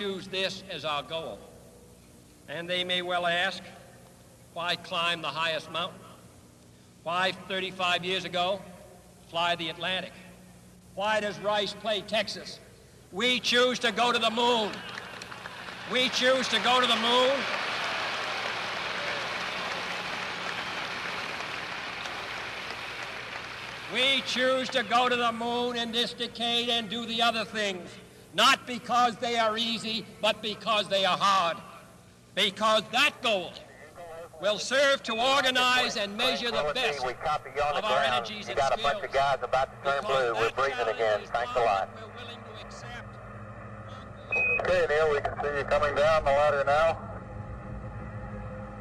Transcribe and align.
choose 0.00 0.28
this 0.28 0.64
as 0.70 0.86
our 0.86 1.02
goal? 1.02 1.38
And 2.48 2.68
they 2.68 2.84
may 2.84 3.02
well 3.02 3.26
ask, 3.26 3.62
why 4.54 4.74
climb 4.76 5.20
the 5.20 5.28
highest 5.28 5.70
mountain? 5.70 6.00
Why, 7.02 7.32
35 7.48 8.02
years 8.02 8.24
ago, 8.24 8.62
fly 9.28 9.56
the 9.56 9.68
Atlantic? 9.68 10.12
Why 10.94 11.20
does 11.20 11.38
Rice 11.40 11.74
play 11.74 12.00
Texas? 12.00 12.60
We 13.12 13.40
choose 13.40 13.78
to 13.80 13.92
go 13.92 14.10
to 14.10 14.18
the 14.18 14.30
moon. 14.30 14.70
We 15.92 16.08
choose 16.08 16.48
to 16.48 16.58
go 16.60 16.80
to 16.80 16.86
the 16.86 16.96
moon. 16.96 17.36
We 23.92 24.22
choose 24.22 24.70
to 24.70 24.82
go 24.82 25.10
to 25.10 25.16
the 25.16 25.32
moon 25.32 25.76
in 25.76 25.92
this 25.92 26.14
decade 26.14 26.70
and 26.70 26.88
do 26.88 27.04
the 27.04 27.20
other 27.20 27.44
things, 27.44 27.90
not 28.34 28.66
because 28.66 29.16
they 29.16 29.36
are 29.36 29.58
easy, 29.58 30.04
but 30.20 30.40
because 30.42 30.88
they 30.88 31.04
are 31.04 31.18
hard. 31.18 31.56
Because 32.34 32.82
that 32.92 33.12
goal 33.22 33.52
will 34.40 34.58
serve 34.58 35.02
to 35.02 35.12
organize 35.12 35.96
and 35.96 36.16
measure 36.16 36.50
the 36.50 36.72
best 36.74 37.04
we 37.06 37.12
copy 37.14 37.50
you 37.54 37.62
on 37.62 37.74
the 37.74 37.78
of 37.78 37.84
our 37.84 37.98
ground. 37.98 38.26
energies 38.26 38.48
You 38.48 38.54
got 38.54 38.78
a 38.78 38.82
bunch 38.82 39.04
of 39.04 39.12
guys 39.12 39.38
about 39.42 39.84
to 39.84 39.90
turn 39.90 40.02
blue. 40.04 40.34
We're 40.34 40.50
breathing 40.50 40.94
again. 40.94 41.20
Thanks 41.32 41.52
a 41.56 41.60
lot. 41.60 41.90
we're 41.94 42.24
willing 42.24 42.40
to 42.40 42.66
accept. 42.66 43.06
Okay, 44.60 44.86
Neil, 44.88 45.10
we 45.12 45.20
can 45.20 45.34
see 45.42 45.58
you 45.58 45.64
coming 45.64 45.94
down 45.94 46.24
the 46.24 46.30
ladder 46.30 46.64
now. 46.66 46.98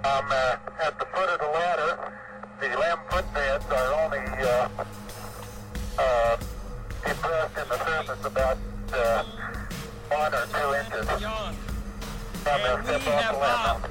I'm 0.03 0.25
uh, 0.31 0.85
at 0.85 0.97
the 0.97 1.05
foot 1.05 1.29
of 1.29 1.39
the 1.39 1.47
ladder. 1.47 2.13
The 2.61 2.73
11 2.73 2.99
foot 3.09 3.33
beds 3.33 3.65
are 3.65 4.03
only 4.03 4.19
uh, 4.19 4.69
uh, 5.97 6.37
depressed 7.05 7.57
in 7.57 7.69
the 7.69 7.85
surface 7.85 8.25
about 8.25 8.57
uh, 8.93 9.23
one 10.09 10.33
or 10.33 10.45
two 10.47 10.95
inches. 10.97 11.23
I'm 12.45 12.61
And 12.61 12.87
we 12.87 12.93
have 12.93 13.07
off 13.07 13.33
the 13.33 13.39
ladder. 13.39 13.79
vowed 13.79 13.89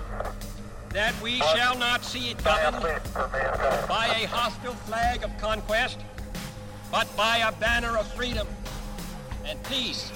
that 0.91 1.23
we 1.23 1.39
shall 1.39 1.79
not 1.79 2.05
see 2.05 2.31
it 2.31 2.43
governed 2.43 2.83
please 2.83 3.13
for 3.13 3.29
me 3.29 3.39
a 3.39 3.57
second. 3.57 3.89
by 3.89 4.07
a 4.07 4.27
hostile 4.27 4.73
flag 4.73 5.23
of 5.23 5.37
conquest, 5.39 5.99
but 6.91 7.15
by 7.17 7.39
a 7.39 7.53
banner 7.53 7.97
of 7.99 8.07
freedom 8.15 8.47
and 9.47 9.63
peace. 9.65 10.11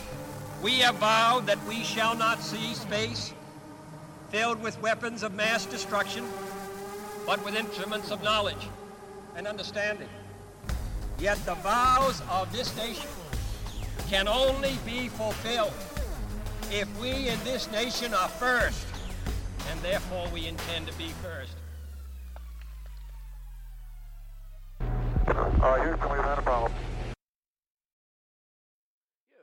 We 0.63 0.79
have 0.81 0.97
vowed 0.97 1.47
that 1.47 1.63
we 1.67 1.83
shall 1.85 2.15
not 2.17 2.41
see 2.41 2.75
space 2.75 3.35
filled 4.31 4.63
with 4.63 4.81
weapons 4.81 5.23
of 5.23 5.35
mass 5.35 5.67
destruction, 5.67 6.25
but 7.27 7.45
with 7.45 7.55
instruments 7.55 8.11
of 8.11 8.23
knowledge 8.23 8.69
and 9.37 9.47
understanding. 9.47 10.09
Yet 11.19 11.45
the 11.45 11.55
vows 11.57 12.23
of 12.31 12.51
this 12.53 12.75
nation 12.77 13.09
can 14.09 14.29
only 14.29 14.77
be 14.85 15.09
fulfilled 15.09 15.73
if 16.71 16.89
we 17.01 17.29
in 17.29 17.39
this 17.45 17.71
nation 17.71 18.15
are 18.15 18.29
first, 18.29 18.87
and 19.71 19.81
therefore 19.81 20.27
we 20.33 20.47
intend 20.47 20.87
to 20.87 20.93
be 20.99 21.09
first. 21.23 21.53
All 25.29 25.71
right, 25.71 25.87
Houston, 25.87 26.11
we've 26.11 26.21
had 26.21 26.39
a 26.39 26.43
problem. 26.43 26.73
Yeah, 29.31 29.39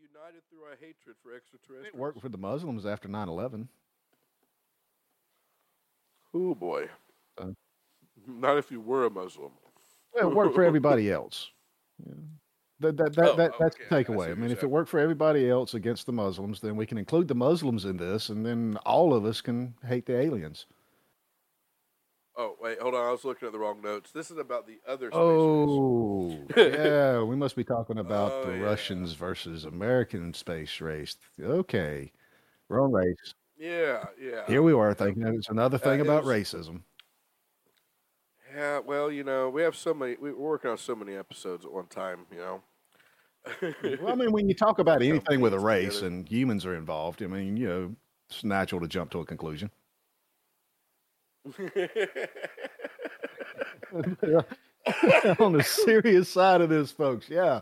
united 0.00 0.42
through 0.50 0.62
our 0.64 0.76
hatred 0.80 1.16
for 1.22 1.34
extraterrestrials. 1.34 1.86
It 1.86 1.96
worked 1.96 2.20
for 2.20 2.28
the 2.28 2.38
Muslims 2.38 2.86
after 2.86 3.08
9 3.08 3.28
11. 3.28 3.68
Oh 6.34 6.54
boy. 6.54 6.88
Uh. 7.38 7.46
Not 8.26 8.58
if 8.58 8.70
you 8.70 8.80
were 8.80 9.06
a 9.06 9.10
Muslim. 9.10 9.50
Well, 10.14 10.30
it 10.30 10.34
worked 10.34 10.54
for 10.54 10.64
everybody 10.64 11.10
else. 11.12 11.50
Yeah. 12.04 12.14
That, 12.80 12.96
that, 12.96 13.14
that, 13.16 13.28
Oh, 13.30 13.36
that, 13.36 13.52
that's 13.58 13.76
okay, 13.76 13.84
the 13.90 14.04
takeaway. 14.04 14.16
what 14.16 14.30
I 14.30 14.34
mean, 14.34 14.50
if 14.50 14.62
it 14.62 14.70
worked 14.70 14.88
for 14.88 14.98
everybody 14.98 15.48
else 15.50 15.74
against 15.74 16.06
the 16.06 16.12
Muslims, 16.12 16.60
then 16.60 16.76
we 16.76 16.86
can 16.86 16.96
include 16.98 17.28
the 17.28 17.34
Muslims 17.34 17.84
in 17.84 17.98
this, 17.98 18.30
and 18.30 18.44
then 18.44 18.78
all 18.86 19.12
of 19.12 19.24
us 19.26 19.40
can 19.42 19.74
hate 19.86 20.06
the 20.06 20.18
aliens. 20.18 20.66
Oh 22.36 22.56
wait, 22.60 22.80
hold 22.80 22.94
on. 22.94 23.06
I 23.06 23.10
was 23.10 23.24
looking 23.24 23.44
at 23.46 23.52
the 23.52 23.58
wrong 23.58 23.82
notes. 23.82 24.12
This 24.12 24.30
is 24.30 24.38
about 24.38 24.66
the 24.66 24.78
other. 24.88 25.08
Space 25.10 25.18
race. 25.18 25.20
Oh, 25.20 26.38
yeah. 26.56 27.22
We 27.22 27.36
must 27.36 27.54
be 27.54 27.64
talking 27.64 27.98
about 27.98 28.32
Oh, 28.32 28.44
the 28.46 28.56
yeah. 28.56 28.62
Russians 28.62 29.12
versus 29.12 29.64
American 29.66 30.32
space 30.32 30.80
race. 30.80 31.16
Okay. 31.38 32.12
Wrong 32.70 32.92
race. 32.92 33.34
Yeah, 33.58 34.04
yeah. 34.18 34.46
Here 34.46 34.62
we 34.62 34.72
are 34.72 34.94
thinking 34.94 35.22
that 35.24 35.34
it's 35.34 35.50
another 35.50 35.76
uh, 35.76 35.80
thing 35.80 35.98
it 36.00 36.02
about 36.06 36.24
was- 36.24 36.34
racism. 36.34 36.80
Yeah. 38.54 38.78
Well, 38.78 39.12
you 39.12 39.22
know, 39.22 39.50
we 39.50 39.60
have 39.62 39.76
so 39.76 39.92
many. 39.92 40.16
we- 40.18 40.32
We're 40.32 40.48
working 40.50 40.70
on 40.70 40.78
so 40.78 40.94
many 40.94 41.14
episodes 41.16 41.66
at 41.66 41.72
one 41.72 41.86
time. 41.88 42.20
You 42.32 42.38
know. 42.38 42.62
Well, 43.62 44.08
I 44.08 44.14
mean, 44.14 44.32
when 44.32 44.48
you 44.48 44.54
talk 44.54 44.78
about 44.78 45.02
anything 45.02 45.40
with 45.40 45.54
a 45.54 45.58
race 45.58 45.96
together. 45.96 46.06
and 46.08 46.28
humans 46.28 46.66
are 46.66 46.74
involved, 46.74 47.22
I 47.22 47.26
mean, 47.26 47.56
you 47.56 47.68
know, 47.68 47.94
it's 48.28 48.44
natural 48.44 48.80
to 48.80 48.88
jump 48.88 49.10
to 49.12 49.20
a 49.20 49.24
conclusion. 49.24 49.70
on 55.38 55.52
the 55.52 55.62
serious 55.64 56.28
side 56.28 56.60
of 56.60 56.68
this, 56.68 56.90
folks. 56.90 57.28
Yeah. 57.28 57.60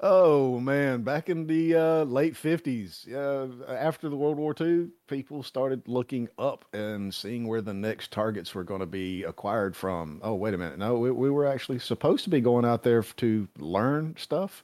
Oh 0.00 0.60
man, 0.60 1.02
back 1.02 1.30
in 1.30 1.46
the 1.46 1.74
uh, 1.74 2.04
late 2.04 2.36
fifties, 2.36 3.06
uh, 3.10 3.48
after 3.66 4.10
the 4.10 4.16
World 4.16 4.36
War 4.36 4.54
II, 4.60 4.88
people 5.06 5.42
started 5.42 5.88
looking 5.88 6.28
up 6.38 6.66
and 6.74 7.14
seeing 7.14 7.48
where 7.48 7.62
the 7.62 7.72
next 7.72 8.10
targets 8.10 8.54
were 8.54 8.64
going 8.64 8.80
to 8.80 8.86
be 8.86 9.24
acquired 9.24 9.74
from. 9.74 10.20
Oh, 10.22 10.34
wait 10.34 10.52
a 10.52 10.58
minute, 10.58 10.78
no, 10.78 10.98
we, 10.98 11.10
we 11.10 11.30
were 11.30 11.46
actually 11.46 11.78
supposed 11.78 12.24
to 12.24 12.30
be 12.30 12.42
going 12.42 12.66
out 12.66 12.82
there 12.82 13.02
to 13.02 13.48
learn 13.58 14.14
stuff, 14.18 14.62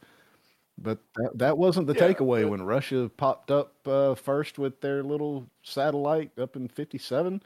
but 0.79 0.99
that, 1.17 1.31
that 1.39 1.59
wasn't 1.59 1.87
the 1.87 1.95
Yeah, 1.95 2.13
takeaway 2.13 2.43
but- 2.43 2.51
when 2.51 2.63
Russia 2.63 3.11
popped 3.17 3.51
up 3.51 3.75
uh, 3.87 4.15
first 4.15 4.59
with 4.59 4.81
their 4.81 5.03
little 5.03 5.47
satellite 5.63 6.31
up 6.39 6.57
in 6.57 6.69
'57 6.69 7.43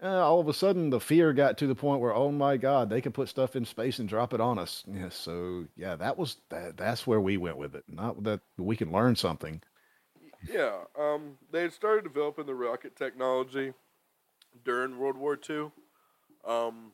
uh, 0.00 0.06
all 0.06 0.38
of 0.38 0.46
a 0.48 0.54
sudden 0.54 0.90
the 0.90 1.00
fear 1.00 1.32
got 1.32 1.58
to 1.58 1.66
the 1.66 1.74
point 1.74 2.00
where 2.00 2.14
oh 2.14 2.30
my 2.30 2.56
god 2.56 2.88
they 2.88 3.00
could 3.00 3.14
put 3.14 3.28
stuff 3.28 3.56
in 3.56 3.64
space 3.64 3.98
and 3.98 4.08
drop 4.08 4.32
it 4.32 4.40
on 4.40 4.58
us 4.58 4.84
yeah 4.86 5.08
so 5.08 5.64
yeah 5.76 5.96
that 5.96 6.16
was 6.16 6.36
that, 6.50 6.76
that's 6.76 7.04
where 7.06 7.20
we 7.20 7.36
went 7.36 7.56
with 7.56 7.74
it 7.74 7.84
not 7.88 8.22
that 8.22 8.40
we 8.56 8.76
can 8.76 8.92
learn 8.92 9.16
something 9.16 9.60
yeah. 10.48 10.84
Um. 10.96 11.36
They 11.50 11.62
had 11.62 11.72
started 11.72 12.04
developing 12.04 12.46
the 12.46 12.54
rocket 12.54 12.94
technology 12.94 13.72
during 14.64 14.96
World 14.96 15.16
War 15.16 15.36
II. 15.50 15.72
Um. 16.46 16.92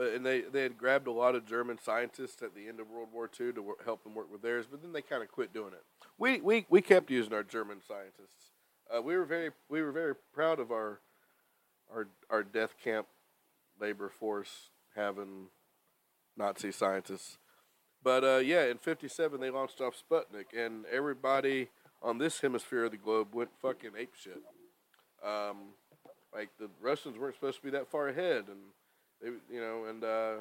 But 0.00 0.14
and 0.14 0.24
they 0.24 0.40
they 0.40 0.62
had 0.62 0.78
grabbed 0.78 1.08
a 1.08 1.12
lot 1.12 1.34
of 1.34 1.44
German 1.44 1.78
scientists 1.78 2.40
at 2.40 2.54
the 2.54 2.68
end 2.68 2.80
of 2.80 2.88
World 2.88 3.10
War 3.12 3.28
II 3.38 3.52
to 3.52 3.60
wor- 3.60 3.76
help 3.84 4.02
them 4.02 4.14
work 4.14 4.32
with 4.32 4.40
theirs, 4.40 4.64
but 4.66 4.80
then 4.80 4.94
they 4.94 5.02
kind 5.02 5.22
of 5.22 5.30
quit 5.30 5.52
doing 5.52 5.74
it. 5.74 5.84
We 6.16 6.40
we 6.40 6.64
we 6.70 6.80
kept 6.80 7.10
using 7.10 7.34
our 7.34 7.42
German 7.42 7.82
scientists. 7.86 8.48
Uh, 8.90 9.02
we 9.02 9.14
were 9.14 9.26
very 9.26 9.50
we 9.68 9.82
were 9.82 9.92
very 9.92 10.14
proud 10.32 10.58
of 10.58 10.70
our 10.72 11.00
our 11.94 12.08
our 12.30 12.42
death 12.42 12.76
camp 12.82 13.08
labor 13.78 14.08
force 14.08 14.70
having 14.96 15.48
Nazi 16.34 16.72
scientists. 16.72 17.36
But 18.02 18.24
uh, 18.24 18.38
yeah, 18.38 18.68
in 18.68 18.78
'57 18.78 19.38
they 19.38 19.50
launched 19.50 19.82
off 19.82 20.02
Sputnik, 20.02 20.56
and 20.56 20.86
everybody 20.86 21.68
on 22.00 22.16
this 22.16 22.40
hemisphere 22.40 22.84
of 22.84 22.92
the 22.92 22.96
globe 22.96 23.34
went 23.34 23.50
fucking 23.60 23.90
ape 23.98 24.14
shit. 24.18 24.40
Um, 25.22 25.74
like 26.32 26.48
the 26.58 26.70
Russians 26.80 27.18
weren't 27.18 27.34
supposed 27.34 27.58
to 27.58 27.62
be 27.62 27.70
that 27.72 27.90
far 27.90 28.08
ahead, 28.08 28.44
and 28.48 28.60
they, 29.22 29.28
you 29.54 29.60
know, 29.60 29.84
and 29.88 30.04
uh, 30.04 30.34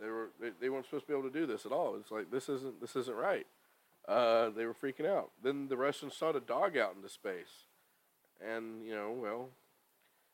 they 0.00 0.08
were 0.08 0.30
they, 0.40 0.50
they 0.60 0.68
weren't 0.68 0.86
supposed 0.86 1.06
to 1.06 1.12
be 1.12 1.18
able 1.18 1.30
to 1.30 1.38
do 1.38 1.46
this 1.46 1.66
at 1.66 1.72
all. 1.72 1.96
It's 1.96 2.10
like 2.10 2.30
this 2.30 2.48
isn't 2.48 2.80
this 2.80 2.96
isn't 2.96 3.16
right. 3.16 3.46
Uh, 4.08 4.50
they 4.50 4.66
were 4.66 4.74
freaking 4.74 5.06
out. 5.06 5.30
Then 5.42 5.68
the 5.68 5.76
Russians 5.76 6.14
shot 6.14 6.36
a 6.36 6.40
dog 6.40 6.76
out 6.76 6.94
into 6.96 7.08
space, 7.08 7.66
and 8.40 8.84
you 8.86 8.94
know, 8.94 9.12
well, 9.16 9.48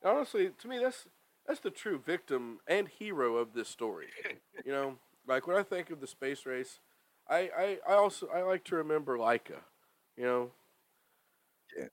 honestly, 0.04 0.50
to 0.60 0.68
me, 0.68 0.78
that's 0.78 1.06
that's 1.46 1.60
the 1.60 1.70
true 1.70 1.98
victim 2.04 2.60
and 2.66 2.88
hero 2.88 3.36
of 3.36 3.54
this 3.54 3.68
story. 3.68 4.08
you 4.64 4.72
know, 4.72 4.96
like 5.26 5.46
when 5.46 5.56
I 5.56 5.62
think 5.62 5.90
of 5.90 6.00
the 6.00 6.06
space 6.06 6.46
race, 6.46 6.80
I, 7.28 7.50
I, 7.58 7.78
I 7.88 7.94
also 7.94 8.28
I 8.34 8.42
like 8.42 8.64
to 8.64 8.76
remember 8.76 9.18
Laika. 9.18 9.60
You 10.16 10.24
know, 10.24 10.50
Yeah. 11.76 11.88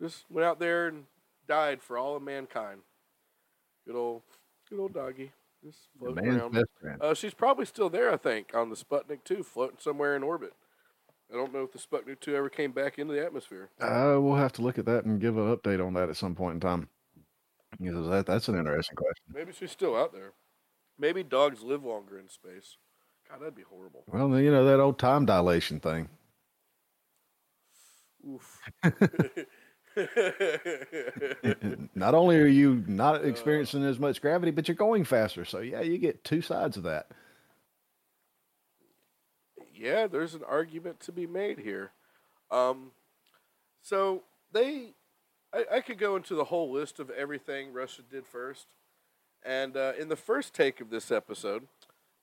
just 0.00 0.24
went 0.30 0.46
out 0.46 0.58
there 0.58 0.88
and 0.88 1.06
died 1.48 1.82
for 1.82 1.98
all 1.98 2.16
of 2.16 2.22
mankind. 2.22 2.80
Good 3.86 3.96
old, 3.96 4.22
good 4.68 4.80
old 4.80 4.94
doggy, 4.94 5.32
just 5.64 5.88
floating 5.98 6.26
around. 6.28 6.64
Uh, 7.00 7.14
she's 7.14 7.34
probably 7.34 7.64
still 7.66 7.90
there, 7.90 8.12
I 8.12 8.16
think, 8.16 8.54
on 8.54 8.70
the 8.70 8.76
Sputnik 8.76 9.24
2, 9.24 9.42
floating 9.42 9.78
somewhere 9.80 10.16
in 10.16 10.22
orbit. 10.22 10.52
I 11.32 11.34
don't 11.34 11.52
know 11.52 11.62
if 11.64 11.72
the 11.72 11.78
Sputnik 11.78 12.20
2 12.20 12.34
ever 12.36 12.48
came 12.48 12.72
back 12.72 12.98
into 12.98 13.12
the 13.14 13.24
atmosphere. 13.24 13.70
uh, 13.80 14.16
we'll 14.20 14.36
have 14.36 14.52
to 14.54 14.62
look 14.62 14.78
at 14.78 14.84
that 14.86 15.04
and 15.04 15.20
give 15.20 15.36
an 15.36 15.54
update 15.56 15.84
on 15.84 15.94
that 15.94 16.08
at 16.08 16.16
some 16.16 16.34
point 16.34 16.54
in 16.54 16.60
time 16.60 16.88
because 17.80 18.08
that, 18.08 18.26
that's 18.26 18.48
an 18.48 18.56
interesting 18.56 18.96
question 18.96 19.24
Maybe 19.34 19.52
she's 19.52 19.72
still 19.72 19.96
out 19.96 20.12
there. 20.12 20.32
Maybe 20.98 21.22
dogs 21.22 21.62
live 21.62 21.84
longer 21.84 22.18
in 22.18 22.28
space. 22.28 22.76
God, 23.28 23.40
that'd 23.40 23.56
be 23.56 23.62
horrible. 23.62 24.04
well 24.06 24.38
you 24.40 24.50
know 24.52 24.64
that 24.64 24.78
old 24.80 24.98
time 25.00 25.26
dilation 25.26 25.80
thing 25.80 26.08
Oof. 28.28 28.60
not 31.94 32.14
only 32.14 32.36
are 32.36 32.46
you 32.46 32.84
not 32.86 33.24
experiencing 33.24 33.84
as 33.84 33.98
much 33.98 34.20
gravity 34.20 34.50
but 34.50 34.68
you're 34.68 34.74
going 34.74 35.04
faster 35.04 35.44
so 35.44 35.60
yeah 35.60 35.80
you 35.80 35.98
get 35.98 36.22
two 36.24 36.42
sides 36.42 36.76
of 36.76 36.82
that 36.82 37.08
yeah, 39.78 40.06
there's 40.06 40.34
an 40.34 40.42
argument 40.44 41.00
to 41.00 41.12
be 41.12 41.26
made 41.26 41.58
here. 41.58 41.92
Um, 42.50 42.92
So 43.82 44.22
they, 44.52 44.94
I, 45.52 45.64
I 45.74 45.80
could 45.80 45.98
go 45.98 46.16
into 46.16 46.34
the 46.34 46.44
whole 46.44 46.72
list 46.72 46.98
of 46.98 47.10
everything 47.10 47.72
Russia 47.72 48.02
did 48.10 48.26
first, 48.26 48.66
and 49.44 49.76
uh, 49.76 49.92
in 49.98 50.08
the 50.08 50.16
first 50.16 50.54
take 50.54 50.80
of 50.80 50.90
this 50.90 51.10
episode, 51.12 51.68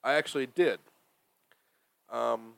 I 0.04 0.14
actually 0.16 0.48
did. 0.48 0.80
Um, 2.12 2.56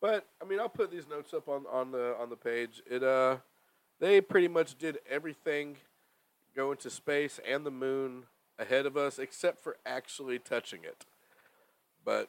but 0.00 0.26
I 0.42 0.44
mean, 0.46 0.60
I'll 0.60 0.68
put 0.68 0.90
these 0.90 1.08
notes 1.08 1.32
up 1.32 1.48
on, 1.48 1.64
on 1.72 1.90
the 1.90 2.14
on 2.20 2.28
the 2.28 2.36
page. 2.36 2.82
It 2.88 3.02
uh, 3.02 3.38
they 4.00 4.20
pretty 4.20 4.48
much 4.48 4.76
did 4.78 4.98
everything 5.08 5.76
going 6.54 6.76
to 6.78 6.90
space 6.90 7.40
and 7.48 7.64
the 7.64 7.70
moon 7.70 8.24
ahead 8.58 8.86
of 8.86 8.96
us, 8.96 9.18
except 9.18 9.62
for 9.62 9.76
actually 9.86 10.38
touching 10.38 10.80
it. 10.84 11.04
But 12.04 12.28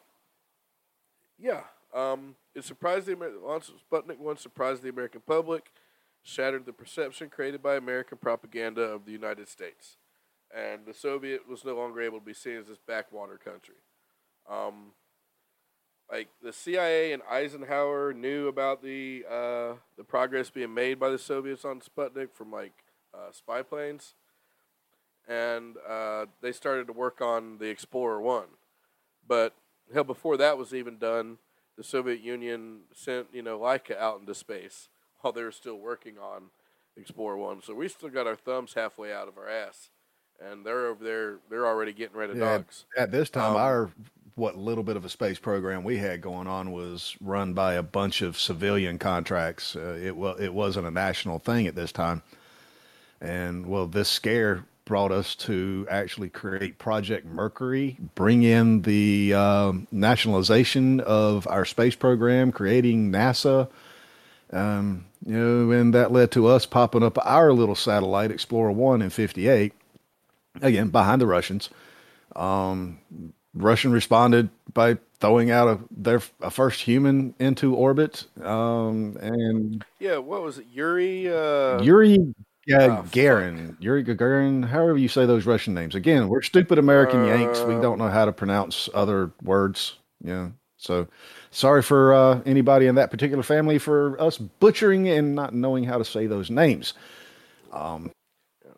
yeah, 1.37 1.61
um, 1.93 2.35
it 2.53 2.63
surprised 2.63 3.07
the 3.07 3.13
Amer- 3.13 3.31
launch 3.43 3.69
of 3.69 3.75
Sputnik 3.89 4.19
one 4.19 4.37
surprised 4.37 4.83
the 4.83 4.89
American 4.89 5.21
public, 5.25 5.71
shattered 6.21 6.65
the 6.65 6.73
perception 6.73 7.29
created 7.29 7.63
by 7.63 7.75
American 7.75 8.17
propaganda 8.17 8.81
of 8.81 9.05
the 9.05 9.11
United 9.11 9.47
States, 9.47 9.97
and 10.55 10.85
the 10.85 10.93
Soviet 10.93 11.47
was 11.47 11.65
no 11.65 11.75
longer 11.75 12.01
able 12.01 12.19
to 12.19 12.25
be 12.25 12.33
seen 12.33 12.57
as 12.57 12.67
this 12.67 12.77
backwater 12.85 13.37
country. 13.37 13.75
Um, 14.49 14.91
like 16.11 16.29
the 16.41 16.51
CIA 16.53 17.13
and 17.13 17.21
Eisenhower 17.29 18.13
knew 18.13 18.47
about 18.47 18.81
the 18.83 19.23
uh, 19.29 19.73
the 19.97 20.03
progress 20.03 20.49
being 20.49 20.73
made 20.73 20.99
by 20.99 21.09
the 21.09 21.17
Soviets 21.19 21.65
on 21.65 21.81
Sputnik 21.81 22.33
from 22.33 22.51
like 22.51 22.73
uh, 23.13 23.31
spy 23.31 23.61
planes, 23.61 24.15
and 25.27 25.75
uh, 25.87 26.25
they 26.41 26.51
started 26.51 26.87
to 26.87 26.93
work 26.93 27.21
on 27.21 27.57
the 27.59 27.67
Explorer 27.69 28.21
one. 28.21 28.47
But 29.27 29.55
hell, 29.93 30.03
before 30.03 30.37
that 30.37 30.57
was 30.57 30.73
even 30.73 30.97
done, 30.97 31.37
the 31.77 31.83
Soviet 31.83 32.21
Union 32.21 32.81
sent 32.93 33.27
you 33.33 33.41
know 33.41 33.59
Laika 33.59 33.97
out 33.97 34.19
into 34.19 34.33
space 34.33 34.89
while 35.21 35.33
they 35.33 35.43
were 35.43 35.51
still 35.51 35.77
working 35.77 36.17
on 36.17 36.45
Explorer 36.97 37.37
one. 37.37 37.61
So 37.61 37.75
we 37.75 37.87
still 37.87 38.09
got 38.09 38.27
our 38.27 38.35
thumbs 38.35 38.73
halfway 38.73 39.13
out 39.13 39.27
of 39.27 39.37
our 39.37 39.47
ass, 39.47 39.91
and 40.43 40.65
they're 40.65 40.87
over 40.87 41.03
there. 41.03 41.37
They're 41.49 41.67
already 41.67 41.93
getting 41.93 42.17
rid 42.17 42.31
of 42.31 42.37
Yeah, 42.37 42.57
dogs. 42.57 42.85
At 42.97 43.11
this 43.11 43.29
time, 43.29 43.51
Um, 43.51 43.57
our 43.57 43.91
what 44.39 44.57
little 44.57 44.83
bit 44.83 44.95
of 44.95 45.05
a 45.05 45.09
space 45.09 45.37
program 45.37 45.83
we 45.83 45.97
had 45.97 46.21
going 46.21 46.47
on 46.47 46.71
was 46.71 47.15
run 47.21 47.53
by 47.53 47.73
a 47.73 47.83
bunch 47.83 48.21
of 48.21 48.39
civilian 48.39 48.97
contracts. 48.97 49.75
Uh, 49.75 49.99
it 50.01 50.15
was 50.15 50.39
it 50.39 50.53
wasn't 50.53 50.87
a 50.87 50.91
national 50.91 51.39
thing 51.39 51.67
at 51.67 51.75
this 51.75 51.91
time, 51.91 52.23
and 53.21 53.67
well, 53.67 53.85
this 53.85 54.09
scare 54.09 54.65
brought 54.85 55.11
us 55.11 55.35
to 55.35 55.85
actually 55.91 56.29
create 56.29 56.79
Project 56.79 57.25
Mercury, 57.27 57.97
bring 58.15 58.41
in 58.41 58.81
the 58.81 59.33
um, 59.35 59.87
nationalization 59.91 60.99
of 61.01 61.45
our 61.47 61.65
space 61.65 61.95
program, 61.95 62.51
creating 62.51 63.11
NASA. 63.11 63.69
Um, 64.51 65.05
you 65.23 65.37
know, 65.37 65.71
and 65.71 65.93
that 65.93 66.11
led 66.11 66.31
to 66.31 66.47
us 66.47 66.65
popping 66.65 67.03
up 67.03 67.19
our 67.23 67.53
little 67.53 67.75
satellite, 67.75 68.31
Explorer 68.31 68.71
One, 68.71 69.01
in 69.01 69.11
'58. 69.11 69.73
Again, 70.61 70.89
behind 70.89 71.21
the 71.21 71.27
Russians. 71.27 71.69
Russian 73.53 73.91
responded 73.91 74.49
by 74.73 74.97
throwing 75.19 75.51
out 75.51 75.67
a 75.67 75.79
their 75.91 76.21
a 76.41 76.51
first 76.51 76.81
human 76.81 77.33
into 77.39 77.75
orbit, 77.75 78.25
um, 78.43 79.17
and 79.21 79.83
Yeah, 79.99 80.17
what 80.17 80.43
was 80.43 80.59
it, 80.59 80.67
Yuri? 80.71 81.27
Uh, 81.27 81.81
Yuri 81.81 82.33
oh, 82.71 83.05
Gagarin, 83.11 83.75
Yuri 83.79 84.03
Gagarin, 84.03 84.65
however 84.65 84.97
you 84.97 85.07
say 85.07 85.25
those 85.25 85.45
Russian 85.45 85.73
names. 85.73 85.95
Again, 85.95 86.27
we're 86.29 86.41
stupid 86.41 86.77
American 86.77 87.25
Yanks. 87.25 87.61
We 87.61 87.75
Uh, 87.75 87.81
don't 87.81 87.97
know 87.97 88.09
how 88.09 88.25
to 88.25 88.31
pronounce 88.31 88.89
other 88.93 89.31
words. 89.41 89.97
Yeah, 90.23 90.49
so 90.77 91.07
sorry 91.51 91.81
for 91.81 92.13
uh, 92.13 92.41
anybody 92.45 92.87
in 92.87 92.95
that 92.95 93.11
particular 93.11 93.43
family 93.43 93.79
for 93.79 94.19
us 94.21 94.37
butchering 94.37 95.07
and 95.09 95.35
not 95.35 95.53
knowing 95.53 95.83
how 95.85 95.97
to 95.97 96.05
say 96.05 96.27
those 96.27 96.49
names. 96.49 96.93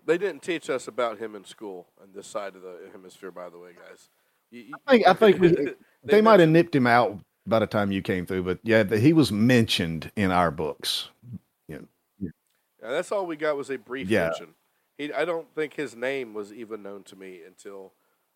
They 0.05 0.17
didn't 0.17 0.41
teach 0.41 0.69
us 0.69 0.87
about 0.87 1.19
him 1.19 1.35
in 1.35 1.45
school 1.45 1.87
on 2.01 2.09
this 2.13 2.27
side 2.27 2.55
of 2.55 2.63
the 2.63 2.89
hemisphere, 2.91 3.31
by 3.31 3.49
the 3.49 3.59
way, 3.59 3.71
guys. 3.73 4.09
You- 4.51 4.61
you- 4.61 4.73
I 4.87 4.91
think 4.91 5.07
I 5.07 5.13
think 5.13 5.39
we, 5.41 5.47
they, 5.49 5.73
They 6.03 6.21
might 6.21 6.39
have 6.39 6.49
nipped 6.49 6.75
him 6.75 6.87
out 6.87 7.17
by 7.47 7.59
the 7.59 7.67
time 7.67 7.91
you 7.91 8.01
came 8.01 8.25
through, 8.25 8.43
but 8.43 8.59
yeah, 8.63 8.83
the, 8.83 8.99
he 8.99 9.13
was 9.13 9.31
mentioned 9.31 10.11
in 10.15 10.31
our 10.31 10.51
books. 10.51 11.09
Yeah. 11.67 11.79
Yeah, 12.19 12.29
that's 12.81 13.11
all 13.11 13.25
we 13.25 13.35
got 13.35 13.57
was 13.57 13.69
a 13.69 13.77
brief 13.77 14.09
Yeah. 14.09 14.25
mention. 14.25 14.55
He, 14.97 15.13
I 15.13 15.25
don't 15.25 15.47
think 15.55 15.73
his 15.75 15.95
name 15.95 16.33
was 16.33 16.51
even 16.53 16.83
known 16.83 17.03
to 17.03 17.15
me 17.15 17.41
until 17.45 17.93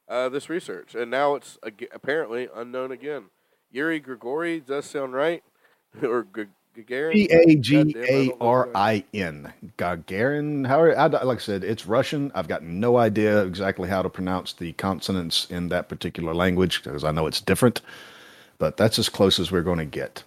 uh, 0.07 0.29
this 0.29 0.49
research, 0.49 0.93
and 0.95 1.09
now 1.11 1.35
it's 1.35 1.57
ag- 1.65 1.89
apparently 1.91 2.47
unknown 2.55 2.91
again. 2.91 3.25
Yuri 3.71 3.99
Grigori 3.99 4.59
does 4.59 4.85
sound 4.85 5.13
right, 5.13 5.43
or 6.03 6.27
G- 6.35 6.45
Gagarin. 6.75 7.13
G 7.13 7.29
A 7.31 7.55
G 7.55 7.95
A 7.97 8.31
R. 8.41 8.69
I 8.75 9.03
N. 9.13 9.53
Gagarin. 9.77 10.67
How 10.67 10.83
I, 10.85 11.07
like 11.07 11.37
I 11.37 11.41
said, 11.41 11.63
it's 11.63 11.85
Russian. 11.85 12.31
I've 12.35 12.47
got 12.47 12.63
no 12.63 12.97
idea 12.97 13.43
exactly 13.43 13.89
how 13.89 14.01
to 14.01 14.09
pronounce 14.09 14.53
the 14.53 14.73
consonants 14.73 15.47
in 15.49 15.69
that 15.69 15.89
particular 15.89 16.33
language 16.33 16.83
because 16.83 17.03
I 17.03 17.11
know 17.11 17.27
it's 17.27 17.41
different. 17.41 17.81
But 18.57 18.77
that's 18.77 18.99
as 18.99 19.09
close 19.09 19.39
as 19.39 19.51
we're 19.51 19.61
going 19.61 19.79
to 19.79 19.85
get. 19.85 20.23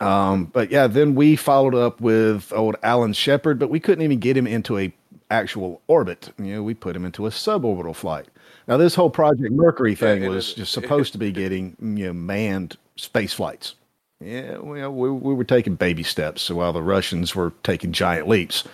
Um, 0.00 0.46
but 0.46 0.70
yeah, 0.70 0.88
then 0.88 1.14
we 1.14 1.36
followed 1.36 1.74
up 1.74 2.00
with 2.00 2.52
old 2.52 2.76
Alan 2.82 3.12
Shepard, 3.12 3.58
but 3.58 3.70
we 3.70 3.78
couldn't 3.78 4.02
even 4.02 4.18
get 4.18 4.36
him 4.36 4.46
into 4.46 4.76
a 4.78 4.92
actual 5.30 5.80
orbit. 5.86 6.30
You 6.38 6.56
know, 6.56 6.62
we 6.62 6.74
put 6.74 6.96
him 6.96 7.04
into 7.04 7.26
a 7.26 7.30
suborbital 7.30 7.94
flight. 7.94 8.26
Now, 8.66 8.76
this 8.76 8.94
whole 8.94 9.10
Project 9.10 9.52
Mercury 9.52 9.94
thing 9.94 10.24
and 10.24 10.32
was 10.32 10.54
just 10.54 10.72
supposed 10.74 11.12
to 11.12 11.18
be 11.18 11.30
getting 11.30 11.76
you 11.80 12.06
know 12.06 12.12
manned 12.12 12.76
space 12.96 13.32
flights. 13.32 13.74
Yeah, 14.22 14.58
well, 14.58 14.92
we, 14.92 15.10
we 15.10 15.34
were 15.34 15.44
taking 15.44 15.74
baby 15.74 16.02
steps 16.02 16.48
while 16.50 16.72
the 16.72 16.82
Russians 16.82 17.34
were 17.34 17.52
taking 17.62 17.92
giant 17.92 18.28
leaps. 18.28 18.64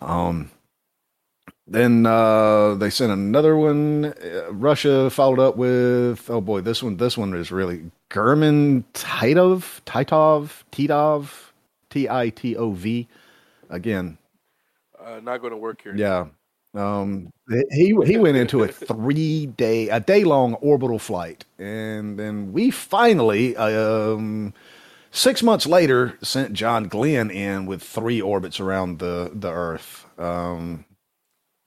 Um, 0.00 0.50
then 1.66 2.06
uh, 2.06 2.74
they 2.74 2.90
sent 2.90 3.12
another 3.12 3.56
one. 3.56 4.06
Uh, 4.06 4.52
Russia 4.52 5.10
followed 5.10 5.38
up 5.38 5.56
with 5.56 6.28
oh 6.30 6.40
boy, 6.40 6.60
this 6.62 6.82
one 6.82 6.96
this 6.96 7.16
one 7.18 7.34
is 7.34 7.52
really 7.52 7.90
German 8.10 8.84
Titov 8.94 9.80
Titov 9.84 10.62
Titov 10.72 11.30
T 11.90 12.08
I 12.08 12.30
T 12.30 12.56
O 12.56 12.72
V. 12.72 13.06
Again, 13.70 14.18
Uh, 14.98 15.20
not 15.22 15.40
going 15.40 15.52
to 15.52 15.56
work 15.58 15.82
here. 15.82 15.94
yeah. 15.94 16.26
Um, 16.74 17.32
he 17.72 17.96
he 18.04 18.16
went 18.18 18.36
into 18.36 18.62
a 18.62 18.68
three 18.68 19.46
day, 19.46 19.88
a 19.88 20.00
day 20.00 20.24
long 20.24 20.54
orbital 20.54 20.98
flight, 20.98 21.44
and 21.58 22.18
then 22.18 22.52
we 22.52 22.70
finally, 22.70 23.56
um, 23.56 24.52
six 25.10 25.42
months 25.42 25.66
later, 25.66 26.18
sent 26.22 26.52
John 26.54 26.88
Glenn 26.88 27.30
in 27.30 27.66
with 27.66 27.82
three 27.82 28.20
orbits 28.20 28.60
around 28.60 28.98
the 28.98 29.30
the 29.34 29.50
Earth. 29.50 30.06
Um, 30.18 30.84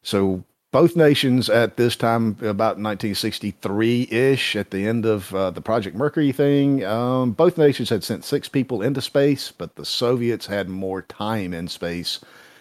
so 0.04 0.44
both 0.72 0.96
nations 0.96 1.50
at 1.50 1.78
this 1.78 1.96
time, 1.96 2.38
about 2.42 2.78
1963 2.80 4.08
ish, 4.12 4.56
at 4.56 4.72
the 4.72 4.88
end 4.88 5.06
of 5.06 5.34
uh, 5.36 5.52
the 5.52 5.62
Project 5.62 5.96
Mercury 5.98 6.32
thing, 6.32 6.86
um, 6.86 7.32
both 7.32 7.58
nations 7.58 7.90
had 7.90 8.04
sent 8.04 8.24
six 8.24 8.48
people 8.48 8.82
into 8.82 9.02
space, 9.02 9.52
but 9.52 9.76
the 9.76 9.86
Soviets 9.86 10.46
had 10.48 10.70
more 10.70 11.02
time 11.02 11.54
in 11.54 11.68
space 11.68 12.20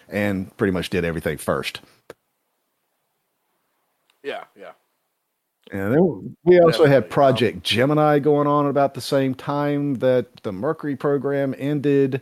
and 0.09 0.55
pretty 0.57 0.71
much 0.73 0.89
did 0.89 1.05
everything 1.05 1.37
first. 1.37 1.79
Yeah, 4.23 4.43
yeah. 4.55 4.71
And 5.71 5.93
then 5.93 6.35
we 6.43 6.59
also 6.59 6.85
Definitely, 6.85 6.89
had 6.89 7.09
Project 7.09 7.63
Gemini 7.63 8.19
going 8.19 8.47
on 8.47 8.67
about 8.67 8.93
the 8.93 9.01
same 9.01 9.35
time 9.35 9.95
that 9.95 10.43
the 10.43 10.51
Mercury 10.51 10.95
program 10.95 11.55
ended, 11.57 12.21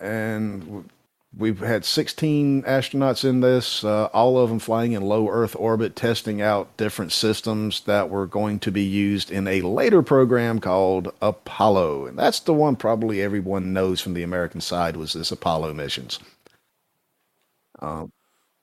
and 0.00 0.88
we've 1.36 1.60
had 1.60 1.84
16 1.84 2.62
astronauts 2.62 3.24
in 3.24 3.40
this, 3.40 3.84
uh, 3.84 4.06
all 4.06 4.38
of 4.38 4.48
them 4.48 4.58
flying 4.58 4.92
in 4.92 5.02
low 5.02 5.28
Earth 5.28 5.54
orbit, 5.58 5.94
testing 5.94 6.40
out 6.40 6.74
different 6.78 7.12
systems 7.12 7.82
that 7.82 8.08
were 8.08 8.26
going 8.26 8.58
to 8.60 8.70
be 8.72 8.84
used 8.84 9.30
in 9.30 9.46
a 9.46 9.60
later 9.62 10.02
program 10.02 10.58
called 10.58 11.12
Apollo, 11.20 12.06
and 12.06 12.18
that's 12.18 12.40
the 12.40 12.54
one 12.54 12.76
probably 12.76 13.20
everyone 13.20 13.72
knows 13.74 14.00
from 14.00 14.14
the 14.14 14.22
American 14.22 14.60
side 14.62 14.96
was 14.96 15.12
this 15.12 15.30
Apollo 15.32 15.74
missions. 15.74 16.18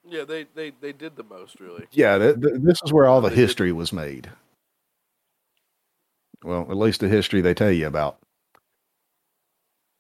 Yeah, 0.09 0.23
they, 0.23 0.45
they, 0.55 0.71
they 0.81 0.93
did 0.93 1.15
the 1.15 1.23
most, 1.23 1.59
really. 1.59 1.85
Yeah, 1.91 2.17
th- 2.17 2.35
th- 2.41 2.55
this 2.61 2.79
is 2.83 2.93
where 2.93 3.07
all 3.07 3.21
the 3.21 3.29
They 3.29 3.35
did- 3.35 3.41
history 3.41 3.71
was 3.71 3.91
made. 3.91 4.29
Well, 6.43 6.67
at 6.69 6.77
least 6.77 6.99
the 6.99 7.07
history 7.09 7.41
they 7.41 7.53
tell 7.53 7.71
you 7.71 7.87
about. 7.87 8.19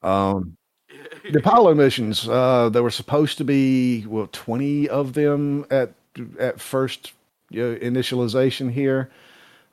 Um, 0.03 0.55
the 1.31 1.39
Apollo 1.39 1.75
missions, 1.75 2.27
uh, 2.27 2.69
there 2.69 2.83
were 2.83 2.91
supposed 2.91 3.37
to 3.39 3.43
be 3.43 4.05
well 4.05 4.27
twenty 4.31 4.87
of 4.87 5.13
them 5.13 5.65
at 5.69 5.93
at 6.39 6.61
first 6.61 7.13
you 7.49 7.61
know, 7.63 7.75
initialization 7.79 8.71
here. 8.71 9.09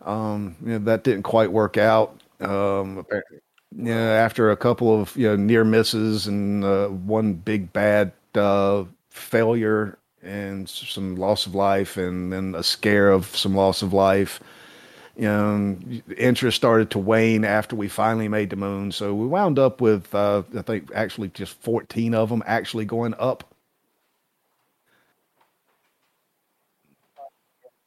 Um, 0.03 0.57
you 0.63 0.73
know, 0.73 0.79
that 0.81 1.05
didn't 1.05 1.23
quite 1.25 1.53
work 1.53 1.77
out. 1.77 2.21
Um, 2.41 2.99
apparently, 2.99 3.39
yeah, 3.77 3.97
after 3.97 4.51
a 4.51 4.57
couple 4.57 5.01
of 5.01 5.17
you 5.17 5.29
know 5.29 5.37
near 5.37 5.65
misses 5.65 6.27
and 6.27 6.65
uh, 6.65 6.89
one 6.89 7.35
big 7.35 7.73
bad 7.73 8.13
uh, 8.35 8.85
failure 9.11 9.99
and 10.25 10.69
some 10.69 11.17
loss 11.17 11.47
of 11.47 11.55
life, 11.55 11.97
and 11.97 12.33
then 12.33 12.55
a 12.57 12.63
scare 12.65 13.11
of 13.11 13.27
some 13.37 13.55
loss 13.55 13.83
of 13.83 13.93
life. 13.93 14.41
you 15.17 15.25
know, 15.25 15.79
interest 16.17 16.57
started 16.57 16.91
to 16.91 16.99
wane 16.99 17.45
after 17.45 17.77
we 17.77 17.89
finally 17.89 18.29
made 18.29 18.51
the 18.51 18.57
moon. 18.57 18.93
So 18.93 19.15
we 19.15 19.27
wound 19.27 19.59
up 19.59 19.81
with, 19.81 20.15
uh, 20.15 20.43
I 20.57 20.63
think, 20.63 20.91
actually 20.95 21.29
just 21.29 21.55
14 21.63 22.15
of 22.15 22.31
them 22.31 22.43
actually 22.47 22.85
going 22.87 23.15
up. 23.19 23.45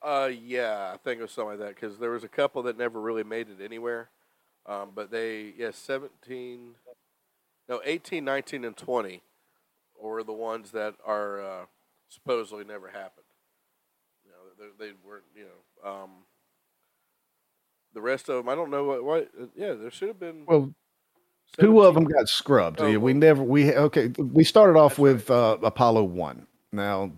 Uh, 0.02 0.32
yeah, 0.42 0.92
I 0.94 0.98
think 0.98 1.20
it 1.20 1.24
was 1.24 1.32
something 1.32 1.60
like 1.60 1.60
that 1.60 1.76
because 1.76 1.98
there 2.00 2.12
was 2.12 2.24
a 2.24 2.30
couple 2.30 2.64
that 2.64 2.78
never 2.78 3.02
really 3.02 3.24
made 3.24 3.50
it 3.50 3.64
anywhere. 3.64 4.10
Um, 4.66 4.92
but 4.96 5.12
they, 5.12 5.54
yeah, 5.58 5.72
17, 5.74 6.76
no, 7.70 7.82
18, 7.86 8.26
19, 8.26 8.66
and 8.66 8.78
20 8.78 9.22
were 10.02 10.24
the 10.24 10.34
ones 10.34 10.72
that 10.72 10.96
are 11.06 11.42
uh, 11.42 11.66
supposedly 12.10 12.64
never 12.64 12.88
happened. 12.88 13.26
You 14.26 14.32
know, 14.32 14.72
they, 14.80 14.86
they 14.86 14.92
weren't, 15.06 15.26
you 15.36 15.46
know, 15.46 15.90
um, 15.90 16.10
the 17.94 18.02
rest 18.02 18.30
of 18.30 18.36
them, 18.36 18.50
I 18.50 18.56
don't 18.56 18.70
know 18.70 18.84
what, 18.84 19.04
what 19.04 19.30
yeah, 19.56 19.74
there 19.74 19.92
should 19.92 20.10
have 20.10 20.20
been. 20.20 20.46
Well, 20.46 20.74
two 21.60 21.82
of 21.82 21.96
them 21.96 22.06
got 22.06 22.28
scrubbed. 22.28 22.80
Oh, 22.82 23.00
we 23.00 23.14
never, 23.14 23.42
we, 23.44 23.74
okay, 23.74 24.10
we 24.18 24.44
started 24.44 24.78
off 24.78 24.98
That's 24.98 25.00
right. 25.00 25.14
with 25.14 25.32
uh, 25.32 25.58
Apollo 25.64 26.04
1. 26.04 26.48
Now, 26.74 27.12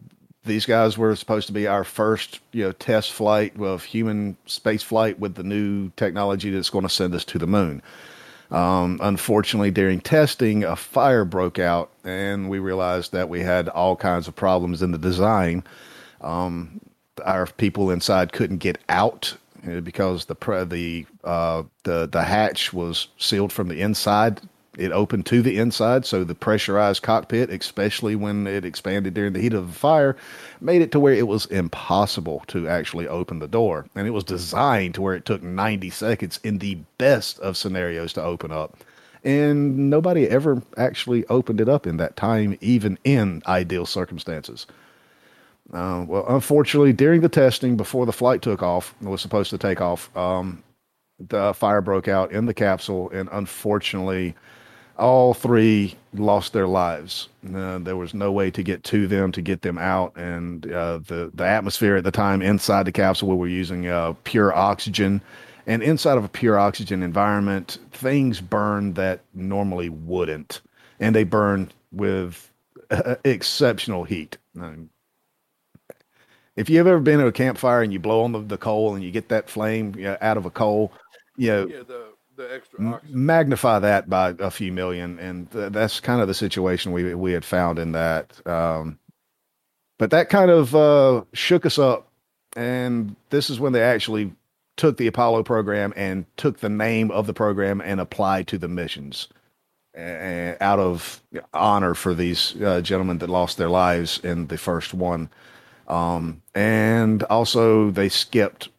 these 0.46 0.66
guys 0.66 0.98
were 0.98 1.16
supposed 1.16 1.48
to 1.48 1.54
be 1.54 1.68
our 1.68 1.84
first, 1.84 2.40
you 2.54 2.64
know, 2.64 2.72
test 2.72 3.12
flight 3.12 3.60
of 3.60 3.84
human 3.84 4.38
space 4.46 4.84
flight 4.84 5.20
with 5.20 5.36
the 5.36 5.44
new 5.44 5.90
technology 5.96 6.50
that's 6.50 6.70
going 6.70 6.84
to 6.84 6.90
send 6.90 7.14
us 7.14 7.26
to 7.26 7.38
the 7.38 7.48
moon. 7.48 7.82
Um, 8.52 9.00
unfortunately, 9.02 9.72
during 9.72 10.02
testing, 10.02 10.64
a 10.64 10.76
fire 10.76 11.24
broke 11.24 11.60
out, 11.60 11.92
and 12.04 12.50
we 12.50 12.60
realized 12.60 13.12
that 13.12 13.30
we 13.30 13.42
had 13.42 13.70
all 13.70 13.96
kinds 13.96 14.28
of 14.28 14.36
problems 14.36 14.82
in 14.82 14.92
the 14.92 14.98
design. 14.98 15.64
Um, 16.22 16.82
our 17.24 17.46
people 17.46 17.92
inside 17.92 18.34
couldn't 18.34 18.58
get 18.58 18.80
out 18.90 19.36
uh, 19.68 19.82
because 19.82 20.26
the 20.26 20.36
pre- 20.36 20.64
the 20.64 21.06
uh, 21.24 21.64
the 21.84 22.08
the 22.08 22.24
hatch 22.24 22.74
was 22.74 23.08
sealed 23.18 23.54
from 23.54 23.68
the 23.68 23.82
inside. 23.82 24.42
It 24.80 24.94
opened 24.94 25.26
to 25.26 25.42
the 25.42 25.58
inside, 25.58 26.06
so 26.06 26.24
the 26.24 26.34
pressurized 26.34 27.04
cockpit, 27.04 27.50
especially 27.50 28.16
when 28.16 28.48
it 28.48 28.64
expanded 28.64 29.14
during 29.14 29.34
the 29.34 29.42
heat 29.42 29.54
of 29.54 29.68
the 29.68 29.74
fire, 29.74 30.16
made 30.62 30.82
it 30.82 30.92
to 30.94 31.02
where 31.02 31.14
it 31.14 31.28
was 31.28 31.46
impossible 31.48 32.44
to 32.48 32.66
actually 32.68 33.06
open 33.06 33.40
the 33.40 33.48
door. 33.48 33.88
And 33.94 34.08
it 34.08 34.12
was 34.12 34.24
designed 34.24 34.96
to 34.96 35.02
where 35.02 35.16
it 35.16 35.26
took 35.26 35.44
90 35.44 35.90
seconds 35.90 36.40
in 36.46 36.60
the 36.60 36.76
best 36.98 37.40
of 37.40 37.58
scenarios 37.58 38.14
to 38.14 38.24
open 38.24 38.54
up. 38.54 38.78
And 39.22 39.90
nobody 39.90 40.30
ever 40.30 40.64
actually 40.78 41.26
opened 41.26 41.60
it 41.60 41.68
up 41.68 41.86
in 41.86 41.98
that 41.98 42.16
time, 42.16 42.58
even 42.62 42.98
in 43.04 43.44
ideal 43.48 43.86
circumstances. 43.86 44.66
Uh, 45.74 46.06
well, 46.08 46.26
unfortunately, 46.30 46.94
during 46.94 47.20
the 47.20 47.28
testing 47.28 47.76
before 47.76 48.06
the 48.06 48.14
flight 48.14 48.42
took 48.42 48.64
off, 48.64 48.96
was 49.02 49.22
supposed 49.22 49.50
to 49.50 49.58
take 49.58 49.82
off, 49.82 50.16
um, 50.16 50.64
the 51.20 51.54
fire 51.54 51.82
broke 51.82 52.08
out 52.08 52.32
in 52.32 52.46
the 52.46 52.54
capsule, 52.54 53.10
and 53.10 53.28
unfortunately, 53.34 54.36
all 55.00 55.34
three 55.34 55.96
lost 56.14 56.54
their 56.54 56.68
lives. 56.68 57.30
Uh, 57.56 57.80
there 57.80 57.96
was 57.98 58.14
no 58.14 58.32
way 58.32 58.52
to 58.52 58.64
get 58.64 58.84
to 58.86 59.08
them 59.08 59.32
to 59.32 59.42
get 59.42 59.62
them 59.62 59.78
out, 59.78 60.16
and 60.18 60.72
uh, 60.72 61.00
the 61.00 61.32
the 61.34 61.46
atmosphere 61.46 61.96
at 61.98 62.04
the 62.04 62.12
time 62.12 62.42
inside 62.42 62.84
the 62.86 62.92
capsule, 62.92 63.30
we 63.30 63.36
were 63.36 63.48
using 63.48 63.88
uh, 63.88 64.14
pure 64.24 64.54
oxygen, 64.54 65.22
and 65.68 65.82
inside 65.84 66.18
of 66.18 66.26
a 66.26 66.30
pure 66.30 66.58
oxygen 66.60 67.04
environment, 67.04 67.80
things 67.92 68.42
burn 68.42 68.94
that 68.94 69.22
normally 69.34 69.90
wouldn't, 69.90 70.62
and 71.00 71.16
they 71.16 71.24
burn 71.24 71.72
with 71.92 72.52
uh, 72.92 73.16
exceptional 73.24 74.04
heat. 74.04 74.38
Um, 74.60 74.90
if 76.56 76.70
you've 76.70 76.88
ever 76.88 77.00
been 77.00 77.20
at 77.20 77.28
a 77.28 77.32
campfire 77.32 77.82
and 77.82 77.94
you 77.94 78.00
blow 78.00 78.22
on 78.24 78.32
the, 78.32 78.40
the 78.42 78.58
coal 78.58 78.94
and 78.96 79.04
you 79.04 79.12
get 79.12 79.30
that 79.30 79.50
flame 79.50 79.94
you 79.96 80.04
know, 80.04 80.18
out 80.22 80.38
of 80.38 80.46
a 80.46 80.50
coal, 80.52 80.94
you 81.38 81.48
know, 81.50 81.68
Yeah, 81.68 81.84
the, 81.84 82.09
the 82.40 82.54
extra 82.54 82.88
oxygen. 82.88 83.26
magnify 83.26 83.80
that 83.80 84.10
by 84.10 84.34
a 84.40 84.50
few 84.50 84.72
million, 84.72 85.20
and 85.20 85.52
th- 85.52 85.72
that's 85.72 86.00
kind 86.00 86.22
of 86.22 86.28
the 86.28 86.34
situation 86.34 86.92
we 86.92 87.14
we 87.14 87.34
had 87.34 87.46
found 87.46 87.78
in 87.78 87.92
that. 87.92 88.46
Um, 88.48 88.98
but 89.98 90.12
that 90.12 90.30
kind 90.30 90.50
of 90.50 90.74
uh, 90.76 91.24
shook 91.34 91.66
us 91.66 91.78
up, 91.78 92.08
and 92.56 93.16
this 93.30 93.50
is 93.50 93.60
when 93.60 93.74
they 93.74 93.84
actually 93.84 94.32
took 94.78 94.98
the 94.98 95.08
Apollo 95.08 95.44
program 95.44 95.94
and 95.96 96.26
took 96.38 96.60
the 96.60 96.70
name 96.70 97.12
of 97.12 97.28
the 97.28 97.34
program 97.34 97.82
and 97.82 98.00
applied 98.00 98.48
to 98.48 98.58
the 98.58 98.70
missions, 98.70 99.28
uh, 99.98 100.54
out 100.62 100.80
of 100.80 101.22
honor 101.54 101.94
for 101.94 102.14
these 102.14 102.56
uh, 102.62 102.80
gentlemen 102.80 103.18
that 103.18 103.30
lost 103.30 103.58
their 103.58 103.70
lives 103.70 104.20
in 104.24 104.48
the 104.48 104.58
first 104.58 104.94
one. 104.94 105.30
Um, 105.90 106.42
and 106.56 107.24
also 107.24 107.92
they 107.92 108.08
skipped 108.08 108.70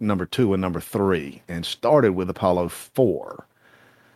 number 0.00 0.26
two 0.26 0.52
and 0.54 0.60
number 0.60 0.80
three 0.80 1.42
and 1.48 1.64
started 1.64 2.12
with 2.12 2.30
Apollo 2.30 2.68
4. 2.70 3.46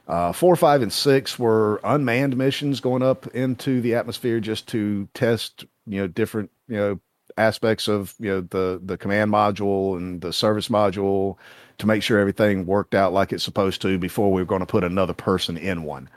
Uh, 0.06 0.32
four, 0.32 0.54
five, 0.54 0.82
and 0.82 0.92
six 0.92 1.38
were 1.38 1.80
unmanned 1.82 2.36
missions 2.36 2.80
going 2.80 3.02
up 3.02 3.26
into 3.28 3.80
the 3.80 3.94
atmosphere 3.94 4.38
just 4.38 4.68
to 4.68 5.08
test, 5.14 5.64
you 5.86 5.98
know, 6.00 6.06
different, 6.06 6.50
you 6.68 6.76
know, 6.76 7.00
aspects 7.38 7.88
of, 7.88 8.14
you 8.18 8.28
know, 8.30 8.40
the, 8.42 8.80
the 8.84 8.98
command 8.98 9.32
module 9.32 9.96
and 9.96 10.20
the 10.20 10.32
service 10.32 10.68
module 10.68 11.36
to 11.78 11.86
make 11.86 12.02
sure 12.02 12.18
everything 12.18 12.66
worked 12.66 12.94
out 12.94 13.14
like 13.14 13.32
it's 13.32 13.42
supposed 13.44 13.80
to 13.82 13.98
before 13.98 14.30
we 14.30 14.42
were 14.42 14.46
going 14.46 14.60
to 14.60 14.66
put 14.66 14.84
another 14.84 15.14
person 15.14 15.56
in 15.56 15.84
one. 15.84 16.08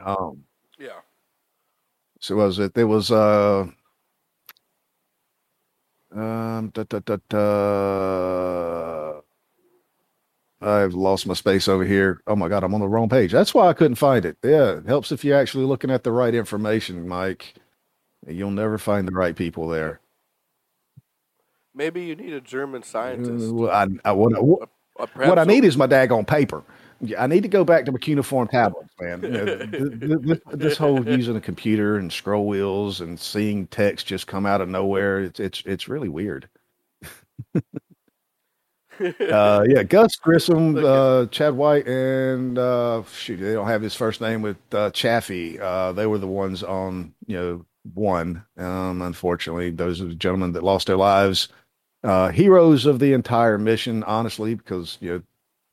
Um, 0.00 0.44
Yeah. 0.78 1.00
so 2.20 2.36
was 2.36 2.58
it? 2.58 2.74
There 2.74 2.86
was 2.86 3.10
uh 3.10 3.68
um 6.16 6.70
da, 6.74 6.84
da, 6.84 7.00
da, 7.00 7.16
da. 7.28 9.20
I've 10.60 10.94
lost 10.94 11.26
my 11.26 11.34
space 11.34 11.68
over 11.68 11.84
here. 11.84 12.22
Oh 12.26 12.34
my 12.36 12.48
god, 12.48 12.64
I'm 12.64 12.74
on 12.74 12.80
the 12.80 12.88
wrong 12.88 13.08
page. 13.08 13.30
That's 13.32 13.54
why 13.54 13.68
I 13.68 13.74
couldn't 13.74 13.96
find 13.96 14.24
it. 14.24 14.38
Yeah, 14.42 14.78
it 14.78 14.86
helps 14.86 15.12
if 15.12 15.24
you're 15.24 15.38
actually 15.38 15.64
looking 15.66 15.90
at 15.90 16.02
the 16.04 16.12
right 16.12 16.34
information, 16.34 17.06
Mike. 17.06 17.54
You'll 18.26 18.50
never 18.50 18.78
find 18.78 19.06
the 19.06 19.12
right 19.12 19.36
people 19.36 19.68
there. 19.68 20.00
Maybe 21.74 22.04
you 22.04 22.16
need 22.16 22.32
a 22.32 22.40
German 22.40 22.82
scientist. 22.82 23.50
Uh, 23.50 23.54
well, 23.54 23.70
I, 23.70 23.86
I, 24.08 24.12
what, 24.12 24.34
I- 24.34 24.40
what, 24.40 24.68
what 25.14 25.38
I 25.38 25.44
need 25.44 25.64
is 25.64 25.76
my 25.76 25.86
daggone 25.86 26.26
paper. 26.26 26.64
Yeah, 27.00 27.22
I 27.22 27.26
need 27.26 27.42
to 27.42 27.48
go 27.48 27.64
back 27.64 27.84
to 27.84 27.92
my 27.92 27.98
cuneiform 27.98 28.48
tablets, 28.48 28.88
man. 29.00 29.22
You 29.22 29.30
know, 29.30 29.44
th- 29.44 29.70
th- 29.70 30.00
th- 30.00 30.20
this, 30.22 30.38
this 30.52 30.76
whole 30.78 31.06
using 31.06 31.36
a 31.36 31.40
computer 31.40 31.96
and 31.98 32.12
scroll 32.12 32.46
wheels 32.46 33.00
and 33.00 33.20
seeing 33.20 33.66
text 33.66 34.06
just 34.06 34.26
come 34.26 34.46
out 34.46 34.60
of 34.62 34.68
nowhere, 34.68 35.20
it's 35.20 35.38
it's 35.40 35.62
it's 35.66 35.88
really 35.88 36.08
weird. 36.08 36.48
Uh, 38.98 39.62
yeah, 39.68 39.82
Gus 39.82 40.16
Grissom, 40.16 40.76
uh, 40.82 41.26
Chad 41.26 41.54
White, 41.54 41.86
and 41.86 42.58
uh, 42.58 43.02
shoot, 43.12 43.36
they 43.36 43.52
don't 43.52 43.66
have 43.68 43.82
his 43.82 43.94
first 43.94 44.20
name 44.22 44.40
with 44.40 44.56
uh, 44.72 44.90
Chaffee. 44.90 45.60
Uh, 45.60 45.92
they 45.92 46.06
were 46.06 46.16
the 46.18 46.26
ones 46.26 46.62
on, 46.62 47.12
you 47.26 47.36
know, 47.36 47.66
one. 47.92 48.42
Um, 48.56 49.02
unfortunately, 49.02 49.70
those 49.70 50.00
are 50.00 50.06
the 50.06 50.14
gentlemen 50.14 50.52
that 50.52 50.62
lost 50.62 50.86
their 50.86 50.96
lives. 50.96 51.48
Uh, 52.02 52.28
heroes 52.30 52.86
of 52.86 52.98
the 52.98 53.12
entire 53.12 53.58
mission, 53.58 54.02
honestly, 54.04 54.54
because 54.54 54.96
you 55.00 55.10
know, 55.12 55.22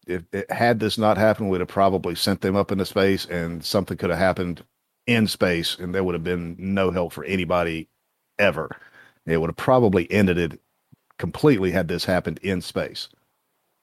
if 0.08 0.24
it, 0.32 0.50
had 0.52 0.80
this 0.80 0.98
not 0.98 1.18
happened, 1.18 1.50
we'd 1.50 1.62
have 1.62 1.68
probably 1.68 2.16
sent 2.16 2.42
them 2.42 2.56
up 2.56 2.72
into 2.72 2.86
space, 2.86 3.26
and 3.26 3.64
something 3.64 3.98
could 3.98 4.10
have 4.10 4.20
happened 4.20 4.64
in 5.08 5.28
space, 5.28 5.78
and 5.78 5.94
there 5.94 6.04
would 6.04 6.16
have 6.16 6.24
been 6.24 6.56
no 6.58 6.92
help 6.92 7.14
for 7.14 7.24
anybody 7.26 7.88
ever. 8.40 8.70
It 9.26 9.38
would 9.38 9.50
have 9.50 9.58
probably 9.58 10.10
ended 10.12 10.38
it 10.38 10.60
completely 11.18 11.72
had 11.72 11.88
this 11.88 12.06
happened 12.06 12.40
in 12.42 12.62
space 12.62 13.08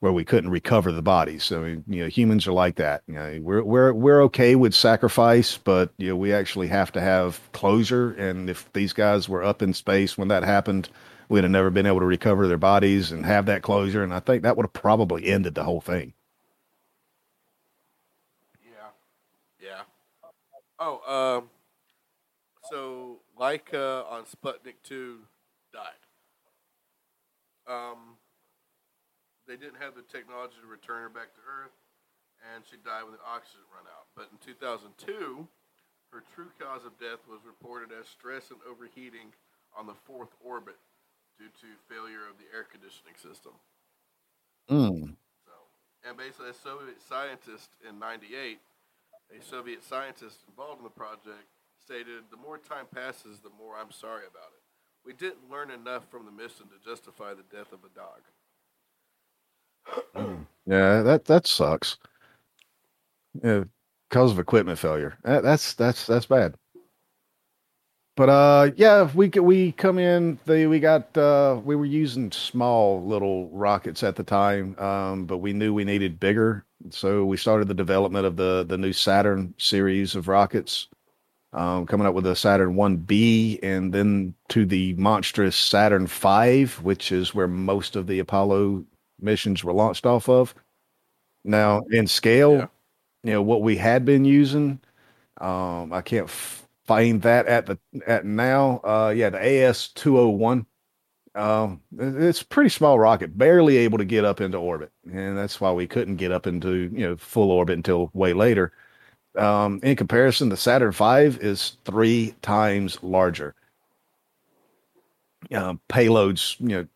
where 0.01 0.13
we 0.13 0.25
couldn't 0.25 0.51
recover 0.51 0.91
the 0.93 1.03
bodies. 1.03 1.45
So 1.45 1.65
you 1.65 1.85
know, 1.87 2.09
humans 2.09 2.47
are 2.47 2.53
like 2.53 2.77
that. 2.77 3.03
You 3.07 3.15
know, 3.15 3.39
we're 3.43 3.63
we're 3.63 3.93
we're 3.93 4.23
okay 4.25 4.57
with 4.57 4.75
sacrifice, 4.75 5.59
but 5.59 5.93
you 5.99 6.09
know, 6.09 6.17
we 6.17 6.33
actually 6.33 6.69
have 6.69 6.91
to 6.93 7.01
have 7.01 7.41
closure. 7.53 8.13
And 8.13 8.51
if 8.51 8.71
these 8.73 8.93
guys 8.93 9.29
were 9.29 9.45
up 9.45 9.63
in 9.63 9.75
space 9.75 10.17
when 10.17 10.29
that 10.29 10.43
happened, 10.43 10.89
we'd 11.31 11.45
have 11.45 11.51
never 11.51 11.71
been 11.71 11.87
able 11.87 12.01
to 12.01 12.07
recover 12.07 12.49
their 12.49 12.59
bodies 12.59 13.13
and 13.13 13.25
have 13.25 13.47
that 13.47 13.63
closure. 13.63 14.03
And 14.03 14.13
I 14.13 14.19
think 14.19 14.43
that 14.43 14.57
would 14.57 14.65
have 14.65 14.73
probably 14.73 15.27
ended 15.27 15.55
the 15.55 15.63
whole 15.63 15.81
thing. 15.81 16.13
Yeah. 18.65 18.91
Yeah. 19.63 19.83
Oh, 20.81 21.39
um, 21.39 21.51
so 22.69 23.21
Laika 23.39 24.11
on 24.11 24.25
Sputnik 24.25 24.83
2 24.83 25.21
died. 25.73 26.03
Um, 27.69 28.17
they 29.47 29.55
didn't 29.55 29.81
have 29.81 29.95
the 29.95 30.03
technology 30.03 30.57
to 30.61 30.67
return 30.67 31.03
her 31.03 31.09
back 31.09 31.33
to 31.35 31.41
Earth, 31.47 31.79
and 32.53 32.65
she 32.69 32.77
died 32.85 33.05
when 33.05 33.13
the 33.13 33.23
oxygen 33.25 33.63
run 33.71 33.87
out. 33.87 34.11
But 34.17 34.27
in 34.33 34.39
2002, 34.45 35.47
her 36.13 36.25
true 36.35 36.51
cause 36.59 36.85
of 36.85 36.99
death 36.99 37.23
was 37.31 37.39
reported 37.47 37.95
as 37.95 38.09
stress 38.09 38.51
and 38.51 38.59
overheating 38.69 39.31
on 39.79 39.87
the 39.87 39.95
fourth 39.95 40.35
orbit 40.43 40.75
due 41.41 41.49
to 41.65 41.69
failure 41.89 42.29
of 42.29 42.37
the 42.37 42.45
air 42.53 42.69
conditioning 42.69 43.17
system. 43.17 43.57
Mm. 44.69 45.17
So, 45.49 45.57
and 46.05 46.13
basically, 46.21 46.53
a 46.53 46.61
Soviet 46.61 47.01
scientist 47.01 47.73
in 47.81 47.97
'98, 47.97 48.61
a 49.33 49.41
Soviet 49.41 49.81
scientist 49.81 50.45
involved 50.45 50.79
in 50.79 50.85
the 50.85 50.93
project 50.93 51.49
stated, 51.81 52.29
"The 52.29 52.37
more 52.37 52.61
time 52.61 52.85
passes, 52.93 53.41
the 53.41 53.57
more 53.57 53.81
I'm 53.81 53.91
sorry 53.91 54.29
about 54.29 54.53
it." 54.53 54.61
we 55.05 55.13
didn't 55.13 55.51
learn 55.51 55.71
enough 55.71 56.09
from 56.11 56.25
the 56.25 56.31
mission 56.31 56.67
to 56.69 56.89
justify 56.89 57.35
the 57.35 57.45
death 57.55 57.73
of 57.73 57.81
a 57.85 57.89
dog. 57.95 58.21
Yeah, 60.67 61.03
that 61.03 61.25
that 61.25 61.47
sucks. 61.47 61.97
Yeah, 63.43 63.65
because 64.09 64.33
of 64.33 64.39
equipment 64.39 64.79
failure. 64.79 65.17
That, 65.25 65.43
that's 65.43 65.75
that's 65.75 66.07
that's 66.07 66.27
bad. 66.27 66.55
But 68.21 68.29
uh, 68.29 68.71
yeah, 68.77 69.11
we 69.15 69.31
we 69.31 69.73
come 69.73 69.99
in. 69.99 70.39
They 70.45 70.67
we 70.67 70.79
got 70.79 71.17
uh, 71.17 71.59
we 71.65 71.75
were 71.75 71.87
using 71.87 72.31
small 72.31 73.03
little 73.03 73.49
rockets 73.49 74.03
at 74.03 74.15
the 74.15 74.23
time, 74.23 74.79
um, 74.79 75.25
but 75.25 75.39
we 75.39 75.55
knew 75.55 75.73
we 75.73 75.85
needed 75.85 76.21
bigger, 76.21 76.67
so 76.91 77.25
we 77.25 77.39
started 77.39 77.67
the 77.67 77.73
development 77.73 78.27
of 78.27 78.37
the 78.37 78.67
the 78.69 78.77
new 78.77 78.93
Saturn 78.93 79.55
series 79.57 80.15
of 80.17 80.29
rockets. 80.29 80.89
Um, 81.55 81.87
coming 81.87 82.07
up 82.07 82.13
with 82.13 82.25
the 82.25 82.37
Saturn 82.37 82.75
1B 82.75 83.59
and 83.63 83.91
then 83.91 84.35
to 84.51 84.67
the 84.67 84.93
monstrous 84.97 85.57
Saturn 85.57 86.07
5, 86.07 86.83
which 86.83 87.13
is 87.13 87.35
where 87.35 87.49
most 87.49 87.97
of 87.97 88.07
the 88.07 88.19
Apollo 88.19 88.85
missions 89.19 89.65
were 89.65 89.73
launched 89.73 90.05
off 90.05 90.29
of. 90.29 90.55
Now, 91.43 91.81
in 91.91 92.07
scale, 92.07 92.53
Yeah. 92.53 92.67
you 93.25 93.33
know 93.33 93.43
what 93.43 93.63
we 93.63 93.79
had 93.79 94.05
been 94.05 94.27
using. 94.27 94.79
Um, 95.41 95.91
I 95.95 96.03
can't 96.03 96.29
f- 96.29 96.69
find 96.91 97.23
that 97.23 97.47
at 97.47 97.67
the 97.67 97.79
at 98.05 98.25
now. 98.25 98.81
Uh, 98.83 99.15
yeah, 99.17 99.31
the 99.31 99.39
AS 99.39 99.89
two 99.91 100.17
hundred 100.17 100.31
one. 100.31 100.67
Um, 101.37 101.81
it's 101.97 102.43
a 102.43 102.47
pretty 102.47 102.71
small 102.71 102.99
rocket, 102.99 103.39
barely 103.39 103.77
able 103.77 103.99
to 103.99 104.05
get 104.05 104.25
up 104.25 104.41
into 104.41 104.59
orbit, 104.59 104.91
and 105.05 105.39
that's 105.39 105.61
why 105.61 105.71
we 105.71 105.87
couldn't 105.87 106.17
get 106.17 106.33
up 106.33 106.49
into 106.49 106.91
you 106.93 107.09
know 107.09 107.17
full 107.17 107.53
orbit 107.53 107.77
until 107.77 108.11
way 108.13 108.33
later. 108.33 108.73
Um, 109.37 109.79
in 109.85 109.95
comparison, 109.95 110.49
the 110.49 110.57
Saturn 110.57 110.91
V 110.91 111.39
is 111.41 111.77
three 111.85 112.35
times 112.43 112.99
larger. 113.05 113.55
Um, 115.55 115.81
payloads, 115.89 116.59
you 116.59 116.69
know, 116.69 116.87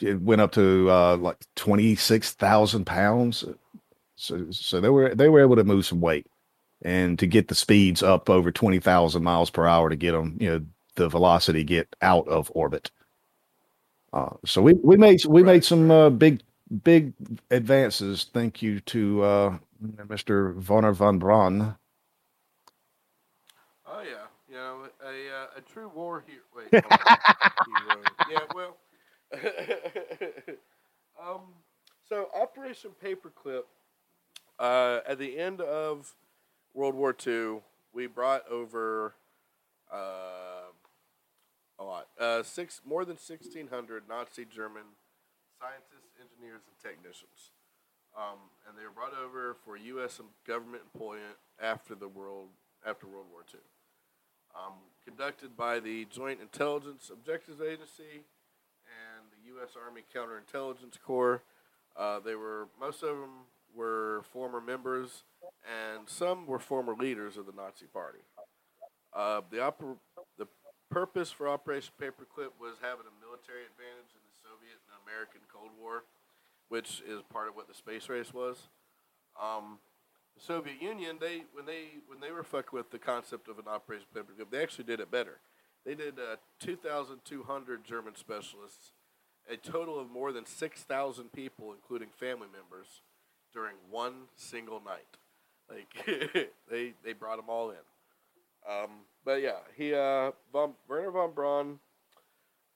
it 0.00 0.20
went 0.20 0.40
up 0.40 0.50
to 0.52 0.90
uh, 0.90 1.16
like 1.18 1.38
twenty 1.54 1.94
six 1.94 2.32
thousand 2.32 2.84
pounds. 2.84 3.44
So, 4.16 4.50
so 4.50 4.80
they 4.80 4.88
were 4.88 5.14
they 5.14 5.28
were 5.28 5.40
able 5.40 5.54
to 5.54 5.62
move 5.62 5.86
some 5.86 6.00
weight, 6.00 6.26
and 6.84 7.18
to 7.18 7.26
get 7.26 7.48
the 7.48 7.54
speeds 7.56 8.02
up 8.02 8.30
over 8.30 8.52
twenty 8.52 8.80
thousand 8.80 9.24
miles 9.24 9.50
per 9.50 9.66
hour 9.66 9.90
to 9.90 9.96
get 9.96 10.12
them, 10.12 10.36
you 10.40 10.50
know, 10.50 10.62
the 10.96 11.08
velocity 11.08 11.64
get 11.64 11.94
out 12.02 12.28
of 12.28 12.52
orbit. 12.54 12.90
Uh, 14.12 14.30
so 14.46 14.62
we 14.62 14.74
we 14.74 14.96
made 14.96 15.24
we 15.26 15.42
Right. 15.42 15.54
made 15.54 15.64
some 15.64 15.90
uh, 15.90 16.10
big 16.10 16.42
big 16.84 17.14
advances. 17.50 18.26
Thank 18.32 18.62
you 18.62 18.80
to 18.80 19.22
uh, 19.22 19.58
Mr. 20.08 20.54
Wernher 20.68 20.92
von 20.94 21.18
Braun. 21.18 21.76
Oh 23.86 24.02
yeah, 24.02 24.26
you 24.48 24.54
know 24.56 24.86
a 25.04 25.08
uh, 25.08 25.46
a 25.58 25.60
true 25.62 25.90
war 25.94 26.24
hero. 26.26 26.42
Wait, 26.56 26.74
hold 26.82 26.94
on. 27.08 27.18
Hero. 27.66 28.02
yeah, 28.30 28.44
well, 28.54 28.76
um, 31.22 31.40
so 32.08 32.28
Operation 32.34 32.90
Paperclip. 33.02 33.62
Uh, 34.58 35.00
at 35.08 35.18
the 35.18 35.36
end 35.38 35.60
of 35.60 36.14
World 36.74 36.94
War 36.94 37.16
II, 37.26 37.60
we 37.92 38.06
brought 38.06 38.46
over 38.50 39.14
uh, 39.92 40.70
a 41.78 41.84
lot, 41.84 42.08
uh, 42.18 42.42
six 42.42 42.80
more 42.84 43.04
than 43.04 43.16
sixteen 43.16 43.68
hundred 43.68 44.08
Nazi 44.08 44.44
German 44.44 44.82
scientists, 45.58 46.12
engineers, 46.20 46.62
and 46.66 46.76
technicians. 46.82 47.52
Um, 48.16 48.38
and 48.68 48.78
they 48.78 48.84
were 48.84 48.94
brought 48.94 49.14
over 49.18 49.56
for 49.64 49.76
U.S. 49.76 50.20
government 50.46 50.82
employment 50.92 51.36
after 51.60 51.94
the 51.94 52.08
world 52.08 52.48
after 52.86 53.06
World 53.06 53.26
War 53.32 53.42
II 53.52 53.60
um, 54.54 54.74
conducted 55.04 55.56
by 55.56 55.80
the 55.80 56.06
Joint 56.06 56.40
Intelligence 56.40 57.10
Objectives 57.12 57.60
Agency 57.60 58.22
and 58.86 59.26
the 59.30 59.48
U.S. 59.54 59.70
Army 59.82 60.02
Counterintelligence 60.14 61.00
Corps. 61.04 61.42
Uh, 61.96 62.20
they 62.20 62.34
were 62.34 62.68
most 62.80 63.02
of 63.02 63.16
them 63.16 63.46
were 63.74 64.22
former 64.32 64.60
members, 64.60 65.24
and 65.64 66.08
some 66.08 66.46
were 66.46 66.58
former 66.58 66.94
leaders 66.94 67.36
of 67.36 67.46
the 67.46 67.52
Nazi 67.52 67.86
Party. 67.86 68.20
Uh, 69.14 69.40
the 69.50 69.58
oper- 69.58 69.98
the 70.38 70.46
purpose 70.90 71.30
for 71.30 71.48
Operation 71.48 71.92
Paperclip 72.00 72.54
was 72.60 72.76
having 72.80 73.06
a 73.06 73.14
military 73.24 73.64
advantage 73.64 74.10
in 74.14 74.22
the 74.26 74.36
Soviet 74.42 74.78
and 74.88 74.98
American 75.06 75.40
Cold 75.52 75.70
War, 75.80 76.04
which 76.68 77.02
is 77.06 77.22
part 77.32 77.48
of 77.48 77.56
what 77.56 77.68
the 77.68 77.74
space 77.74 78.08
race 78.08 78.34
was. 78.34 78.68
Um, 79.40 79.78
the 80.36 80.42
Soviet 80.42 80.82
Union, 80.82 81.18
they 81.20 81.44
when 81.52 81.66
they 81.66 82.02
when 82.06 82.20
they 82.20 82.32
were 82.32 82.42
fucking 82.42 82.76
with 82.76 82.90
the 82.90 82.98
concept 82.98 83.48
of 83.48 83.58
an 83.58 83.68
Operation 83.68 84.06
Paperclip, 84.14 84.50
they 84.50 84.62
actually 84.62 84.84
did 84.84 85.00
it 85.00 85.10
better. 85.10 85.38
They 85.84 85.94
did 85.94 86.18
uh, 86.18 86.36
2,200 86.60 87.84
German 87.84 88.16
specialists, 88.16 88.92
a 89.50 89.56
total 89.56 90.00
of 90.00 90.10
more 90.10 90.32
than 90.32 90.46
6,000 90.46 91.30
people, 91.30 91.72
including 91.72 92.08
family 92.08 92.48
members, 92.50 93.02
during 93.52 93.74
one 93.90 94.28
single 94.34 94.80
night. 94.82 95.18
Like 95.70 95.88
they 96.70 96.94
they 97.04 97.12
brought 97.12 97.36
them 97.36 97.48
all 97.48 97.70
in. 97.70 97.76
Um, 98.68 98.90
but 99.24 99.42
yeah, 99.42 99.58
he 99.76 99.94
uh, 99.94 100.32
von, 100.52 100.74
Wernher 100.88 101.10
von 101.10 101.32
Braun. 101.32 101.78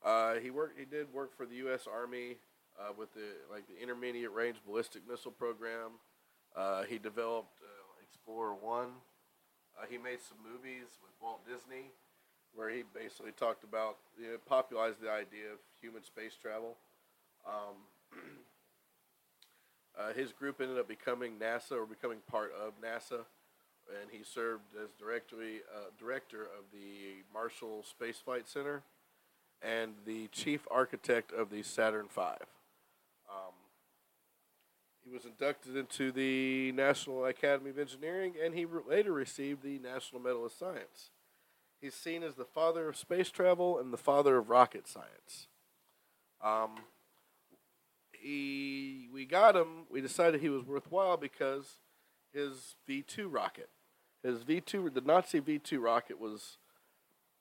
Uh, 0.04 0.34
he 0.34 0.50
worked. 0.50 0.78
He 0.78 0.84
did 0.84 1.12
work 1.12 1.36
for 1.36 1.46
the 1.46 1.56
U.S. 1.56 1.86
Army 1.92 2.36
uh, 2.78 2.92
with 2.96 3.12
the 3.14 3.26
like 3.50 3.66
the 3.66 3.80
intermediate 3.82 4.32
range 4.32 4.56
ballistic 4.66 5.02
missile 5.08 5.32
program. 5.32 6.00
Uh, 6.56 6.82
he 6.84 6.98
developed 6.98 7.60
uh, 7.62 8.02
Explorer 8.02 8.54
One. 8.54 8.88
Uh, 9.78 9.86
he 9.88 9.98
made 9.98 10.20
some 10.20 10.38
movies 10.42 10.98
with 11.02 11.12
Walt 11.22 11.46
Disney, 11.46 11.92
where 12.54 12.70
he 12.70 12.82
basically 12.94 13.32
talked 13.32 13.64
about 13.64 13.96
you 14.20 14.26
know, 14.26 14.38
popularized 14.46 15.00
the 15.00 15.10
idea 15.10 15.52
of 15.52 15.58
human 15.80 16.02
space 16.02 16.34
travel. 16.40 16.76
Um, 17.46 17.76
uh, 19.98 20.12
his 20.12 20.32
group 20.32 20.60
ended 20.60 20.78
up 20.78 20.88
becoming 20.88 21.32
NASA 21.40 21.72
or 21.72 21.86
becoming 21.86 22.18
part 22.30 22.52
of 22.52 22.72
NASA, 22.80 23.24
and 24.00 24.10
he 24.10 24.22
served 24.22 24.64
as 24.82 24.90
directly 24.98 25.60
uh, 25.74 25.90
director 25.98 26.42
of 26.42 26.64
the 26.72 27.24
Marshall 27.32 27.82
Space 27.82 28.18
Flight 28.18 28.48
Center 28.48 28.82
and 29.62 29.94
the 30.06 30.28
chief 30.28 30.66
architect 30.70 31.32
of 31.32 31.50
the 31.50 31.62
Saturn 31.62 32.06
V. 32.14 32.20
Um, 32.20 33.54
he 35.04 35.10
was 35.10 35.24
inducted 35.24 35.76
into 35.76 36.12
the 36.12 36.72
National 36.72 37.24
Academy 37.24 37.70
of 37.70 37.78
Engineering, 37.78 38.34
and 38.42 38.54
he 38.54 38.64
re- 38.64 38.82
later 38.88 39.12
received 39.12 39.62
the 39.62 39.78
National 39.78 40.20
Medal 40.20 40.46
of 40.46 40.52
Science. 40.52 41.10
He's 41.80 41.94
seen 41.94 42.22
as 42.22 42.34
the 42.34 42.44
father 42.44 42.88
of 42.88 42.96
space 42.96 43.30
travel 43.30 43.78
and 43.78 43.92
the 43.92 43.98
father 43.98 44.36
of 44.36 44.50
rocket 44.50 44.86
science. 44.86 45.48
Um, 46.42 46.82
he, 48.20 49.08
we 49.12 49.24
got 49.24 49.56
him. 49.56 49.86
We 49.90 50.00
decided 50.00 50.40
he 50.40 50.48
was 50.48 50.64
worthwhile 50.64 51.16
because 51.16 51.78
his 52.32 52.76
V 52.86 53.02
two 53.02 53.28
rocket, 53.28 53.68
his 54.22 54.42
V 54.42 54.60
two, 54.60 54.90
the 54.90 55.00
Nazi 55.00 55.40
V 55.40 55.58
two 55.58 55.80
rocket 55.80 56.20
was 56.20 56.58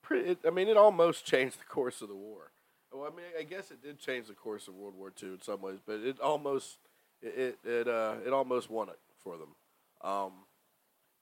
pretty. 0.02 0.30
It, 0.30 0.38
I 0.46 0.50
mean, 0.50 0.68
it 0.68 0.76
almost 0.76 1.24
changed 1.26 1.60
the 1.60 1.64
course 1.64 2.00
of 2.00 2.08
the 2.08 2.14
war. 2.14 2.52
Well, 2.92 3.04
I 3.04 3.14
mean, 3.14 3.26
I 3.38 3.42
guess 3.42 3.70
it 3.70 3.82
did 3.82 3.98
change 3.98 4.28
the 4.28 4.34
course 4.34 4.66
of 4.66 4.74
World 4.74 4.94
War 4.96 5.12
II 5.22 5.30
in 5.30 5.42
some 5.42 5.60
ways, 5.60 5.78
but 5.84 6.00
it 6.00 6.18
almost 6.20 6.78
it 7.20 7.58
it 7.64 7.68
it, 7.68 7.88
uh, 7.88 8.14
it 8.26 8.32
almost 8.32 8.70
won 8.70 8.88
it 8.88 8.98
for 9.22 9.36
them. 9.36 9.54
Um, 10.02 10.32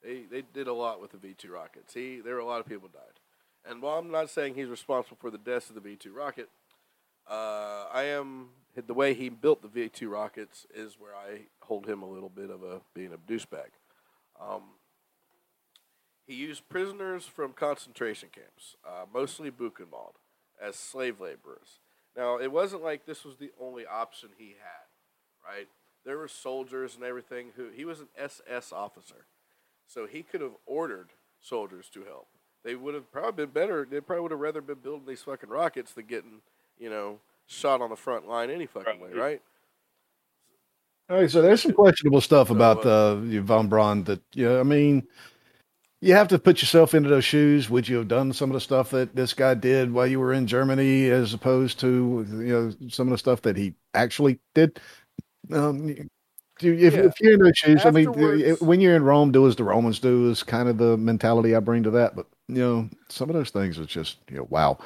they 0.02 0.22
they 0.30 0.42
did 0.42 0.68
a 0.68 0.72
lot 0.72 1.00
with 1.00 1.10
the 1.12 1.18
V 1.18 1.34
two 1.36 1.50
rockets. 1.50 1.94
He 1.94 2.20
there 2.20 2.34
were 2.34 2.40
a 2.40 2.46
lot 2.46 2.60
of 2.60 2.66
people 2.66 2.88
died, 2.88 3.20
and 3.68 3.82
while 3.82 3.98
I'm 3.98 4.10
not 4.10 4.30
saying 4.30 4.54
he's 4.54 4.68
responsible 4.68 5.16
for 5.20 5.30
the 5.30 5.38
deaths 5.38 5.68
of 5.68 5.74
the 5.74 5.80
V 5.80 5.96
two 5.96 6.12
rocket, 6.12 6.48
uh, 7.28 7.86
I 7.92 8.04
am 8.04 8.50
the 8.86 8.94
way 8.94 9.14
he 9.14 9.28
built 9.28 9.62
the 9.62 9.68
V 9.68 9.88
two 9.88 10.08
rockets 10.08 10.66
is 10.74 10.96
where 10.98 11.14
I 11.14 11.46
hold 11.60 11.86
him 11.86 12.02
a 12.02 12.08
little 12.08 12.28
bit 12.28 12.50
of 12.50 12.62
a 12.62 12.80
being 12.94 13.12
a 13.12 13.18
douchebag. 13.18 13.70
Um, 14.40 14.62
he 16.26 16.34
used 16.34 16.68
prisoners 16.68 17.24
from 17.24 17.52
concentration 17.52 18.28
camps, 18.32 18.76
uh, 18.86 19.06
mostly 19.12 19.50
Buchenwald, 19.50 20.14
as 20.60 20.76
slave 20.76 21.20
laborers. 21.20 21.78
Now, 22.16 22.38
it 22.38 22.50
wasn't 22.50 22.82
like 22.82 23.06
this 23.06 23.24
was 23.24 23.36
the 23.36 23.52
only 23.60 23.86
option 23.86 24.30
he 24.36 24.56
had, 24.58 25.48
right? 25.48 25.68
There 26.04 26.18
were 26.18 26.28
soldiers 26.28 26.96
and 26.96 27.04
everything 27.04 27.48
who 27.56 27.68
he 27.70 27.84
was 27.84 28.00
an 28.00 28.08
SS 28.18 28.72
officer, 28.72 29.26
so 29.86 30.06
he 30.06 30.22
could 30.22 30.40
have 30.40 30.56
ordered 30.66 31.10
soldiers 31.40 31.88
to 31.90 32.04
help. 32.04 32.28
They 32.64 32.74
would 32.74 32.94
have 32.94 33.12
probably 33.12 33.44
been 33.44 33.52
better. 33.52 33.86
They 33.88 34.00
probably 34.00 34.22
would 34.22 34.30
have 34.32 34.40
rather 34.40 34.60
been 34.60 34.78
building 34.82 35.06
these 35.06 35.22
fucking 35.22 35.48
rockets 35.48 35.92
than 35.92 36.06
getting, 36.06 36.40
you 36.78 36.90
know, 36.90 37.20
shot 37.46 37.80
on 37.80 37.90
the 37.90 37.96
front 37.96 38.28
line 38.28 38.50
any 38.50 38.66
fucking 38.66 39.00
way, 39.00 39.10
Right. 39.10 39.16
right? 39.18 39.42
All 41.08 41.16
right, 41.18 41.30
so 41.30 41.40
there's 41.40 41.62
some 41.62 41.72
questionable 41.72 42.20
stuff 42.20 42.50
about 42.50 42.84
uh, 42.84 43.12
uh, 43.12 43.40
von 43.42 43.68
Braun 43.68 44.02
that, 44.04 44.20
yeah, 44.34 44.58
I 44.58 44.64
mean, 44.64 45.06
you 46.00 46.14
have 46.14 46.26
to 46.28 46.38
put 46.38 46.60
yourself 46.60 46.94
into 46.94 47.08
those 47.08 47.24
shoes. 47.24 47.70
Would 47.70 47.88
you 47.88 47.98
have 47.98 48.08
done 48.08 48.32
some 48.32 48.50
of 48.50 48.54
the 48.54 48.60
stuff 48.60 48.90
that 48.90 49.14
this 49.14 49.32
guy 49.32 49.54
did 49.54 49.92
while 49.92 50.06
you 50.08 50.18
were 50.18 50.32
in 50.32 50.48
Germany, 50.48 51.08
as 51.08 51.32
opposed 51.32 51.78
to 51.80 52.26
you 52.28 52.52
know 52.52 52.88
some 52.88 53.06
of 53.06 53.12
the 53.12 53.18
stuff 53.18 53.42
that 53.42 53.56
he 53.56 53.74
actually 53.94 54.40
did? 54.54 54.80
Um, 55.52 55.86
do 56.58 56.72
you- 56.72 56.86
if, 56.86 56.94
Yeah. 56.94 57.00
if 57.04 57.12
you're 57.20 57.34
in 57.34 57.40
those 57.40 57.56
shoes, 57.56 57.86
I 57.86 57.90
mean, 57.92 58.06
when 58.60 58.80
you're 58.80 58.96
in 58.96 59.04
Rome, 59.04 59.30
do 59.30 59.46
as 59.46 59.54
the 59.56 59.64
Romans 59.64 60.00
do 60.00 60.28
is 60.30 60.42
kind 60.42 60.68
of 60.68 60.76
the 60.76 60.96
mentality 60.96 61.54
I 61.54 61.60
bring 61.60 61.84
to 61.84 61.90
that. 61.92 62.16
But 62.16 62.26
you 62.48 62.56
know, 62.56 62.88
some 63.08 63.30
of 63.30 63.34
those 63.34 63.50
things 63.50 63.78
are 63.78 63.86
just 63.86 64.18
you 64.28 64.38
know, 64.38 64.46
wow. 64.50 64.78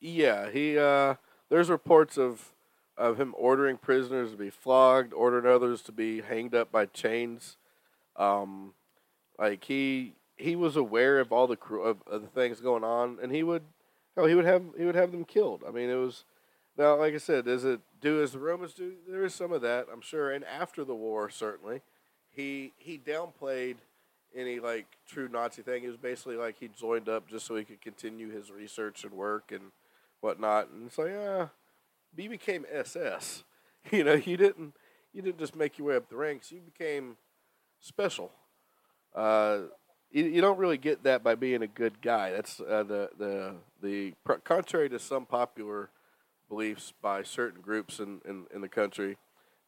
Yeah, 0.00 0.50
he. 0.50 0.78
Uh, 0.78 1.14
there's 1.48 1.70
reports 1.70 2.18
of 2.18 2.52
of 2.96 3.18
him 3.18 3.34
ordering 3.38 3.76
prisoners 3.76 4.32
to 4.32 4.36
be 4.36 4.50
flogged, 4.50 5.12
ordering 5.12 5.46
others 5.46 5.82
to 5.82 5.92
be 5.92 6.20
hanged 6.20 6.54
up 6.54 6.70
by 6.72 6.86
chains. 6.86 7.56
Um, 8.16 8.74
like 9.38 9.64
he 9.64 10.14
he 10.36 10.56
was 10.56 10.76
aware 10.76 11.18
of 11.18 11.32
all 11.32 11.46
the 11.46 11.58
of, 11.76 12.02
of 12.06 12.22
the 12.22 12.28
things 12.28 12.60
going 12.60 12.84
on, 12.84 13.18
and 13.22 13.32
he 13.32 13.42
would, 13.42 13.62
oh, 14.16 14.26
he 14.26 14.34
would 14.34 14.44
have 14.44 14.62
he 14.76 14.84
would 14.84 14.94
have 14.94 15.12
them 15.12 15.24
killed. 15.24 15.62
I 15.66 15.70
mean, 15.70 15.90
it 15.90 15.94
was 15.94 16.24
now, 16.76 16.96
like 16.96 17.14
I 17.14 17.18
said, 17.18 17.44
does 17.44 17.64
it 17.64 17.80
do 18.00 18.22
as 18.22 18.32
the 18.32 18.38
Romans 18.38 18.72
do? 18.72 18.94
There 19.08 19.24
is 19.24 19.34
some 19.34 19.52
of 19.52 19.62
that, 19.62 19.86
I'm 19.92 20.00
sure. 20.00 20.30
And 20.30 20.44
after 20.44 20.84
the 20.84 20.94
war, 20.94 21.28
certainly, 21.28 21.82
he 22.30 22.72
he 22.76 22.98
downplayed 22.98 23.76
any 24.34 24.60
like 24.60 24.86
true 25.06 25.28
Nazi 25.28 25.62
thing. 25.62 25.82
It 25.82 25.88
was 25.88 25.96
basically 25.96 26.36
like 26.36 26.56
he 26.58 26.68
joined 26.68 27.08
up 27.08 27.28
just 27.28 27.46
so 27.46 27.56
he 27.56 27.64
could 27.64 27.80
continue 27.80 28.30
his 28.30 28.52
research 28.52 29.02
and 29.04 29.12
work 29.12 29.50
and 29.50 29.72
whatnot. 30.20 30.70
And 30.70 30.86
it's 30.86 30.98
like, 30.98 31.12
ah, 31.16 31.50
you 32.16 32.30
became 32.30 32.64
SS. 32.70 33.44
You 33.90 34.04
know, 34.04 34.14
you 34.14 34.36
didn't 34.36 34.74
you 35.14 35.22
didn't 35.22 35.38
just 35.38 35.56
make 35.56 35.78
your 35.78 35.88
way 35.88 35.96
up 35.96 36.10
the 36.10 36.16
ranks. 36.16 36.52
You 36.52 36.60
became 36.60 37.16
special. 37.80 38.30
Uh, 39.14 39.60
you, 40.10 40.24
you 40.24 40.40
don't 40.42 40.58
really 40.58 40.76
get 40.76 41.04
that 41.04 41.22
by 41.22 41.36
being 41.36 41.62
a 41.62 41.66
good 41.66 42.02
guy. 42.02 42.32
That's 42.32 42.60
uh, 42.60 42.82
the 42.82 43.08
the 43.18 43.54
the 43.80 44.14
contrary 44.44 44.90
to 44.90 44.98
some 44.98 45.24
popular 45.24 45.88
beliefs 46.48 46.92
by 47.00 47.22
certain 47.22 47.60
groups 47.60 47.98
in, 47.98 48.20
in, 48.26 48.46
in 48.54 48.60
the 48.60 48.68
country. 48.68 49.16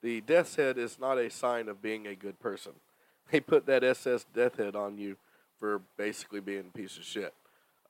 The 0.03 0.21
death's 0.23 0.57
head 0.57 0.79
is 0.79 0.99
not 0.99 1.19
a 1.19 1.31
sign 1.31 1.69
of 1.69 1.83
being 1.83 2.07
a 2.07 2.15
good 2.15 2.41
person. 2.41 2.73
They 3.31 3.39
put 3.39 3.65
that 3.67 3.85
SS 3.85 4.27
death 4.35 4.57
head 4.57 4.75
on 4.75 4.99
you 4.99 5.17
for 5.59 5.83
basically 5.97 6.41
being 6.41 6.65
a 6.75 6.77
piece 6.77 6.97
of 6.97 7.05
shit. 7.05 7.33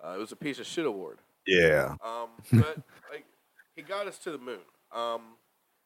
Uh, 0.05 0.13
it 0.17 0.19
was 0.19 0.33
a 0.33 0.37
piece 0.37 0.59
of 0.59 0.67
shit 0.67 0.85
award. 0.85 1.19
Yeah. 1.47 1.95
Um, 2.05 2.29
but 2.53 2.77
like, 3.11 3.25
he 3.77 3.83
got 3.83 4.07
us 4.07 4.19
to 4.19 4.31
the 4.31 4.39
moon. 4.39 4.61
Um, 4.95 5.21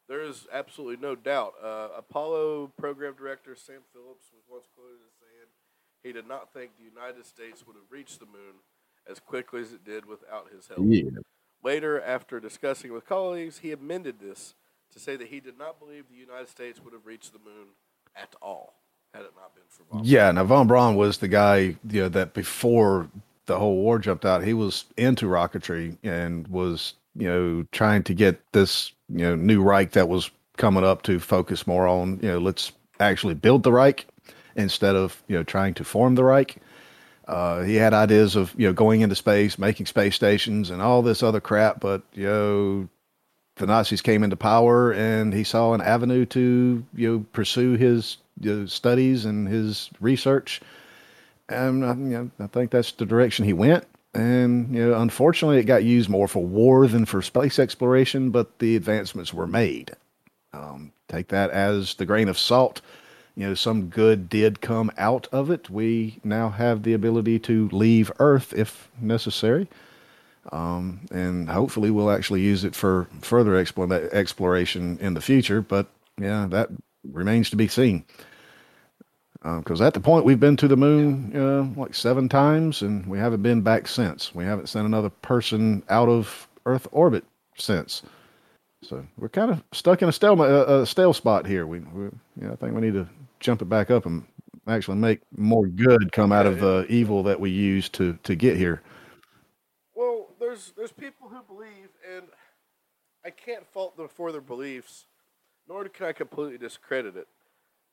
there 0.07 0.21
is 0.21 0.47
absolutely 0.51 0.97
no 0.97 1.15
doubt. 1.15 1.53
Uh, 1.63 1.89
Apollo 1.97 2.71
program 2.77 3.15
director 3.17 3.55
Sam 3.55 3.81
Phillips 3.91 4.27
was 4.33 4.43
once 4.49 4.65
quoted 4.75 4.99
as 5.05 5.13
saying 5.19 5.49
he 6.03 6.11
did 6.11 6.27
not 6.27 6.53
think 6.53 6.71
the 6.77 6.83
United 6.83 7.25
States 7.25 7.65
would 7.65 7.75
have 7.75 7.89
reached 7.89 8.19
the 8.19 8.25
moon 8.25 8.61
as 9.09 9.19
quickly 9.19 9.61
as 9.61 9.73
it 9.73 9.83
did 9.83 10.05
without 10.05 10.51
his 10.53 10.67
help. 10.67 10.81
Yeah. 10.83 11.03
Later, 11.63 12.01
after 12.01 12.39
discussing 12.39 12.93
with 12.93 13.07
colleagues, 13.07 13.59
he 13.59 13.71
amended 13.71 14.19
this 14.19 14.53
to 14.93 14.99
say 14.99 15.15
that 15.15 15.27
he 15.27 15.39
did 15.39 15.57
not 15.57 15.79
believe 15.79 16.05
the 16.09 16.15
United 16.15 16.49
States 16.49 16.79
would 16.83 16.93
have 16.93 17.05
reached 17.05 17.33
the 17.33 17.39
moon 17.39 17.69
at 18.15 18.35
all 18.41 18.75
had 19.13 19.23
it 19.23 19.31
not 19.35 19.55
been 19.55 19.63
for 19.69 19.83
von. 19.91 20.05
Yeah, 20.05 20.31
now 20.31 20.43
von 20.43 20.67
Braun 20.67 20.95
was 20.95 21.17
the 21.17 21.27
guy 21.27 21.75
you 21.89 22.01
know 22.01 22.09
that 22.09 22.33
before 22.33 23.09
the 23.45 23.59
whole 23.59 23.75
war 23.75 23.99
jumped 23.99 24.25
out, 24.25 24.43
he 24.43 24.53
was 24.53 24.85
into 24.97 25.27
rocketry 25.27 25.97
and 26.03 26.47
was 26.47 26.93
you 27.15 27.27
know 27.27 27.65
trying 27.71 28.03
to 28.03 28.13
get 28.13 28.41
this 28.51 28.91
you 29.09 29.19
know 29.19 29.35
new 29.35 29.61
Reich 29.61 29.91
that 29.91 30.09
was 30.09 30.29
coming 30.57 30.83
up 30.83 31.03
to 31.03 31.19
focus 31.19 31.67
more 31.67 31.87
on 31.87 32.19
you 32.21 32.29
know 32.29 32.39
let's 32.39 32.71
actually 32.99 33.33
build 33.33 33.63
the 33.63 33.71
Reich 33.71 34.07
instead 34.55 34.95
of 34.95 35.21
you 35.27 35.35
know 35.35 35.43
trying 35.43 35.73
to 35.75 35.83
form 35.83 36.15
the 36.15 36.23
Reich. 36.23 36.57
Uh, 37.27 37.63
he 37.63 37.75
had 37.75 37.93
ideas 37.93 38.35
of 38.35 38.53
you 38.57 38.67
know 38.67 38.73
going 38.73 39.01
into 39.01 39.15
space, 39.15 39.57
making 39.57 39.85
space 39.85 40.15
stations, 40.15 40.69
and 40.69 40.81
all 40.81 41.01
this 41.01 41.23
other 41.23 41.41
crap. 41.41 41.79
But 41.79 42.03
you 42.13 42.25
know, 42.25 42.89
the 43.55 43.65
Nazis 43.65 44.01
came 44.01 44.23
into 44.23 44.35
power, 44.35 44.91
and 44.93 45.33
he 45.33 45.43
saw 45.43 45.73
an 45.73 45.81
avenue 45.81 46.25
to 46.27 46.85
you 46.95 47.11
know 47.11 47.25
pursue 47.33 47.73
his 47.73 48.17
you 48.39 48.53
know, 48.53 48.65
studies 48.65 49.25
and 49.25 49.47
his 49.47 49.89
research. 49.99 50.61
And 51.49 51.83
uh, 51.83 51.95
you 51.95 51.95
know, 51.95 52.31
I 52.39 52.47
think 52.47 52.71
that's 52.71 52.91
the 52.91 53.05
direction 53.05 53.45
he 53.45 53.53
went. 53.53 53.85
And 54.13 54.73
you 54.73 54.87
know, 54.87 54.99
unfortunately, 54.99 55.59
it 55.59 55.65
got 55.65 55.83
used 55.83 56.09
more 56.09 56.27
for 56.27 56.43
war 56.43 56.87
than 56.87 57.05
for 57.05 57.21
space 57.21 57.59
exploration. 57.59 58.31
But 58.31 58.59
the 58.59 58.75
advancements 58.75 59.33
were 59.33 59.47
made. 59.47 59.95
Um, 60.53 60.93
take 61.07 61.27
that 61.29 61.51
as 61.51 61.95
the 61.95 62.05
grain 62.05 62.29
of 62.29 62.39
salt 62.39 62.81
you 63.35 63.45
know 63.45 63.53
some 63.53 63.87
good 63.87 64.29
did 64.29 64.61
come 64.61 64.91
out 64.97 65.27
of 65.31 65.51
it. 65.51 65.69
We 65.69 66.19
now 66.23 66.49
have 66.49 66.83
the 66.83 66.93
ability 66.93 67.39
to 67.39 67.69
leave 67.69 68.11
Earth 68.19 68.53
if 68.53 68.89
necessary, 68.99 69.67
um, 70.51 71.01
and 71.11 71.49
hopefully 71.49 71.91
we'll 71.91 72.11
actually 72.11 72.41
use 72.41 72.63
it 72.63 72.75
for 72.75 73.07
further 73.21 73.57
exploration 73.57 74.97
in 74.99 75.13
the 75.13 75.21
future. 75.21 75.61
But 75.61 75.87
yeah, 76.17 76.47
that 76.49 76.69
remains 77.03 77.49
to 77.49 77.57
be 77.57 77.67
seen. 77.67 78.05
Because 79.45 79.79
uh, 79.79 79.85
at 79.85 79.93
the 79.93 79.99
point 79.99 80.25
we've 80.25 80.39
been 80.39 80.57
to 80.57 80.67
the 80.67 80.75
moon 80.75 81.31
uh, 81.35 81.79
like 81.79 81.93
seven 81.93 82.27
times, 82.27 82.81
and 82.81 83.05
we 83.05 83.19
haven't 83.19 83.43
been 83.43 83.61
back 83.61 83.87
since. 83.87 84.33
We 84.33 84.43
haven't 84.43 84.67
sent 84.67 84.87
another 84.87 85.09
person 85.09 85.83
out 85.87 86.09
of 86.09 86.47
Earth 86.65 86.87
orbit 86.91 87.23
since. 87.55 88.01
So 88.81 89.05
we're 89.17 89.29
kind 89.29 89.51
of 89.51 89.63
stuck 89.71 90.01
in 90.01 90.09
a 90.09 90.11
stale, 90.11 90.41
a, 90.41 90.81
a 90.81 90.85
stale 90.85 91.13
spot 91.13 91.45
here. 91.45 91.67
We, 91.67 91.79
we 91.79 92.07
I 92.47 92.55
think 92.55 92.73
we 92.73 92.81
need 92.81 92.93
to 92.93 93.07
jump 93.39 93.61
it 93.61 93.65
back 93.65 93.91
up 93.91 94.07
and 94.07 94.25
actually 94.67 94.97
make 94.97 95.21
more 95.37 95.67
good 95.67 96.11
come 96.11 96.31
out 96.31 96.47
of 96.47 96.59
the 96.59 96.87
evil 96.89 97.21
that 97.23 97.39
we 97.39 97.51
used 97.51 97.93
to 97.93 98.17
to 98.23 98.35
get 98.35 98.57
here. 98.57 98.81
Well, 99.93 100.27
there's 100.39 100.73
there's 100.75 100.91
people 100.91 101.29
who 101.29 101.41
believe, 101.43 101.89
and 102.15 102.25
I 103.23 103.29
can't 103.29 103.65
fault 103.67 103.95
them 103.95 104.07
for 104.07 104.31
their 104.31 104.41
beliefs, 104.41 105.05
nor 105.67 105.87
can 105.89 106.07
I 106.07 106.13
completely 106.13 106.57
discredit 106.57 107.15
it. 107.15 107.27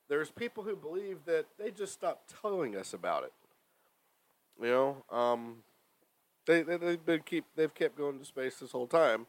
There's 0.09 0.31
people 0.31 0.65
who 0.65 0.77
believe 0.77 1.25
that 1.27 1.47
they 1.59 1.71
just 1.71 1.93
stopped 1.93 2.35
telling 2.43 2.77
us 2.77 2.93
about 2.93 3.25
it. 3.25 3.33
You 4.61 4.69
know, 4.69 5.05
um, 5.11 5.57
they, 6.47 6.62
they 6.62 6.77
they've 6.77 7.05
been 7.05 7.23
keep 7.25 7.45
they've 7.57 7.75
kept 7.75 7.97
going 7.97 8.19
to 8.19 8.25
space 8.25 8.59
this 8.59 8.73
whole 8.73 8.87
time. 8.87 9.27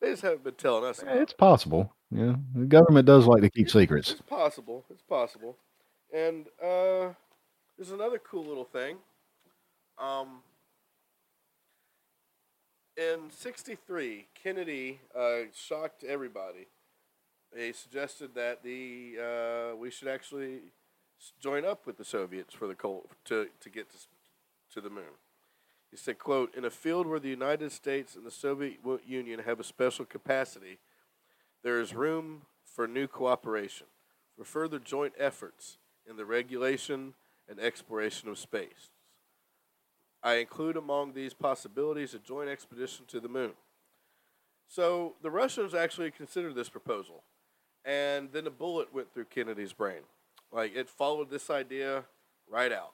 They 0.00 0.10
just 0.10 0.22
haven't 0.22 0.44
been 0.44 0.54
telling 0.54 0.84
us. 0.84 1.02
it's 1.06 1.32
it. 1.32 1.38
possible. 1.38 1.92
Yeah, 2.10 2.34
the 2.54 2.66
government 2.66 3.06
does 3.06 3.26
like 3.26 3.42
to 3.42 3.50
keep 3.50 3.70
secrets. 3.70 4.10
It's 4.10 4.20
possible. 4.20 4.84
It's 4.90 5.02
possible. 5.02 5.56
And 6.12 6.46
uh, 6.62 7.10
there's 7.76 7.90
another 7.90 8.18
cool 8.18 8.44
little 8.44 8.64
thing. 8.64 8.96
Um, 9.98 10.42
in 12.96 13.30
'63, 13.30 14.26
Kennedy 14.34 15.00
uh, 15.18 15.48
shocked 15.54 16.04
everybody. 16.04 16.66
He 17.56 17.72
suggested 17.72 18.34
that 18.34 18.62
the 18.62 19.16
uh, 19.20 19.76
we 19.76 19.90
should 19.90 20.08
actually 20.08 20.60
join 21.40 21.64
up 21.64 21.86
with 21.86 21.96
the 21.96 22.04
Soviets 22.04 22.52
for 22.54 22.66
the 22.66 22.74
cold 22.74 23.08
to 23.26 23.48
to 23.60 23.70
get 23.70 23.88
to 23.90 23.96
to 24.74 24.80
the 24.80 24.90
moon. 24.90 25.18
He 25.90 25.96
said, 25.96 26.18
"quote 26.18 26.54
In 26.54 26.64
a 26.64 26.70
field 26.70 27.06
where 27.06 27.20
the 27.20 27.28
United 27.28 27.70
States 27.70 28.16
and 28.16 28.26
the 28.26 28.30
Soviet 28.30 28.80
Union 29.06 29.40
have 29.40 29.60
a 29.60 29.64
special 29.64 30.04
capacity, 30.04 30.78
there 31.62 31.80
is 31.80 31.94
room 31.94 32.42
for 32.64 32.88
new 32.88 33.06
cooperation, 33.06 33.86
for 34.36 34.44
further 34.44 34.78
joint 34.78 35.14
efforts." 35.18 35.78
in 36.06 36.16
the 36.16 36.24
regulation 36.24 37.14
and 37.48 37.58
exploration 37.58 38.28
of 38.28 38.38
space. 38.38 38.90
I 40.22 40.34
include 40.34 40.76
among 40.76 41.12
these 41.12 41.34
possibilities 41.34 42.14
a 42.14 42.18
joint 42.18 42.48
expedition 42.48 43.04
to 43.08 43.20
the 43.20 43.28
moon. 43.28 43.52
So 44.68 45.14
the 45.22 45.30
Russians 45.30 45.74
actually 45.74 46.10
considered 46.10 46.54
this 46.54 46.70
proposal, 46.70 47.22
and 47.84 48.30
then 48.32 48.46
a 48.46 48.50
bullet 48.50 48.94
went 48.94 49.12
through 49.12 49.26
Kennedy's 49.26 49.72
brain. 49.72 50.02
Like 50.52 50.74
it 50.74 50.88
followed 50.88 51.30
this 51.30 51.50
idea 51.50 52.04
right 52.50 52.72
out. 52.72 52.92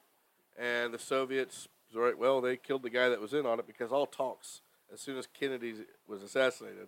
And 0.59 0.93
the 0.93 0.99
Soviets, 0.99 1.67
right, 1.93 2.17
well, 2.17 2.41
they 2.41 2.57
killed 2.57 2.83
the 2.83 2.89
guy 2.89 3.09
that 3.09 3.21
was 3.21 3.33
in 3.33 3.45
on 3.45 3.59
it 3.59 3.67
because 3.67 3.91
all 3.91 4.05
talks, 4.05 4.61
as 4.93 4.99
soon 4.99 5.17
as 5.17 5.27
Kennedy 5.27 5.75
was 6.07 6.21
assassinated, 6.21 6.87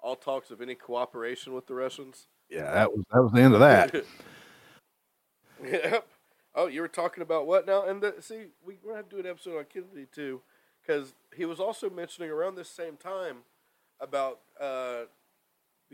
all 0.00 0.16
talks 0.16 0.50
of 0.50 0.60
any 0.60 0.74
cooperation 0.74 1.54
with 1.54 1.66
the 1.66 1.74
Russians. 1.74 2.26
Yeah, 2.50 2.70
that 2.72 2.92
was 2.92 3.04
that 3.12 3.22
was 3.22 3.32
the 3.32 3.40
end 3.40 3.54
of 3.54 3.60
that. 3.60 4.04
Yep. 5.62 6.06
Oh, 6.54 6.66
you 6.66 6.80
were 6.80 6.88
talking 6.88 7.22
about 7.22 7.46
what 7.46 7.66
now? 7.66 7.84
And 7.84 8.02
the, 8.02 8.14
see, 8.20 8.46
we, 8.64 8.78
we're 8.82 8.92
going 8.92 8.94
to 8.94 8.96
have 8.96 9.08
to 9.08 9.16
do 9.16 9.20
an 9.20 9.30
episode 9.30 9.58
on 9.58 9.64
Kennedy 9.64 10.06
too, 10.12 10.42
because 10.82 11.14
he 11.34 11.44
was 11.44 11.58
also 11.58 11.90
mentioning 11.90 12.30
around 12.30 12.54
this 12.54 12.68
same 12.68 12.96
time 12.96 13.38
about 14.00 14.40
uh, 14.60 15.04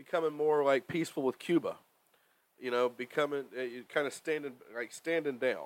becoming 0.03 0.33
more 0.33 0.63
like 0.63 0.87
peaceful 0.87 1.23
with 1.23 1.39
Cuba. 1.39 1.77
You 2.59 2.71
know, 2.71 2.89
becoming 2.89 3.45
uh, 3.57 3.63
kind 3.89 4.05
of 4.05 4.13
standing 4.13 4.53
like 4.75 4.91
standing 4.91 5.37
down. 5.37 5.65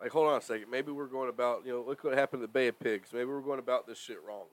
Like, 0.00 0.10
hold 0.10 0.28
on 0.28 0.38
a 0.38 0.42
second. 0.42 0.70
Maybe 0.70 0.90
we're 0.90 1.06
going 1.06 1.28
about 1.28 1.64
you 1.64 1.72
know, 1.72 1.84
look 1.86 2.02
what 2.04 2.14
happened 2.14 2.40
to 2.40 2.46
the 2.46 2.52
Bay 2.52 2.68
of 2.68 2.78
Pigs. 2.78 3.10
Maybe 3.12 3.26
we're 3.26 3.40
going 3.40 3.58
about 3.58 3.86
this 3.86 3.98
shit 3.98 4.18
wrong. 4.26 4.46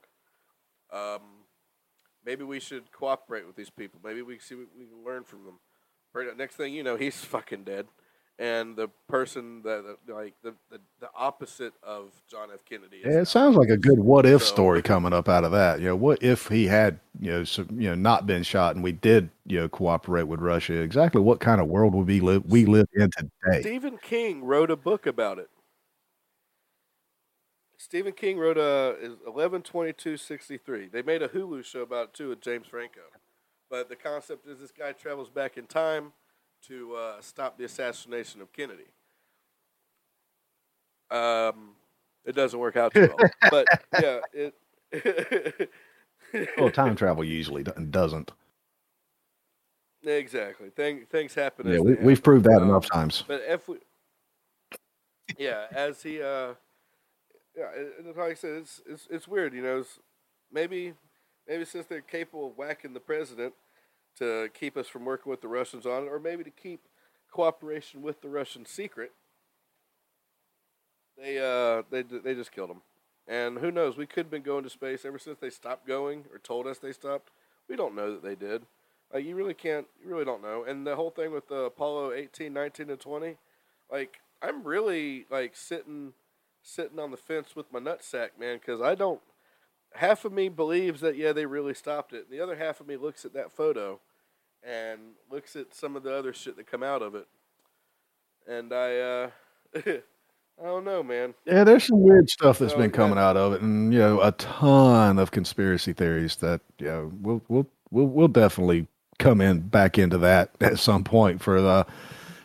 Um, 0.91 1.21
maybe 2.25 2.43
we 2.43 2.59
should 2.59 2.91
cooperate 2.91 3.45
with 3.45 3.55
these 3.55 3.69
people. 3.69 3.99
Maybe 4.03 4.21
we 4.21 4.39
see 4.39 4.55
what 4.55 4.67
we 4.77 4.85
can 4.85 5.03
learn 5.05 5.23
from 5.23 5.45
them. 5.45 5.59
Right 6.13 6.35
next 6.35 6.55
thing 6.55 6.73
you 6.73 6.83
know, 6.83 6.95
he's 6.95 7.17
fucking 7.23 7.63
dead 7.63 7.87
and 8.39 8.77
the 8.77 8.87
person 9.09 9.61
that 9.63 9.97
like 10.07 10.33
the, 10.41 10.55
the, 10.71 10.79
the 11.01 11.09
opposite 11.13 11.73
of 11.83 12.13
John 12.31 12.49
F. 12.53 12.63
Kennedy. 12.63 13.01
Yeah, 13.03 13.19
it 13.19 13.27
sounds 13.27 13.57
like 13.57 13.67
a 13.67 13.75
good 13.75 13.99
what 13.99 14.25
if 14.25 14.41
so, 14.41 14.47
story 14.47 14.81
coming 14.81 15.11
up 15.11 15.27
out 15.27 15.43
of 15.43 15.51
that. 15.51 15.81
You 15.81 15.87
know, 15.87 15.95
what 15.97 16.23
if 16.23 16.47
he 16.47 16.65
had 16.65 16.99
you 17.19 17.31
know 17.31 17.43
so, 17.43 17.65
you 17.69 17.89
know 17.89 17.95
not 17.95 18.25
been 18.25 18.43
shot 18.43 18.75
and 18.75 18.83
we 18.83 18.93
did 18.93 19.29
you 19.45 19.59
know 19.59 19.67
cooperate 19.67 20.23
with 20.23 20.39
Russia? 20.39 20.79
Exactly 20.79 21.21
what 21.21 21.41
kind 21.41 21.59
of 21.59 21.67
world 21.67 21.93
would 21.93 22.07
we 22.07 22.21
live 22.21 22.45
we 22.45 22.65
live 22.65 22.87
in 22.93 23.11
today? 23.11 23.61
Stephen 23.61 23.99
King 24.01 24.43
wrote 24.45 24.71
a 24.71 24.77
book 24.77 25.05
about 25.05 25.37
it. 25.37 25.49
Stephen 27.77 28.13
King 28.13 28.37
wrote 28.37 28.57
a 28.57 28.95
is 29.01 29.15
eleven 29.27 29.61
twenty 29.61 29.91
two 29.91 30.15
sixty 30.15 30.57
three. 30.57 30.87
They 30.87 31.01
made 31.01 31.21
a 31.21 31.27
Hulu 31.27 31.65
show 31.65 31.81
about 31.81 32.09
it 32.09 32.13
too 32.13 32.29
with 32.29 32.39
James 32.39 32.67
Franco, 32.67 33.01
but 33.69 33.89
the 33.89 33.97
concept 33.97 34.47
is 34.47 34.59
this 34.59 34.71
guy 34.71 34.93
travels 34.93 35.29
back 35.29 35.57
in 35.57 35.65
time 35.65 36.13
to 36.67 36.95
uh, 36.95 37.21
stop 37.21 37.57
the 37.57 37.65
assassination 37.65 38.41
of 38.41 38.51
Kennedy. 38.53 38.85
Um, 41.11 41.71
it 42.25 42.35
doesn't 42.35 42.59
work 42.59 42.75
out 42.77 42.93
too 42.93 43.09
well, 43.17 43.29
but 43.51 43.67
yeah, 44.01 44.19
it. 44.33 45.69
Well, 46.59 46.69
time 46.69 46.95
travel 46.95 47.23
usually 47.23 47.63
do- 47.63 47.71
doesn't. 47.89 48.31
exactly. 50.05 50.69
Thing, 50.69 51.07
things 51.09 51.33
happen. 51.33 51.67
Yeah, 51.67 51.79
we, 51.79 51.95
we've 51.95 52.21
proved 52.21 52.45
that 52.45 52.61
Um, 52.61 52.69
enough 52.69 52.85
times. 52.87 53.23
But 53.27 53.41
if 53.47 53.67
we, 53.67 53.77
yeah, 55.39 55.65
as 55.71 56.03
he, 56.03 56.21
uh, 56.21 56.53
yeah, 57.57 57.71
it- 57.73 58.15
like 58.15 58.31
I 58.31 58.33
said, 58.35 58.51
it's 58.57 58.79
it's 58.85 59.07
it's 59.09 59.27
weird, 59.27 59.55
you 59.55 59.63
know. 59.63 59.79
It's 59.79 59.97
maybe 60.51 60.93
maybe 61.47 61.65
since 61.65 61.87
they're 61.87 62.01
capable 62.01 62.49
of 62.49 62.57
whacking 62.57 62.93
the 62.93 62.99
president 62.99 63.55
to 64.19 64.49
keep 64.53 64.77
us 64.77 64.87
from 64.87 65.05
working 65.05 65.29
with 65.29 65.41
the 65.41 65.47
Russians 65.47 65.85
on 65.85 66.03
it, 66.03 66.07
or 66.07 66.19
maybe 66.19 66.43
to 66.43 66.51
keep 66.51 66.81
cooperation 67.31 68.01
with 68.01 68.21
the 68.21 68.29
Russians 68.29 68.69
secret, 68.69 69.11
they 71.17 71.37
uh 71.37 71.83
they 71.89 72.01
they 72.01 72.33
just 72.33 72.51
killed 72.51 72.69
him. 72.69 72.81
And 73.27 73.59
who 73.59 73.71
knows? 73.71 73.95
We 73.95 74.07
could 74.07 74.25
have 74.25 74.31
been 74.31 74.41
going 74.41 74.63
to 74.63 74.69
space 74.69 75.05
ever 75.05 75.19
since 75.19 75.37
they 75.39 75.51
stopped 75.51 75.85
going 75.85 76.25
or 76.31 76.39
told 76.39 76.65
us 76.65 76.79
they 76.79 76.91
stopped. 76.91 77.29
We 77.69 77.75
don't 77.75 77.95
know 77.95 78.11
that 78.11 78.23
they 78.23 78.35
did. 78.35 78.63
Like 79.13 79.23
you 79.25 79.35
really 79.35 79.53
can't, 79.53 79.87
you 80.03 80.09
really 80.09 80.25
don't 80.25 80.41
know. 80.41 80.63
And 80.63 80.85
the 80.85 80.95
whole 80.95 81.11
thing 81.11 81.31
with 81.31 81.47
the 81.47 81.63
Apollo 81.63 82.13
18, 82.13 82.51
19, 82.51 82.89
and 82.89 82.99
20, 82.99 83.37
like 83.91 84.19
I'm 84.41 84.63
really 84.63 85.25
like 85.29 85.55
sitting, 85.55 86.13
sitting 86.63 86.99
on 86.99 87.11
the 87.11 87.17
fence 87.17 87.55
with 87.55 87.71
my 87.71 87.79
nutsack, 87.79 88.29
man, 88.39 88.57
because 88.57 88.81
I 88.81 88.95
don't. 88.95 89.21
Half 89.93 90.25
of 90.25 90.31
me 90.31 90.49
believes 90.49 91.01
that 91.01 91.17
yeah 91.17 91.33
they 91.33 91.45
really 91.45 91.73
stopped 91.73 92.13
it. 92.13 92.29
The 92.29 92.39
other 92.39 92.55
half 92.55 92.79
of 92.79 92.87
me 92.87 92.97
looks 92.97 93.25
at 93.25 93.33
that 93.33 93.51
photo, 93.51 93.99
and 94.63 94.99
looks 95.31 95.55
at 95.55 95.73
some 95.73 95.95
of 95.95 96.03
the 96.03 96.15
other 96.15 96.33
shit 96.33 96.57
that 96.57 96.69
come 96.69 96.83
out 96.83 97.01
of 97.01 97.15
it, 97.15 97.27
and 98.47 98.73
I, 98.73 98.97
uh, 98.97 99.29
I 99.75 100.01
don't 100.63 100.83
know, 100.83 101.03
man. 101.03 101.33
Yeah, 101.45 101.63
there's 101.63 101.85
some 101.85 102.01
weird 102.01 102.29
stuff 102.29 102.59
that's 102.59 102.73
been 102.73 102.91
coming 102.91 103.17
out 103.17 103.37
of 103.37 103.53
it, 103.53 103.61
and 103.61 103.93
you 103.93 103.99
know, 103.99 104.21
a 104.21 104.31
ton 104.33 105.17
of 105.19 105.31
conspiracy 105.31 105.93
theories 105.93 106.37
that 106.37 106.61
you 106.79 106.87
know 106.87 107.11
we'll 107.21 107.41
we'll 107.47 107.67
we'll, 107.91 108.07
we'll 108.07 108.27
definitely 108.27 108.87
come 109.19 109.41
in 109.41 109.59
back 109.59 109.97
into 109.97 110.17
that 110.17 110.51
at 110.61 110.79
some 110.79 111.03
point 111.03 111.41
for 111.41 111.61
the 111.61 111.85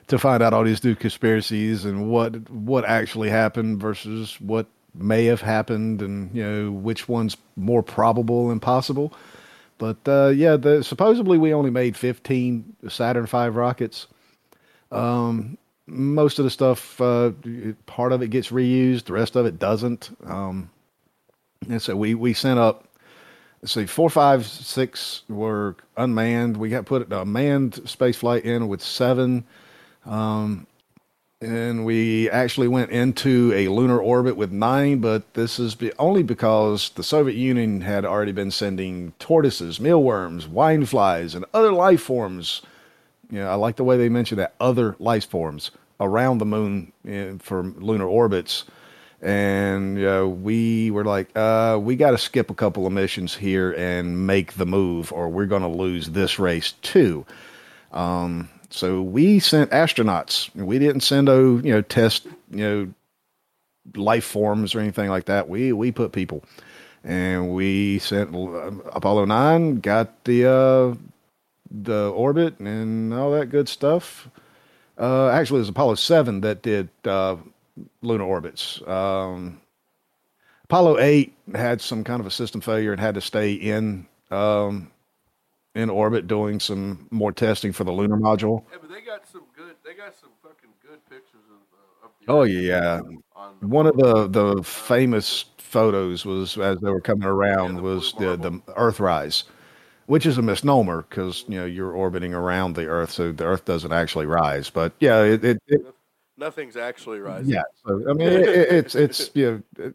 to 0.06 0.18
find 0.18 0.42
out 0.42 0.52
all 0.52 0.64
these 0.64 0.84
new 0.84 0.94
conspiracies 0.94 1.84
and 1.84 2.10
what 2.10 2.50
what 2.50 2.84
actually 2.84 3.30
happened 3.30 3.80
versus 3.80 4.38
what 4.40 4.66
may 4.94 5.24
have 5.24 5.40
happened, 5.40 6.02
and 6.02 6.34
you 6.34 6.42
know 6.42 6.70
which 6.70 7.08
one's 7.08 7.36
more 7.56 7.82
probable 7.82 8.50
and 8.50 8.62
possible. 8.62 9.12
But 9.78 9.98
uh, 10.06 10.28
yeah, 10.28 10.56
the, 10.56 10.84
supposedly 10.84 11.38
we 11.38 11.52
only 11.52 11.70
made 11.70 11.96
15 11.96 12.76
Saturn 12.88 13.26
V 13.26 13.48
rockets 13.48 14.06
most 15.86 16.38
of 16.38 16.44
the 16.44 16.50
stuff, 16.50 17.00
uh, 17.00 17.32
part 17.86 18.12
of 18.12 18.22
it 18.22 18.28
gets 18.28 18.50
reused, 18.50 19.04
the 19.04 19.12
rest 19.12 19.36
of 19.36 19.46
it 19.46 19.58
doesn't. 19.58 20.16
Um, 20.24 20.70
and 21.68 21.80
so 21.80 21.96
we, 21.96 22.14
we 22.14 22.32
sent 22.34 22.58
up, 22.58 22.88
let's 23.62 23.72
see, 23.72 23.86
four, 23.86 24.08
five, 24.10 24.46
six 24.46 25.22
were 25.28 25.76
unmanned. 25.96 26.56
We 26.56 26.70
got 26.70 26.86
put 26.86 27.12
a 27.12 27.24
manned 27.24 27.88
space 27.88 28.16
flight 28.16 28.44
in 28.44 28.68
with 28.68 28.82
seven. 28.82 29.44
Um, 30.06 30.66
and 31.44 31.84
we 31.84 32.30
actually 32.30 32.68
went 32.68 32.90
into 32.90 33.52
a 33.54 33.68
lunar 33.68 33.98
orbit 33.98 34.36
with 34.36 34.50
nine, 34.50 34.98
but 34.98 35.34
this 35.34 35.58
is 35.58 35.76
only 35.98 36.22
because 36.22 36.90
the 36.90 37.02
Soviet 37.02 37.36
Union 37.36 37.82
had 37.82 38.04
already 38.04 38.32
been 38.32 38.50
sending 38.50 39.12
tortoises, 39.18 39.78
mealworms, 39.78 40.48
wine 40.48 40.86
flies, 40.86 41.34
and 41.34 41.44
other 41.52 41.72
life 41.72 42.00
forms 42.00 42.62
yeah, 43.30 43.50
I 43.50 43.54
like 43.54 43.76
the 43.76 43.84
way 43.84 43.96
they 43.96 44.08
mentioned 44.08 44.38
that 44.38 44.54
other 44.60 44.96
life 44.98 45.28
forms 45.28 45.70
around 46.00 46.38
the 46.38 46.46
moon 46.46 46.92
in, 47.04 47.38
for 47.38 47.62
lunar 47.62 48.06
orbits. 48.06 48.64
And 49.20 50.00
know, 50.00 50.28
we 50.28 50.90
were 50.90 51.04
like, 51.04 51.34
uh, 51.34 51.78
we 51.80 51.96
got 51.96 52.10
to 52.10 52.18
skip 52.18 52.50
a 52.50 52.54
couple 52.54 52.86
of 52.86 52.92
missions 52.92 53.34
here 53.34 53.72
and 53.72 54.26
make 54.26 54.54
the 54.54 54.66
move, 54.66 55.12
or 55.12 55.28
we're 55.30 55.46
going 55.46 55.62
to 55.62 55.68
lose 55.68 56.10
this 56.10 56.38
race 56.38 56.72
too. 56.82 57.24
Um, 57.90 58.50
so 58.70 59.02
we 59.02 59.38
sent 59.38 59.70
astronauts. 59.70 60.54
We 60.54 60.78
didn't 60.78 61.02
send 61.02 61.28
oh, 61.28 61.58
you 61.58 61.72
know, 61.72 61.82
test 61.82 62.26
you 62.50 62.58
know, 62.58 62.94
life 63.94 64.24
forms 64.24 64.74
or 64.74 64.80
anything 64.80 65.10
like 65.10 65.26
that. 65.26 65.48
We 65.48 65.72
we 65.72 65.92
put 65.92 66.12
people, 66.12 66.44
and 67.02 67.54
we 67.54 67.98
sent 67.98 68.34
uh, 68.34 68.72
Apollo 68.92 69.26
nine. 69.26 69.80
Got 69.80 70.24
the 70.24 70.50
uh, 70.50 70.94
the 71.70 72.10
orbit 72.10 72.58
and 72.60 73.12
all 73.12 73.32
that 73.32 73.50
good 73.50 73.68
stuff. 73.68 74.28
Uh, 74.96 75.28
actually, 75.28 75.58
it 75.58 75.62
was 75.62 75.68
Apollo 75.68 75.96
7 75.96 76.40
that 76.42 76.62
did 76.62 76.88
uh, 77.04 77.36
lunar 78.02 78.24
orbits. 78.24 78.80
Um, 78.86 79.60
Apollo 80.64 81.00
8 81.00 81.34
had 81.54 81.80
some 81.80 82.04
kind 82.04 82.20
of 82.20 82.26
a 82.26 82.30
system 82.30 82.60
failure 82.60 82.92
and 82.92 83.00
had 83.00 83.16
to 83.16 83.20
stay 83.20 83.52
in 83.52 84.06
um, 84.30 84.90
in 85.74 85.90
orbit 85.90 86.26
doing 86.26 86.60
some 86.60 87.06
more 87.10 87.32
testing 87.32 87.72
for 87.72 87.84
the 87.84 87.92
lunar 87.92 88.16
module. 88.16 88.62
Yeah, 88.70 88.78
but 88.80 88.90
they 88.90 89.00
got 89.00 89.26
some 89.26 89.42
good. 89.56 89.74
They 89.84 89.94
got 89.94 90.14
some 90.14 90.30
fucking 90.42 90.70
good 90.82 91.04
pictures 91.08 91.42
of, 91.50 92.06
uh, 92.06 92.08
the 92.26 92.32
Oh 92.32 92.42
yeah, 92.42 93.00
on 93.34 93.54
one 93.60 93.86
of 93.86 93.96
the 93.96 94.28
the 94.28 94.62
famous 94.62 95.46
photos 95.58 96.24
was 96.24 96.56
as 96.56 96.78
they 96.78 96.90
were 96.90 97.00
coming 97.00 97.28
around 97.28 97.76
the 97.76 97.82
was 97.82 98.12
the 98.14 98.36
the 98.36 98.50
Earthrise, 98.74 99.44
which 100.06 100.26
is 100.26 100.38
a 100.38 100.42
misnomer 100.42 101.04
because 101.08 101.44
you 101.48 101.58
know 101.58 101.66
you're 101.66 101.92
orbiting 101.92 102.34
around 102.34 102.74
the 102.76 102.86
Earth, 102.86 103.10
so 103.10 103.32
the 103.32 103.44
Earth 103.44 103.64
doesn't 103.64 103.92
actually 103.92 104.26
rise. 104.26 104.70
But 104.70 104.92
yeah, 105.00 105.22
it, 105.22 105.44
it, 105.44 105.62
it 105.66 105.94
Nothing's 106.36 106.76
actually 106.76 107.20
rising. 107.20 107.52
yeah. 107.52 107.62
So 107.86 108.10
I 108.10 108.12
mean, 108.12 108.28
it, 108.28 108.48
it, 108.48 108.72
it's 108.72 108.94
it's 108.94 109.30
you 109.34 109.62
know, 109.78 109.92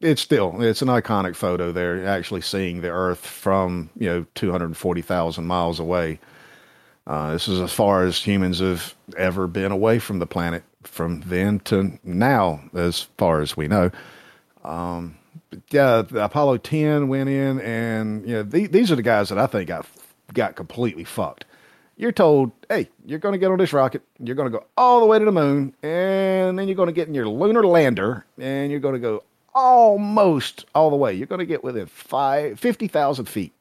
it's 0.00 0.22
still 0.22 0.60
it's 0.62 0.82
an 0.82 0.88
iconic 0.88 1.36
photo 1.36 1.72
there, 1.72 2.06
actually 2.06 2.40
seeing 2.40 2.80
the 2.80 2.90
Earth 2.90 3.24
from 3.24 3.90
you 3.96 4.08
know 4.08 4.26
two 4.34 4.50
hundred 4.50 4.76
forty 4.76 5.02
thousand 5.02 5.46
miles 5.46 5.80
away. 5.80 6.18
Uh, 7.06 7.32
this 7.32 7.48
is 7.48 7.58
as 7.60 7.72
far 7.72 8.04
as 8.04 8.18
humans 8.22 8.58
have 8.58 8.94
ever 9.16 9.46
been 9.46 9.72
away 9.72 9.98
from 9.98 10.18
the 10.18 10.26
planet 10.26 10.62
from 10.82 11.20
then 11.22 11.58
to 11.60 11.98
now, 12.04 12.60
as 12.74 13.08
far 13.16 13.40
as 13.40 13.56
we 13.56 13.66
know. 13.66 13.90
Um, 14.62 15.16
yeah, 15.70 16.02
Apollo 16.14 16.58
10 16.58 17.08
went 17.08 17.30
in, 17.30 17.60
and 17.60 18.26
you 18.26 18.34
know 18.34 18.42
the, 18.42 18.66
these 18.66 18.92
are 18.92 18.96
the 18.96 19.02
guys 19.02 19.30
that 19.30 19.38
I 19.38 19.46
think 19.46 19.68
got 19.68 19.86
got 20.34 20.56
completely 20.56 21.04
fucked. 21.04 21.46
You're 21.96 22.12
told, 22.12 22.52
hey, 22.68 22.88
you're 23.06 23.18
going 23.18 23.32
to 23.32 23.38
get 23.38 23.50
on 23.50 23.58
this 23.58 23.72
rocket, 23.72 24.02
you're 24.22 24.36
going 24.36 24.50
to 24.52 24.56
go 24.56 24.64
all 24.76 25.00
the 25.00 25.06
way 25.06 25.18
to 25.18 25.24
the 25.24 25.32
moon, 25.32 25.74
and 25.82 26.58
then 26.58 26.68
you're 26.68 26.76
going 26.76 26.88
to 26.88 26.92
get 26.92 27.08
in 27.08 27.14
your 27.14 27.28
lunar 27.28 27.66
lander, 27.66 28.24
and 28.38 28.70
you're 28.70 28.80
going 28.80 28.94
to 28.94 29.00
go 29.00 29.24
almost 29.58 30.66
all 30.74 30.90
the 30.90 30.96
way. 30.96 31.14
You're 31.14 31.26
going 31.26 31.40
to 31.40 31.46
get 31.46 31.64
within 31.64 31.86
five, 31.86 32.58
50,000 32.60 33.26
feet 33.26 33.52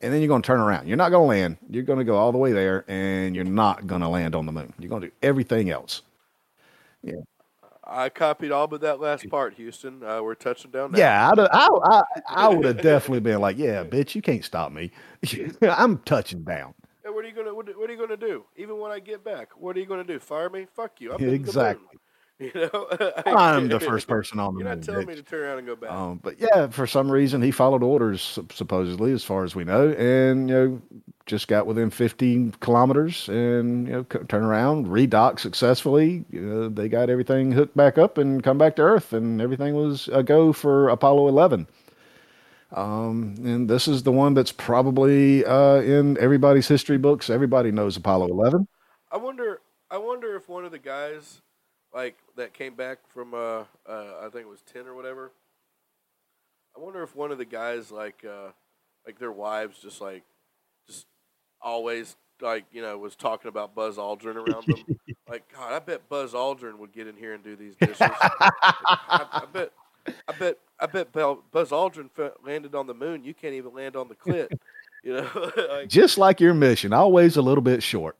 and 0.00 0.12
then 0.12 0.20
you're 0.20 0.28
going 0.28 0.42
to 0.42 0.46
turn 0.46 0.60
around. 0.60 0.86
You're 0.86 0.96
not 0.96 1.10
going 1.10 1.24
to 1.24 1.28
land. 1.28 1.56
You're 1.68 1.82
going 1.82 1.98
to 1.98 2.04
go 2.04 2.16
all 2.16 2.32
the 2.32 2.38
way 2.38 2.52
there, 2.52 2.84
and 2.88 3.34
you're 3.34 3.44
not 3.44 3.86
going 3.86 4.00
to 4.00 4.08
land 4.08 4.34
on 4.34 4.46
the 4.46 4.52
moon. 4.52 4.72
You're 4.78 4.88
going 4.88 5.02
to 5.02 5.08
do 5.08 5.12
everything 5.22 5.70
else. 5.70 6.02
Yeah. 7.02 7.16
I 7.84 8.10
copied 8.10 8.52
all 8.52 8.66
but 8.66 8.82
that 8.82 9.00
last 9.00 9.28
part, 9.30 9.54
Houston. 9.54 10.02
Uh, 10.04 10.22
we're 10.22 10.34
touching 10.34 10.70
down 10.70 10.92
now. 10.92 10.98
Yeah, 10.98 11.30
I'd, 11.30 11.38
I, 11.38 11.68
I, 11.68 12.02
I 12.28 12.48
would 12.48 12.66
have 12.66 12.82
definitely 12.82 13.20
been 13.20 13.40
like, 13.40 13.56
yeah, 13.56 13.82
bitch, 13.82 14.14
you 14.14 14.20
can't 14.20 14.44
stop 14.44 14.72
me. 14.72 14.90
I'm 15.62 15.98
touching 15.98 16.42
down. 16.44 16.74
What 17.04 17.24
are 17.24 17.28
you 17.28 17.34
gonna 17.34 17.54
what, 17.54 17.66
what 17.78 17.88
are 17.88 17.92
you 17.94 17.98
gonna 17.98 18.18
do? 18.18 18.44
Even 18.56 18.78
when 18.78 18.92
I 18.92 19.00
get 19.00 19.24
back, 19.24 19.48
what 19.56 19.74
are 19.74 19.80
you 19.80 19.86
gonna 19.86 20.04
do? 20.04 20.18
Fire 20.18 20.50
me? 20.50 20.66
Fuck 20.74 21.00
you. 21.00 21.14
I'm. 21.14 21.24
Exactly. 21.26 21.98
You 22.40 22.52
know, 22.54 22.86
I'm 23.26 23.66
the 23.66 23.80
first 23.80 24.06
person 24.06 24.38
on 24.38 24.54
the 24.54 24.60
You're 24.60 24.68
not 24.68 24.82
telling 24.82 25.08
me 25.08 25.16
to 25.16 25.24
turn 25.24 25.40
around 25.40 25.58
and 25.58 25.66
go 25.66 25.74
back. 25.74 25.90
Um, 25.90 26.20
but 26.22 26.38
yeah, 26.38 26.68
for 26.68 26.86
some 26.86 27.10
reason 27.10 27.42
he 27.42 27.50
followed 27.50 27.82
orders 27.82 28.38
supposedly, 28.52 29.10
as 29.10 29.24
far 29.24 29.42
as 29.42 29.56
we 29.56 29.64
know, 29.64 29.88
and 29.90 30.48
you 30.48 30.54
know 30.54 30.82
just 31.26 31.48
got 31.48 31.66
within 31.66 31.90
15 31.90 32.52
kilometers 32.60 33.28
and 33.28 33.88
you 33.88 33.92
know 33.92 34.06
c- 34.12 34.20
turn 34.28 34.44
around, 34.44 34.86
redock 34.86 35.40
successfully. 35.40 36.24
You 36.30 36.40
know, 36.40 36.68
they 36.68 36.88
got 36.88 37.10
everything 37.10 37.50
hooked 37.50 37.76
back 37.76 37.98
up 37.98 38.18
and 38.18 38.40
come 38.42 38.56
back 38.56 38.76
to 38.76 38.82
Earth, 38.82 39.12
and 39.12 39.40
everything 39.40 39.74
was 39.74 40.08
a 40.12 40.22
go 40.22 40.52
for 40.52 40.88
Apollo 40.90 41.26
11. 41.28 41.66
Um, 42.70 43.34
and 43.38 43.68
this 43.68 43.88
is 43.88 44.02
the 44.02 44.12
one 44.12 44.34
that's 44.34 44.52
probably 44.52 45.44
uh, 45.44 45.76
in 45.80 46.18
everybody's 46.18 46.68
history 46.68 46.98
books. 46.98 47.30
Everybody 47.30 47.72
knows 47.72 47.96
Apollo 47.96 48.28
11. 48.28 48.68
I 49.10 49.16
wonder. 49.16 49.60
I 49.90 49.96
wonder 49.96 50.36
if 50.36 50.48
one 50.50 50.66
of 50.66 50.70
the 50.70 50.78
guys, 50.78 51.40
like 51.94 52.16
that 52.36 52.54
came 52.54 52.74
back 52.74 52.98
from, 53.08 53.34
uh, 53.34 53.64
uh, 53.88 54.14
I 54.20 54.28
think 54.32 54.44
it 54.44 54.48
was 54.48 54.62
ten 54.62 54.86
or 54.86 54.94
whatever. 54.94 55.32
I 56.76 56.80
wonder 56.80 57.02
if 57.02 57.16
one 57.16 57.32
of 57.32 57.38
the 57.38 57.44
guys, 57.44 57.90
like, 57.90 58.24
uh, 58.24 58.52
like 59.06 59.18
their 59.18 59.32
wives, 59.32 59.78
just 59.80 60.00
like, 60.00 60.22
just 60.86 61.06
always 61.60 62.16
like 62.40 62.64
you 62.70 62.80
know 62.80 62.96
was 62.96 63.16
talking 63.16 63.48
about 63.48 63.74
Buzz 63.74 63.96
Aldrin 63.96 64.36
around 64.36 64.66
them. 64.66 64.96
like, 65.28 65.44
God, 65.52 65.72
I 65.72 65.78
bet 65.78 66.08
Buzz 66.08 66.34
Aldrin 66.34 66.78
would 66.78 66.92
get 66.92 67.06
in 67.06 67.16
here 67.16 67.34
and 67.34 67.42
do 67.42 67.56
these 67.56 67.74
dishes. 67.76 67.96
I, 68.00 68.50
I 69.10 69.44
bet. 69.52 69.72
I 70.26 70.32
bet 70.38 70.58
I 70.80 70.86
bet 70.86 71.12
Buzz 71.12 71.70
Aldrin 71.70 72.08
landed 72.44 72.74
on 72.74 72.86
the 72.86 72.94
moon. 72.94 73.24
You 73.24 73.34
can't 73.34 73.54
even 73.54 73.74
land 73.74 73.96
on 73.96 74.08
the 74.08 74.14
clit. 74.14 74.48
You 75.02 75.14
know, 75.14 75.50
like, 75.70 75.88
just 75.88 76.18
like 76.18 76.40
your 76.40 76.54
mission, 76.54 76.92
always 76.92 77.36
a 77.36 77.42
little 77.42 77.62
bit 77.62 77.82
short. 77.82 78.16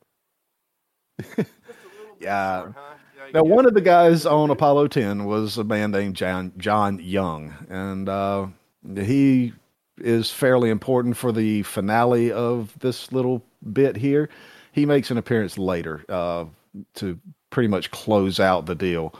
yeah. 2.21 2.63
Short, 2.63 2.75
huh? 2.77 2.95
Now, 3.33 3.43
one 3.43 3.67
of 3.67 3.75
the 3.75 3.81
guys 3.81 4.27
on 4.27 4.51
Apollo 4.51 4.89
10 4.89 5.25
was 5.25 5.59
a 5.59 5.65
man 5.65 5.91
named 5.91 6.15
John, 6.15 6.53
John 6.57 6.99
Young, 7.03 7.55
and 7.69 8.09
uh, 8.09 8.47
he 8.97 9.53
is 9.99 10.31
fairly 10.31 10.71
important 10.71 11.17
for 11.17 11.33
the 11.33 11.63
finale 11.65 12.31
of 12.33 12.79
this 12.79 13.13
little 13.13 13.43
bit 13.73 13.97
here. 13.97 14.29
He 14.73 14.87
makes 14.87 15.11
an 15.11 15.19
appearance 15.19 15.59
later 15.59 16.05
uh, 16.09 16.47
to 16.95 17.19
pretty 17.51 17.69
much 17.69 17.91
close 17.91 18.39
out 18.39 18.67
the 18.67 18.75
deal. 18.75 19.15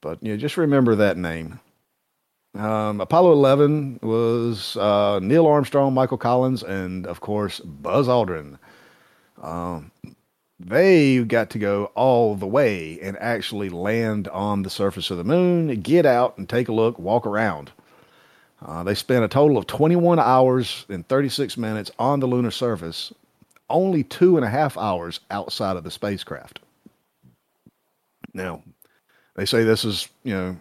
But 0.00 0.22
you 0.22 0.32
know, 0.32 0.36
just 0.36 0.56
remember 0.56 0.94
that 0.96 1.16
name. 1.16 1.60
Um, 2.54 3.00
Apollo 3.00 3.32
11 3.32 4.00
was 4.02 4.76
uh, 4.76 5.20
Neil 5.22 5.46
Armstrong, 5.46 5.94
Michael 5.94 6.18
Collins, 6.18 6.62
and 6.62 7.06
of 7.06 7.20
course 7.20 7.60
Buzz 7.60 8.08
Aldrin. 8.08 8.58
Um, 9.40 9.92
they 10.60 11.18
got 11.24 11.50
to 11.50 11.58
go 11.58 11.86
all 11.94 12.34
the 12.34 12.46
way 12.46 12.98
and 13.00 13.16
actually 13.18 13.68
land 13.68 14.26
on 14.28 14.62
the 14.62 14.70
surface 14.70 15.10
of 15.10 15.16
the 15.16 15.24
moon, 15.24 15.80
get 15.80 16.04
out 16.04 16.36
and 16.36 16.48
take 16.48 16.68
a 16.68 16.72
look, 16.72 16.98
walk 16.98 17.26
around. 17.26 17.70
Uh, 18.60 18.82
they 18.82 18.94
spent 18.94 19.24
a 19.24 19.28
total 19.28 19.56
of 19.56 19.66
21 19.66 20.18
hours 20.18 20.84
and 20.88 21.06
36 21.06 21.56
minutes 21.56 21.90
on 21.98 22.18
the 22.18 22.26
lunar 22.26 22.50
surface, 22.50 23.12
only 23.70 24.02
two 24.02 24.36
and 24.36 24.44
a 24.44 24.48
half 24.50 24.76
hours 24.76 25.20
outside 25.30 25.76
of 25.76 25.84
the 25.84 25.90
spacecraft. 25.90 26.58
Now, 28.34 28.62
they 29.36 29.44
say 29.44 29.62
this 29.62 29.84
is, 29.84 30.08
you 30.24 30.34
know, 30.34 30.56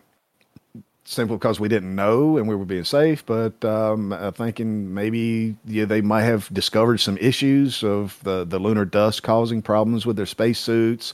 simply 1.08 1.38
because 1.38 1.60
we 1.60 1.70
didn't 1.70 1.96
know 1.96 2.38
and 2.38 2.48
we 2.48 2.56
were 2.56 2.66
being 2.66 2.84
safe, 2.84 3.26
but 3.26 3.64
um, 3.64 4.16
thinking 4.36 4.94
maybe 4.94 5.56
yeah, 5.66 5.86
they 5.86 6.02
might 6.02 6.24
have 6.24 6.54
discovered 6.54 7.00
some 7.00 7.18
issues 7.18 7.84
of 7.84 8.20
the, 8.24 8.44
the 8.46 8.60
lunar 8.60 8.86
dust 8.86 9.24
causing 9.24 9.62
problems 9.62 10.06
with 10.06 10.18
their 10.18 10.26
spacesuits. 10.26 11.14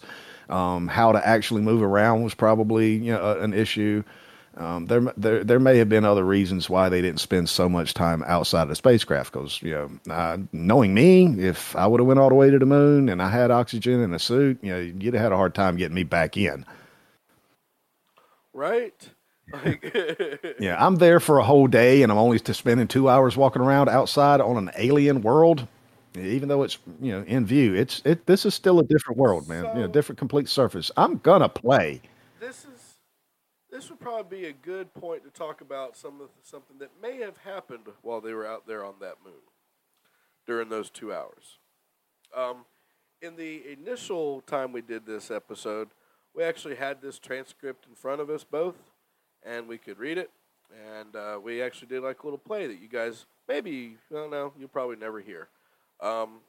Um, 0.49 0.87
how 0.87 1.11
to 1.13 1.25
actually 1.25 1.61
move 1.61 1.81
around 1.81 2.23
was 2.23 2.33
probably 2.33 2.95
you 2.95 3.13
know, 3.13 3.39
an 3.39 3.53
issue. 3.53 4.03
Um, 4.55 4.85
there, 4.85 5.01
there, 5.17 5.43
there 5.43 5.59
may 5.59 5.77
have 5.77 5.89
been 5.89 6.05
other 6.05 6.23
reasons 6.23 6.69
why 6.69 6.89
they 6.89 7.01
didn't 7.01 7.21
spend 7.21 7.49
so 7.49 7.67
much 7.67 7.93
time 7.93 8.23
outside 8.27 8.63
of 8.63 8.69
the 8.69 8.75
spacecraft. 8.75 9.31
Because 9.31 9.61
you 9.61 9.71
know, 9.71 10.13
uh, 10.13 10.37
knowing 10.51 10.93
me, 10.93 11.25
if 11.39 11.75
I 11.75 11.87
would 11.87 11.99
have 11.99 12.07
went 12.07 12.19
all 12.19 12.29
the 12.29 12.35
way 12.35 12.51
to 12.51 12.59
the 12.59 12.65
moon 12.65 13.09
and 13.09 13.21
I 13.21 13.29
had 13.29 13.51
oxygen 13.51 14.01
in 14.01 14.13
a 14.13 14.19
suit, 14.19 14.59
you 14.61 14.73
know, 14.73 14.79
you'd 14.79 15.13
have 15.13 15.23
had 15.23 15.31
a 15.31 15.37
hard 15.37 15.55
time 15.55 15.77
getting 15.77 15.95
me 15.95 16.03
back 16.03 16.37
in. 16.37 16.65
Right. 18.53 19.09
Yeah, 20.59 20.77
I'm 20.79 20.95
there 20.95 21.19
for 21.19 21.39
a 21.39 21.43
whole 21.43 21.67
day, 21.67 22.03
and 22.03 22.11
I'm 22.11 22.17
only 22.17 22.37
spending 22.37 22.87
two 22.87 23.09
hours 23.09 23.35
walking 23.35 23.61
around 23.61 23.89
outside 23.89 24.39
on 24.39 24.57
an 24.57 24.71
alien 24.77 25.21
world. 25.21 25.67
Even 26.15 26.47
though 26.47 26.63
it's 26.63 26.77
you 27.01 27.11
know 27.11 27.23
in 27.23 27.45
view, 27.45 27.73
it's 27.73 28.01
it. 28.05 28.25
This 28.27 28.45
is 28.45 28.53
still 28.53 28.79
a 28.79 28.83
different 28.83 29.17
world, 29.17 29.47
man. 29.49 29.63
So, 29.63 29.73
you 29.73 29.79
know, 29.81 29.87
different 29.87 30.19
complete 30.19 30.47
surface. 30.47 30.91
I'm 30.95 31.17
gonna 31.17 31.49
play. 31.49 32.01
This 32.39 32.65
is 32.65 32.95
this 33.71 33.89
would 33.89 33.99
probably 33.99 34.41
be 34.41 34.45
a 34.45 34.53
good 34.53 34.93
point 34.93 35.23
to 35.23 35.31
talk 35.31 35.61
about 35.61 35.97
some 35.97 36.21
of 36.21 36.29
something 36.43 36.77
that 36.77 36.91
may 37.01 37.17
have 37.17 37.37
happened 37.37 37.85
while 38.03 38.21
they 38.21 38.33
were 38.33 38.45
out 38.45 38.67
there 38.67 38.85
on 38.85 38.93
that 39.01 39.15
moon 39.25 39.41
during 40.45 40.69
those 40.69 40.91
two 40.91 41.11
hours. 41.11 41.57
Um, 42.35 42.65
in 43.21 43.35
the 43.35 43.63
initial 43.71 44.41
time 44.41 44.71
we 44.71 44.81
did 44.81 45.05
this 45.05 45.31
episode, 45.31 45.89
we 46.35 46.43
actually 46.43 46.75
had 46.75 47.01
this 47.01 47.17
transcript 47.17 47.87
in 47.89 47.95
front 47.95 48.21
of 48.21 48.29
us 48.29 48.43
both 48.43 48.75
and 49.45 49.67
we 49.67 49.77
could 49.77 49.97
read 49.97 50.17
it. 50.17 50.31
And 50.95 51.15
uh, 51.15 51.39
we 51.43 51.61
actually 51.61 51.87
did 51.87 52.01
like 52.01 52.23
a 52.23 52.25
little 52.25 52.39
play 52.39 52.67
that 52.67 52.81
you 52.81 52.87
guys 52.87 53.25
maybe 53.47 53.97
I 54.11 54.15
don't 54.15 54.31
know 54.31 54.53
you'll 54.57 54.69
probably 54.69 54.95
never 54.95 55.19
hear. 55.19 55.49
Um, 56.01 56.39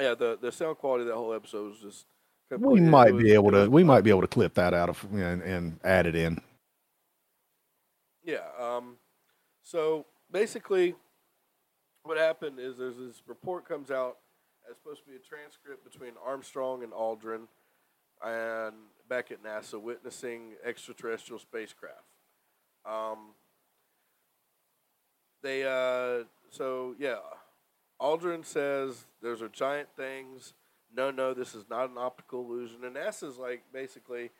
yeah, 0.00 0.14
the 0.14 0.38
the 0.40 0.50
sound 0.50 0.78
quality 0.78 1.02
of 1.02 1.08
that 1.08 1.14
whole 1.14 1.34
episode 1.34 1.70
was 1.70 1.80
just. 1.80 2.06
We 2.50 2.80
might 2.80 3.14
was, 3.14 3.22
be 3.22 3.32
able 3.32 3.50
to. 3.52 3.68
We 3.68 3.82
might 3.82 4.02
be 4.02 4.10
able 4.10 4.20
to 4.20 4.28
clip 4.28 4.54
that 4.54 4.74
out 4.74 4.88
of 4.88 5.02
and, 5.12 5.42
and 5.42 5.80
add 5.82 6.06
it 6.06 6.14
in. 6.14 6.40
Yeah. 8.22 8.46
Um, 8.60 8.96
so 9.62 10.06
basically, 10.30 10.94
what 12.04 12.16
happened 12.16 12.60
is 12.60 12.76
there's 12.76 12.96
this 12.96 13.22
report 13.26 13.66
comes 13.66 13.90
out 13.90 14.18
as 14.70 14.76
supposed 14.76 15.00
to 15.04 15.10
be 15.10 15.16
a 15.16 15.18
transcript 15.18 15.84
between 15.90 16.12
Armstrong 16.24 16.82
and 16.82 16.92
Aldrin, 16.92 17.48
and 18.24 18.74
back 19.08 19.30
at 19.30 19.42
NASA 19.42 19.80
witnessing 19.80 20.54
extraterrestrial 20.64 21.38
spacecraft. 21.38 22.04
Um, 22.86 23.34
they 25.42 25.64
uh, 25.64 26.24
so 26.50 26.94
yeah, 26.98 27.18
Aldrin 28.00 28.44
says 28.44 29.06
those 29.22 29.42
are 29.42 29.48
giant 29.48 29.88
things. 29.96 30.54
No, 30.96 31.10
no, 31.10 31.34
this 31.34 31.54
is 31.54 31.64
not 31.68 31.90
an 31.90 31.98
optical 31.98 32.40
illusion. 32.40 32.84
And 32.84 32.94
NASA's 32.94 33.36
like 33.36 33.62
basically, 33.72 34.30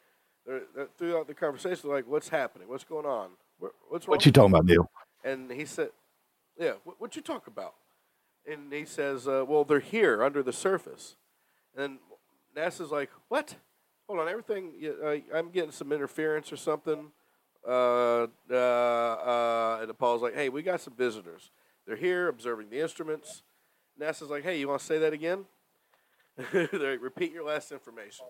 they're, 0.47 0.63
they're, 0.75 0.89
throughout 0.97 1.27
the 1.27 1.35
conversation, 1.35 1.81
they're 1.85 1.97
like, 1.97 2.07
"What's 2.07 2.29
happening? 2.29 2.69
What's 2.69 2.85
going 2.85 3.07
on? 3.07 3.31
What's 3.89 4.07
wrong?" 4.07 4.17
What 4.17 4.27
you 4.27 4.33
talking 4.33 4.53
about, 4.53 4.67
Neil? 4.67 4.91
And 5.25 5.51
he 5.51 5.65
said, 5.65 5.91
"Yeah, 6.59 6.75
what, 6.85 7.01
what 7.01 7.17
you 7.17 7.23
talk 7.23 7.47
about?" 7.47 7.75
And 8.47 8.73
he 8.73 8.85
says, 8.85 9.27
uh, 9.27 9.45
"Well, 9.47 9.65
they're 9.65 9.81
here 9.81 10.23
under 10.23 10.43
the 10.43 10.53
surface." 10.53 11.17
And 11.77 11.99
NASA's 12.57 12.91
like, 12.91 13.11
"What?" 13.29 13.57
hold 14.07 14.21
on, 14.21 14.29
everything. 14.29 14.73
Uh, 15.03 15.17
I'm 15.35 15.51
getting 15.51 15.71
some 15.71 15.93
interference 15.93 16.53
or 16.53 16.57
something. 16.57 17.11
Uh, 17.67 18.27
uh, 18.51 18.55
uh, 18.55 19.79
and 19.83 19.99
Paul's 19.99 20.23
like, 20.23 20.35
hey, 20.35 20.49
we 20.49 20.63
got 20.63 20.81
some 20.81 20.95
visitors. 20.95 21.51
They're 21.87 21.97
here 21.97 22.29
observing 22.29 22.71
the 22.71 22.81
instruments. 22.81 23.43
NASA's 24.01 24.31
like, 24.31 24.43
hey, 24.43 24.59
you 24.59 24.69
want 24.69 24.81
to 24.81 24.87
say 24.87 24.99
that 24.99 25.13
again? 25.13 25.45
Like, 26.53 27.01
repeat 27.01 27.33
your 27.33 27.45
last 27.45 27.71
information. 27.71 28.27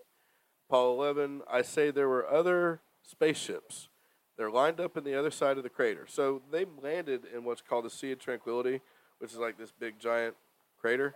Apollo 0.69 0.95
11, 0.95 1.43
I 1.51 1.63
say 1.63 1.91
there 1.91 2.09
were 2.09 2.31
other 2.31 2.81
spaceships. 3.03 3.89
They're 4.37 4.51
lined 4.51 4.81
up 4.81 4.97
in 4.97 5.05
the 5.05 5.19
other 5.19 5.31
side 5.31 5.57
of 5.57 5.63
the 5.63 5.71
crater. 5.71 6.07
So 6.09 6.43
they 6.51 6.67
landed 6.83 7.23
in 7.35 7.45
what's 7.45 7.63
called 7.63 7.85
the 7.85 7.91
Sea 7.91 8.13
of 8.13 8.19
Tranquility, 8.19 8.81
which 9.19 9.33
is 9.33 9.39
like 9.39 9.57
this 9.57 9.73
big 9.73 9.99
giant 9.99 10.35
crater. 10.81 11.15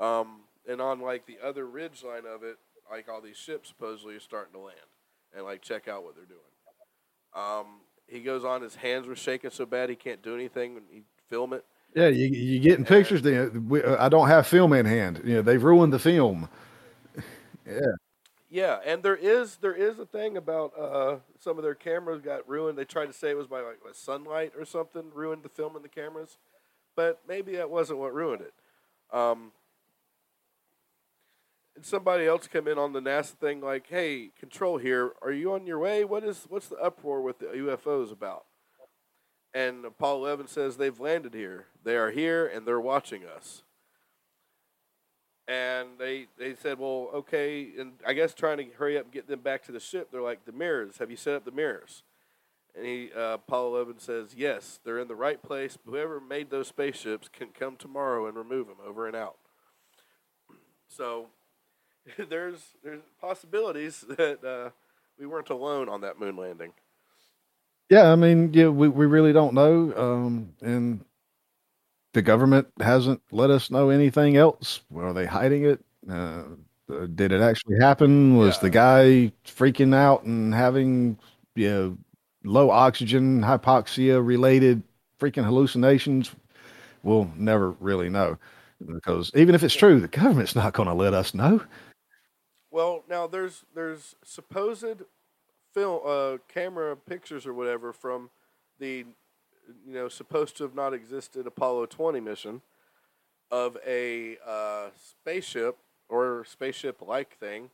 Um, 0.00 0.40
and 0.68 0.80
on 0.80 1.00
like 1.00 1.26
the 1.26 1.38
other 1.44 1.66
ridge 1.66 2.02
line 2.02 2.24
of 2.26 2.42
it, 2.42 2.58
like 2.90 3.08
all 3.08 3.20
these 3.20 3.36
ships 3.36 3.68
supposedly 3.68 4.14
are 4.14 4.20
starting 4.20 4.52
to 4.54 4.60
land 4.60 4.78
and 5.34 5.44
like 5.44 5.62
check 5.62 5.88
out 5.88 6.04
what 6.04 6.14
they're 6.16 6.24
doing. 6.24 6.40
Um, 7.38 7.66
he 8.06 8.20
goes 8.20 8.44
on, 8.44 8.62
his 8.62 8.74
hands 8.74 9.06
were 9.06 9.16
shaking 9.16 9.50
so 9.50 9.66
bad 9.66 9.90
he 9.90 9.96
can't 9.96 10.22
do 10.22 10.34
anything 10.34 10.74
when 10.74 10.84
he 10.90 11.02
film 11.28 11.52
it. 11.52 11.64
Yeah, 11.94 12.08
you 12.08 12.26
you 12.26 12.58
getting 12.58 12.84
pictures? 12.84 13.22
Then 13.22 13.68
we, 13.68 13.82
uh, 13.82 14.04
I 14.04 14.08
don't 14.08 14.28
have 14.28 14.46
film 14.46 14.72
in 14.72 14.86
hand. 14.86 15.20
You 15.24 15.36
know, 15.36 15.42
they've 15.42 15.62
ruined 15.62 15.92
the 15.92 15.98
film. 15.98 16.48
yeah. 17.66 17.80
Yeah, 18.50 18.78
and 18.84 19.02
there 19.02 19.16
is 19.16 19.56
there 19.56 19.74
is 19.74 19.98
a 19.98 20.06
thing 20.06 20.36
about 20.36 20.72
uh, 20.78 21.16
some 21.38 21.58
of 21.58 21.64
their 21.64 21.74
cameras 21.74 22.22
got 22.22 22.48
ruined. 22.48 22.78
They 22.78 22.84
tried 22.84 23.06
to 23.06 23.12
say 23.12 23.30
it 23.30 23.36
was 23.36 23.46
by 23.46 23.60
like, 23.60 23.78
sunlight 23.92 24.52
or 24.58 24.64
something 24.64 25.10
ruined 25.14 25.42
the 25.42 25.50
film 25.50 25.76
in 25.76 25.82
the 25.82 25.88
cameras, 25.88 26.38
but 26.96 27.20
maybe 27.28 27.56
that 27.56 27.68
wasn't 27.68 27.98
what 27.98 28.14
ruined 28.14 28.42
it. 28.42 28.54
Um, 29.14 29.52
and 31.78 31.86
somebody 31.86 32.26
else 32.26 32.48
come 32.48 32.66
in 32.66 32.76
on 32.76 32.92
the 32.92 33.00
NASA 33.00 33.36
thing 33.36 33.60
like, 33.60 33.86
"Hey, 33.86 34.32
control 34.36 34.78
here. 34.78 35.12
Are 35.22 35.30
you 35.30 35.52
on 35.52 35.64
your 35.64 35.78
way? 35.78 36.02
What 36.02 36.24
is 36.24 36.44
what's 36.48 36.66
the 36.66 36.76
uproar 36.78 37.22
with 37.22 37.38
the 37.38 37.46
UFOs 37.46 38.10
about?" 38.10 38.46
And 39.54 39.84
Apollo 39.84 40.24
11 40.24 40.48
says 40.48 40.76
they've 40.76 40.98
landed 40.98 41.34
here. 41.34 41.68
They 41.84 41.96
are 41.96 42.10
here 42.10 42.44
and 42.48 42.66
they're 42.66 42.80
watching 42.80 43.24
us. 43.24 43.62
And 45.46 45.90
they 45.98 46.26
they 46.36 46.56
said, 46.56 46.80
"Well, 46.80 47.10
okay." 47.14 47.70
And 47.78 47.92
I 48.04 48.12
guess 48.12 48.34
trying 48.34 48.56
to 48.58 48.64
hurry 48.76 48.98
up 48.98 49.04
and 49.04 49.12
get 49.12 49.28
them 49.28 49.40
back 49.40 49.62
to 49.66 49.72
the 49.72 49.78
ship, 49.78 50.08
they're 50.10 50.20
like, 50.20 50.46
"The 50.46 50.52
mirrors. 50.52 50.98
Have 50.98 51.12
you 51.12 51.16
set 51.16 51.36
up 51.36 51.44
the 51.44 51.52
mirrors?" 51.52 52.02
And 52.74 52.84
he 52.84 53.12
uh, 53.12 53.34
Apollo 53.34 53.76
11 53.76 54.00
says, 54.00 54.34
"Yes, 54.36 54.80
they're 54.82 54.98
in 54.98 55.06
the 55.06 55.14
right 55.14 55.40
place. 55.40 55.78
Whoever 55.86 56.20
made 56.20 56.50
those 56.50 56.66
spaceships 56.66 57.28
can 57.28 57.50
come 57.50 57.76
tomorrow 57.76 58.26
and 58.26 58.36
remove 58.36 58.66
them 58.66 58.78
over 58.84 59.06
and 59.06 59.14
out." 59.14 59.38
So 60.88 61.28
there's 62.28 62.60
there's 62.82 63.02
possibilities 63.20 64.00
that 64.08 64.44
uh, 64.44 64.70
we 65.18 65.26
weren't 65.26 65.50
alone 65.50 65.88
on 65.88 66.00
that 66.02 66.18
moon 66.18 66.36
landing. 66.36 66.72
Yeah, 67.90 68.12
I 68.12 68.16
mean, 68.16 68.52
yeah, 68.52 68.68
we 68.68 68.88
we 68.88 69.06
really 69.06 69.32
don't 69.32 69.54
know, 69.54 69.92
um, 69.96 70.52
and 70.60 71.04
the 72.12 72.22
government 72.22 72.68
hasn't 72.80 73.22
let 73.30 73.50
us 73.50 73.70
know 73.70 73.90
anything 73.90 74.36
else. 74.36 74.80
Are 74.94 75.12
they 75.12 75.26
hiding 75.26 75.64
it? 75.64 75.84
Uh, 76.08 76.42
uh, 76.90 77.06
did 77.14 77.32
it 77.32 77.40
actually 77.40 77.76
happen? 77.80 78.36
Was 78.36 78.56
yeah. 78.56 78.60
the 78.62 78.70
guy 78.70 79.32
freaking 79.46 79.94
out 79.94 80.24
and 80.24 80.54
having 80.54 81.18
you 81.54 81.70
know 81.70 81.98
low 82.44 82.70
oxygen 82.70 83.40
hypoxia 83.40 84.24
related 84.24 84.82
freaking 85.18 85.44
hallucinations? 85.44 86.30
We'll 87.02 87.30
never 87.36 87.70
really 87.72 88.10
know 88.10 88.38
because 88.86 89.30
even 89.34 89.54
if 89.54 89.62
it's 89.62 89.74
true, 89.74 90.00
the 90.00 90.08
government's 90.08 90.54
not 90.54 90.72
going 90.72 90.88
to 90.88 90.94
let 90.94 91.14
us 91.14 91.34
know. 91.34 91.60
Well, 92.70 93.04
now 93.08 93.26
there's 93.26 93.64
there's 93.74 94.14
supposed 94.22 95.02
film 95.72 96.00
uh, 96.04 96.36
camera 96.52 96.96
pictures 96.96 97.46
or 97.46 97.54
whatever 97.54 97.92
from 97.92 98.30
the 98.78 99.04
you 99.86 99.94
know 99.94 100.08
supposed 100.08 100.56
to 100.58 100.64
have 100.64 100.74
not 100.74 100.92
existed 100.94 101.46
Apollo 101.46 101.86
20 101.86 102.20
mission 102.20 102.62
of 103.50 103.76
a 103.86 104.36
uh, 104.46 104.88
spaceship 104.94 105.78
or 106.08 106.44
spaceship 106.46 107.00
like 107.00 107.38
thing 107.38 107.70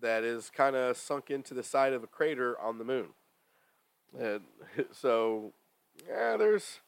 that 0.00 0.24
is 0.24 0.50
kind 0.50 0.76
of 0.76 0.96
sunk 0.96 1.30
into 1.30 1.54
the 1.54 1.62
side 1.62 1.92
of 1.92 2.02
a 2.02 2.06
crater 2.06 2.58
on 2.60 2.78
the 2.78 2.84
moon. 2.84 3.08
And 4.18 4.42
so, 4.92 5.52
yeah, 6.06 6.36
there's 6.36 6.80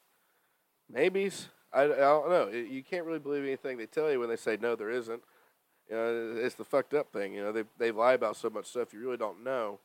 maybes. 0.92 1.48
I, 1.72 1.84
I 1.84 1.86
don't 1.86 2.30
know. 2.30 2.48
You 2.48 2.82
can't 2.82 3.04
really 3.04 3.18
believe 3.18 3.42
anything 3.42 3.78
they 3.78 3.86
tell 3.86 4.10
you 4.10 4.20
when 4.20 4.28
they 4.28 4.36
say 4.36 4.58
no, 4.60 4.76
there 4.76 4.90
isn't. 4.90 5.22
You 5.90 5.96
know, 5.96 6.36
it's 6.44 6.56
the 6.56 6.64
fucked 6.64 6.94
up 6.94 7.12
thing. 7.12 7.34
You 7.34 7.44
know, 7.44 7.52
they 7.52 7.64
they 7.78 7.90
lie 7.92 8.14
about 8.14 8.36
so 8.36 8.50
much 8.50 8.66
stuff 8.66 8.92
you 8.92 9.00
really 9.00 9.16
don't 9.16 9.44
know, 9.44 9.80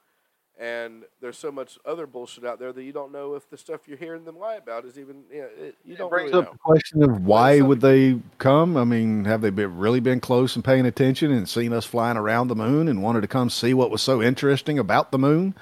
and 0.60 1.04
there's 1.22 1.38
so 1.38 1.52
much 1.52 1.80
other 1.86 2.08
bullshit 2.08 2.46
out 2.46 2.60
there 2.60 2.74
that 2.74 2.84
you 2.84 2.94
don't 2.94 3.12
know 3.12 3.36
if 3.36 3.50
the 3.50 3.58
stuff 3.58 3.88
you're 3.88 3.98
hearing 3.98 4.26
them 4.26 4.38
lie 4.40 4.56
about 4.56 4.86
is 4.86 5.00
even 5.00 5.24
you 5.32 5.42
know 5.42 5.50
it, 5.60 5.78
you 5.86 5.96
It 5.96 5.98
don't 5.98 6.10
brings 6.10 6.32
really 6.32 6.34
up 6.34 6.50
know. 6.50 6.52
the 6.52 6.58
question 6.58 7.04
of 7.04 7.26
why 7.26 7.60
would 7.62 7.82
they 7.82 8.20
come? 8.38 8.78
I 8.78 8.84
mean, 8.86 9.26
have 9.26 9.42
they 9.42 9.50
been 9.50 9.78
really 9.78 10.00
been 10.00 10.20
close 10.22 10.56
and 10.56 10.64
paying 10.64 10.86
attention 10.86 11.32
and 11.32 11.48
seen 11.50 11.74
us 11.74 11.86
flying 11.86 12.18
around 12.18 12.48
the 12.48 12.56
moon 12.56 12.88
and 12.88 13.04
wanted 13.04 13.22
to 13.22 13.28
come 13.28 13.50
see 13.50 13.74
what 13.74 13.92
was 13.92 14.02
so 14.02 14.22
interesting 14.22 14.80
about 14.80 15.12
the 15.12 15.20
moon? 15.20 15.54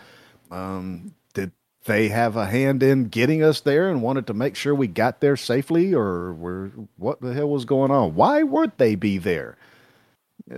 Um, 0.52 1.16
did 1.34 1.52
they 1.86 2.10
have 2.10 2.36
a 2.36 2.46
hand 2.48 2.84
in 2.84 3.06
getting 3.06 3.44
us 3.44 3.62
there 3.62 3.90
and 3.90 4.02
wanted 4.04 4.28
to 4.28 4.34
make 4.34 4.56
sure 4.56 4.76
we 4.76 4.88
got 4.88 5.22
there 5.22 5.38
safely, 5.38 5.94
or 5.94 6.34
were 6.34 6.72
what 6.98 7.22
the 7.22 7.34
hell 7.34 7.50
was 7.50 7.66
going 7.66 7.92
on? 7.92 8.16
Why 8.16 8.44
would 8.44 8.74
they 8.78 8.96
be 8.96 9.18
there? 9.18 9.58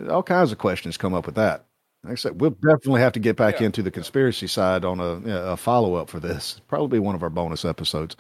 All 0.10 0.24
kinds 0.24 0.52
of 0.52 0.58
questions 0.58 0.98
come 0.98 1.14
up 1.14 1.26
with 1.26 1.36
that. 1.36 1.66
Like 2.04 2.14
I 2.14 2.16
said, 2.16 2.42
we'll 2.42 2.52
definitely 2.52 3.02
have 3.02 3.14
to 3.14 3.20
get 3.20 3.36
back 3.36 3.60
Yeah. 3.60 3.68
into 3.68 3.84
the 3.84 3.92
conspiracy 3.92 4.48
side 4.48 4.86
on 4.86 5.00
a, 5.00 5.52
a 5.52 5.58
follow 5.58 5.96
up 5.96 6.10
for 6.10 6.20
this. 6.20 6.60
Probably 6.68 7.00
one 7.00 7.14
of 7.16 7.24
our 7.24 7.30
bonus 7.30 7.64
episodes. 7.66 8.16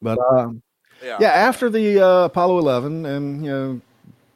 But 0.00 0.18
um, 0.18 0.62
Yeah. 1.02 1.18
yeah, 1.20 1.32
after 1.32 1.68
the 1.70 2.00
uh, 2.00 2.24
Apollo 2.26 2.58
11 2.58 3.06
and 3.06 3.44
you 3.44 3.50
know 3.50 3.80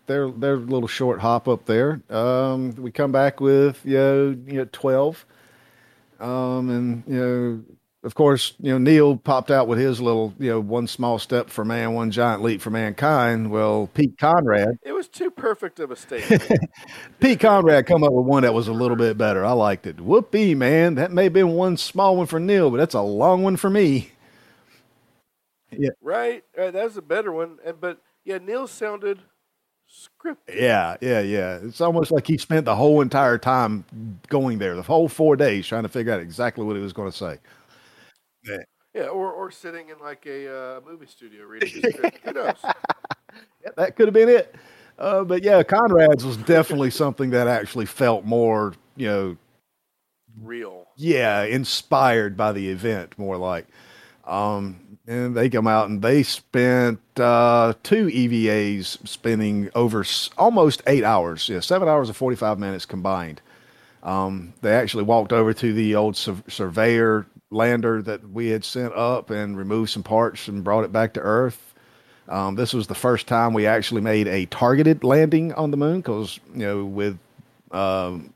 their 0.06 0.30
their 0.30 0.56
little 0.56 0.88
short 0.88 1.20
hop 1.20 1.46
up 1.48 1.66
there, 1.66 2.00
um, 2.10 2.74
we 2.76 2.90
come 2.90 3.12
back 3.12 3.40
with 3.40 3.80
you 3.84 3.96
know, 3.98 4.36
you 4.46 4.58
know 4.58 4.68
12, 4.72 5.24
um, 6.20 6.70
and 6.70 7.02
you 7.06 7.20
know 7.20 7.64
of 8.04 8.14
course 8.14 8.54
you 8.60 8.70
know 8.70 8.78
Neil 8.78 9.16
popped 9.16 9.50
out 9.50 9.66
with 9.68 9.78
his 9.78 10.00
little 10.00 10.32
you 10.38 10.50
know 10.50 10.60
one 10.60 10.86
small 10.86 11.18
step 11.18 11.50
for 11.50 11.64
man, 11.64 11.94
one 11.94 12.10
giant 12.10 12.42
leap 12.42 12.60
for 12.60 12.70
mankind. 12.70 13.50
Well, 13.50 13.88
Pete 13.94 14.16
Conrad, 14.18 14.78
It 14.82 14.92
was 14.92 15.08
too 15.08 15.30
perfect 15.30 15.80
of 15.80 15.90
a 15.90 15.96
statement. 15.96 16.42
Pete 17.20 17.40
Conrad 17.40 17.86
come 17.86 18.04
up 18.04 18.12
with 18.12 18.26
one 18.26 18.42
that 18.42 18.54
was 18.54 18.68
a 18.68 18.72
little 18.72 18.96
bit 18.96 19.18
better. 19.18 19.44
I 19.44 19.52
liked 19.52 19.86
it. 19.86 20.00
Whoopee, 20.00 20.54
man, 20.54 20.94
that 20.96 21.12
may 21.12 21.24
have 21.24 21.32
been 21.32 21.50
one 21.50 21.76
small 21.76 22.16
one 22.16 22.26
for 22.26 22.40
Neil, 22.40 22.70
but 22.70 22.78
that's 22.78 22.94
a 22.94 23.02
long 23.02 23.42
one 23.42 23.56
for 23.56 23.70
me. 23.70 24.12
right? 26.02 26.44
Uh, 26.56 26.62
right? 26.62 26.72
That's 26.72 26.96
a 26.96 27.02
better 27.02 27.32
one. 27.32 27.58
And 27.64 27.80
but 27.80 28.00
yeah, 28.24 28.38
Neil 28.38 28.66
sounded 28.66 29.20
scripted. 29.88 30.54
Yeah, 30.54 30.96
yeah, 31.00 31.20
yeah. 31.20 31.58
It's 31.62 31.80
almost 31.80 32.10
like 32.10 32.26
he 32.26 32.38
spent 32.38 32.64
the 32.64 32.76
whole 32.76 33.00
entire 33.00 33.38
time 33.38 33.84
going 34.28 34.58
there, 34.58 34.74
the 34.76 34.82
whole 34.82 35.08
four 35.08 35.36
days, 35.36 35.66
trying 35.66 35.84
to 35.84 35.88
figure 35.88 36.12
out 36.12 36.20
exactly 36.20 36.64
what 36.64 36.76
he 36.76 36.82
was 36.82 36.92
going 36.92 37.10
to 37.10 37.16
say. 37.16 37.38
Yeah, 38.94 39.06
or 39.08 39.30
or 39.32 39.50
sitting 39.50 39.88
in 39.90 39.98
like 39.98 40.24
a 40.26 40.48
uh, 40.76 40.80
movie 40.86 41.06
studio 41.06 41.44
reading. 41.46 41.82
Who 42.24 42.32
knows? 42.32 42.54
Yeah, 42.64 43.70
that 43.76 43.96
could 43.96 44.06
have 44.08 44.14
been 44.14 44.28
it. 44.28 44.54
Uh, 44.98 45.22
but 45.24 45.42
yeah, 45.44 45.62
Conrad's 45.62 46.24
was 46.24 46.36
definitely 46.38 46.90
something 46.90 47.30
that 47.30 47.46
actually 47.46 47.86
felt 47.86 48.24
more, 48.24 48.74
you 48.96 49.06
know, 49.06 49.36
Real. 50.42 50.86
yeah, 50.96 51.42
inspired 51.42 52.36
by 52.36 52.52
the 52.52 52.68
event, 52.68 53.18
more 53.18 53.36
like. 53.36 53.66
Um, 54.24 54.98
and 55.06 55.34
they 55.36 55.48
come 55.48 55.66
out 55.66 55.88
and 55.88 56.02
they 56.02 56.22
spent 56.22 57.00
uh, 57.18 57.72
two 57.82 58.08
EVAs 58.08 58.98
spending 59.08 59.70
over 59.74 60.00
s- 60.00 60.30
almost 60.36 60.82
eight 60.86 61.02
hours, 61.02 61.48
yeah, 61.48 61.60
seven 61.60 61.88
hours 61.88 62.08
and 62.08 62.16
45 62.16 62.58
minutes 62.58 62.84
combined. 62.84 63.40
Um, 64.02 64.52
they 64.60 64.72
actually 64.74 65.04
walked 65.04 65.32
over 65.32 65.52
to 65.54 65.72
the 65.72 65.94
old 65.96 66.16
sur- 66.16 66.42
surveyor 66.48 67.26
lander 67.50 68.02
that 68.02 68.28
we 68.30 68.48
had 68.48 68.64
sent 68.64 68.92
up 68.94 69.30
and 69.30 69.56
removed 69.56 69.90
some 69.90 70.02
parts 70.02 70.48
and 70.48 70.64
brought 70.64 70.84
it 70.84 70.92
back 70.92 71.14
to 71.14 71.20
Earth. 71.20 71.74
Um, 72.28 72.56
this 72.56 72.74
was 72.74 72.86
the 72.86 72.94
first 72.94 73.26
time 73.26 73.54
we 73.54 73.66
actually 73.66 74.02
made 74.02 74.28
a 74.28 74.46
targeted 74.46 75.02
landing 75.02 75.54
on 75.54 75.70
the 75.70 75.78
moon 75.78 76.00
because, 76.00 76.38
you 76.52 76.66
know, 76.66 76.84
with 76.84 77.18
um, 77.70 78.32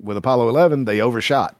with 0.00 0.16
Apollo 0.16 0.48
11, 0.48 0.84
they 0.84 1.00
overshot. 1.00 1.56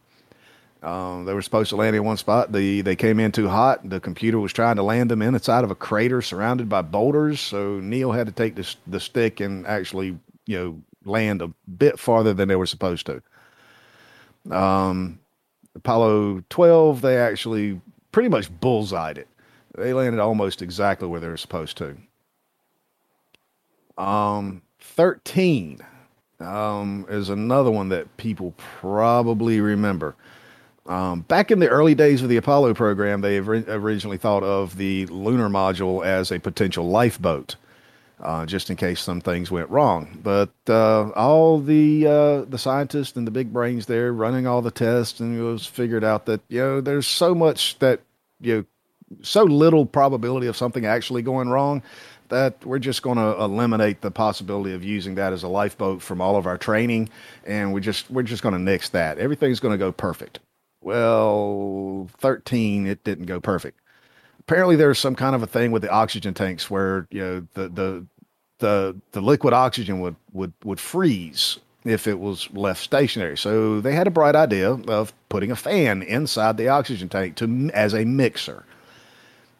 Um, 0.83 1.25
they 1.25 1.33
were 1.33 1.43
supposed 1.43 1.71
to 1.71 1.77
land 1.77 1.97
in 1.97 2.05
one 2.05 2.17
spot. 2.17 2.53
The 2.53 2.83
they 2.83 2.97
came 2.97 3.19
in 3.19 3.33
too 3.33 3.49
hot. 3.49 3.89
The 3.89 4.01
computer 4.01 4.39
was 4.39 4.53
trying 4.53 4.77
to 4.77 4.83
land 4.83 5.11
them 5.11 5.23
inside 5.23 5.65
of 5.65 5.71
a 5.71 5.75
crater 5.75 6.23
surrounded 6.23 6.69
by 6.69 6.83
boulders. 6.83 7.41
So 7.41 7.81
Neil 7.81 8.13
had 8.13 8.27
to 8.27 8.33
take 8.33 8.57
the 8.87 9.01
stick 9.01 9.41
and 9.41 9.67
actually 9.67 10.19
you 10.47 10.59
know 10.59 10.83
land 11.05 11.43
a 11.43 11.49
bit 11.69 11.99
farther 11.99 12.35
than 12.35 12.49
they 12.49 12.57
were 12.57 12.67
supposed 12.67 13.07
to. 13.07 13.23
Um, 14.55 15.19
Apollo 15.77 16.43
12, 16.49 17.03
they 17.03 17.19
actually 17.19 17.81
pretty 18.13 18.29
much 18.29 18.51
bullseyed 18.61 19.19
it. 19.19 19.29
They 19.77 19.93
landed 19.93 20.21
almost 20.21 20.63
exactly 20.63 21.07
where 21.07 21.21
they 21.21 21.29
were 21.29 21.37
supposed 21.37 21.77
to. 21.79 21.97
Um, 23.99 24.63
13 24.81 25.81
um, 26.41 27.07
is 27.09 27.29
another 27.29 27.71
one 27.71 27.91
that 27.91 28.17
people 28.17 28.55
probably 28.57 29.61
remember. 29.61 30.17
Um, 30.87 31.23
back 31.23 31.51
in 31.51 31.59
the 31.59 31.69
early 31.69 31.95
days 31.95 32.23
of 32.23 32.29
the 32.29 32.37
Apollo 32.37 32.75
program, 32.75 33.21
they 33.21 33.41
ori- 33.41 33.65
originally 33.69 34.19
thought 34.19 34.45
of 34.45 34.77
the 34.77 35.07
lunar 35.07 35.49
module 35.49 36.05
as 36.05 36.31
a 36.31 36.39
potential 36.39 36.89
lifeboat, 36.89 37.57
uh, 38.21 38.47
just 38.47 38.71
in 38.71 38.77
case 38.77 39.01
some 39.01 39.21
things 39.21 39.51
went 39.51 39.71
wrong. 39.71 40.19
But 40.23 40.51
uh, 40.69 41.11
all 41.11 41.61
the 41.61 42.07
uh, 42.07 42.41
the 42.43 42.59
scientists 42.59 43.17
and 43.17 43.27
the 43.27 43.31
big 43.31 43.53
brains 43.53 43.87
there 43.87 44.13
running 44.13 44.47
all 44.47 44.63
the 44.63 44.71
tests, 44.71 45.21
and 45.21 45.39
it 45.39 45.43
was 45.43 45.67
figured 45.67 46.05
out 46.05 46.27
that 46.27 46.41
you 46.49 46.61
know 46.61 46.81
there's 46.81 47.07
so 47.07 47.35
much 47.35 47.79
that 47.81 48.01
you 48.41 48.57
know, 48.57 48.65
so 49.23 49.45
little 49.45 49.87
probability 49.87 50.47
of 50.47 50.57
something 50.57 50.85
actually 50.85 51.23
going 51.23 51.49
wrong 51.49 51.83
that 52.29 52.65
we're 52.65 52.79
just 52.79 53.03
going 53.03 53.19
to 53.19 53.41
eliminate 53.41 54.01
the 54.01 54.11
possibility 54.11 54.75
of 54.75 54.83
using 54.83 55.15
that 55.15 55.33
as 55.33 55.45
a 55.45 55.49
lifeboat 55.49 56.03
from 56.03 56.21
all 56.21 56.37
of 56.37 56.47
our 56.47 56.59
training, 56.59 57.09
and 57.45 57.73
we 57.73 57.81
just 57.81 58.11
we're 58.11 58.23
just 58.23 58.43
going 58.43 58.55
to 58.55 58.59
nix 58.61 58.91
that. 58.91 59.19
Everything's 59.19 59.61
going 59.61 59.73
to 59.73 59.79
go 59.79 59.93
perfect. 59.93 60.41
Well, 60.81 62.09
13, 62.19 62.87
it 62.87 63.03
didn't 63.03 63.27
go 63.27 63.41
perfect. 63.41 63.81
Apparently, 64.49 64.77
there's 64.77 64.99
some 64.99 65.17
kind 65.17 65.35
of 65.35 65.43
a 65.43 65.47
thing 65.47 65.73
with 65.73 65.83
the 65.83 65.91
oxygen 65.91 66.35
tanks 66.35 66.71
where 66.71 67.09
you 67.11 67.21
know 67.21 67.47
the 67.55 67.69
the 67.69 68.07
the 68.59 68.97
the 69.13 69.21
liquid 69.21 69.53
oxygen 69.53 70.01
would 70.01 70.17
would 70.33 70.53
would 70.65 70.81
freeze 70.81 71.59
if 71.85 72.07
it 72.07 72.19
was 72.19 72.49
left 72.53 72.83
stationary. 72.83 73.37
So 73.37 73.81
they 73.81 73.93
had 73.93 74.07
a 74.07 74.11
bright 74.11 74.37
idea 74.37 74.73
of 74.73 75.13
putting 75.29 75.51
a 75.51 75.57
fan 75.57 76.03
inside 76.03 76.57
the 76.57 76.69
oxygen 76.69 77.09
tank 77.09 77.37
to 77.37 77.71
as 77.75 77.95
a 77.95 78.05
mixer. 78.05 78.65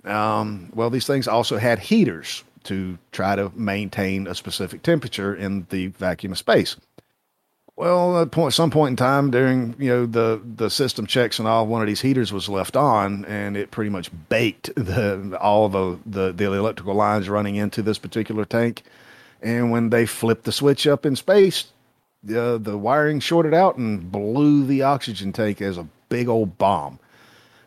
Um, 0.05 0.71
well, 0.75 0.91
these 0.91 1.07
things 1.07 1.27
also 1.27 1.57
had 1.57 1.79
heaters 1.79 2.45
to 2.65 2.99
try 3.13 3.37
to 3.37 3.51
maintain 3.55 4.27
a 4.27 4.35
specific 4.35 4.83
temperature 4.83 5.35
in 5.35 5.67
the 5.71 5.89
vacuum 5.89 6.33
of 6.33 6.39
space. 6.39 6.77
Well, 7.77 8.23
at 8.23 8.31
point, 8.31 8.55
some 8.55 8.71
point 8.71 8.93
in 8.93 8.97
time 8.97 9.31
during 9.31 9.75
you 9.79 9.91
know 9.91 10.07
the 10.07 10.41
the 10.43 10.71
system 10.71 11.07
checks 11.07 11.39
and 11.39 11.47
all, 11.47 11.67
one 11.67 11.83
of 11.83 11.87
these 11.87 12.01
heaters 12.01 12.33
was 12.33 12.49
left 12.49 12.75
on, 12.75 13.27
and 13.27 13.55
it 13.55 13.71
pretty 13.71 13.91
much 13.91 14.11
baked 14.31 14.75
the 14.77 15.39
all 15.41 15.69
the 15.69 15.99
the, 16.07 16.33
the 16.33 16.45
electrical 16.53 16.95
lines 16.95 17.29
running 17.29 17.57
into 17.57 17.83
this 17.83 17.99
particular 17.99 18.47
tank. 18.47 18.83
And 19.43 19.71
when 19.71 19.91
they 19.91 20.07
flipped 20.07 20.45
the 20.45 20.53
switch 20.53 20.87
up 20.87 21.05
in 21.05 21.17
space, 21.17 21.67
the 22.25 22.59
the 22.59 22.79
wiring 22.79 23.21
shorted 23.21 23.53
out 23.53 23.77
and 23.77 24.11
blew 24.11 24.65
the 24.65 24.83
oxygen 24.83 25.33
tank 25.35 25.61
as 25.61 25.77
a 25.77 25.87
big 26.09 26.29
old 26.29 26.57
bomb. 26.57 26.99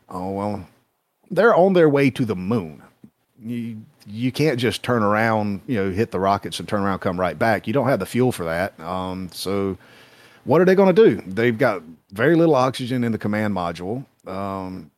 Oh 0.10 0.32
well, 0.32 0.68
they're 1.30 1.56
on 1.56 1.74
their 1.74 1.88
way 1.88 2.10
to 2.10 2.26
the 2.26 2.36
moon. 2.36 2.82
You 3.40 3.84
you 4.08 4.32
can't 4.32 4.60
just 4.60 4.82
turn 4.82 5.04
around, 5.04 5.62
you 5.68 5.76
know, 5.76 5.92
hit 5.92 6.10
the 6.10 6.20
rockets 6.20 6.60
and 6.60 6.68
turn 6.68 6.82
around, 6.82 6.98
come 7.00 7.20
right 7.20 7.38
back. 7.38 7.68
You 7.68 7.74
don't 7.74 7.88
have 7.88 8.00
the 8.00 8.08
fuel 8.08 8.32
for 8.32 8.46
that. 8.46 8.78
Um, 8.80 9.30
so 9.32 9.78
what 10.50 10.62
are 10.62 10.66
they 10.66 10.74
going 10.74 10.96
to 10.96 11.10
do? 11.10 11.22
They've 11.28 11.58
got 11.58 11.84
very 12.12 12.36
little 12.36 12.56
oxygen 12.56 13.04
in 13.04 13.12
the 13.12 13.20
command 13.20 13.54
module. 13.56 14.04
Um, 14.28 14.90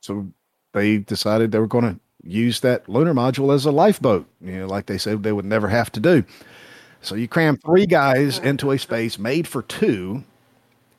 so 0.00 0.26
they 0.72 0.98
decided 0.98 1.52
they 1.52 1.58
were 1.58 1.66
going 1.66 1.94
to 1.94 2.00
use 2.24 2.60
that 2.60 2.88
lunar 2.88 3.14
module 3.14 3.54
as 3.54 3.64
a 3.64 3.72
lifeboat, 3.72 4.26
you 4.40 4.58
know, 4.58 4.66
like 4.66 4.86
they 4.86 4.98
said 4.98 5.22
they 5.22 5.32
would 5.32 5.44
never 5.44 5.68
have 5.68 5.90
to 5.92 6.00
do. 6.00 6.24
So 7.02 7.14
you 7.14 7.28
cram 7.28 7.56
three 7.58 7.86
guys 7.86 8.38
into 8.38 8.72
a 8.72 8.78
space 8.78 9.18
made 9.18 9.48
for 9.48 9.62
two. 9.62 10.24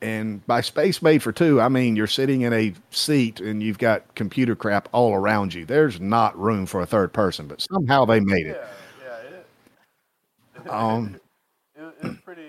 And 0.02 0.46
by 0.46 0.60
space 0.60 1.02
made 1.02 1.22
for 1.22 1.32
two, 1.32 1.60
I 1.60 1.68
mean 1.68 1.96
you're 1.96 2.06
sitting 2.06 2.42
in 2.42 2.52
a 2.52 2.74
seat 2.90 3.40
and 3.40 3.62
you've 3.62 3.78
got 3.78 4.14
computer 4.14 4.56
crap 4.56 4.88
all 4.92 5.14
around 5.14 5.54
you. 5.54 5.64
There's 5.64 6.00
not 6.00 6.38
room 6.38 6.66
for 6.66 6.82
a 6.82 6.86
third 6.86 7.12
person, 7.12 7.48
but 7.48 7.62
somehow 7.62 8.04
they 8.04 8.20
made 8.20 8.46
it. 8.46 8.60
Yeah, 9.02 9.16
yeah. 9.24 10.60
It, 10.62 10.70
Um, 10.70 11.14
it, 11.76 11.94
it 12.02 12.04
was 12.08 12.16
pretty. 12.24 12.43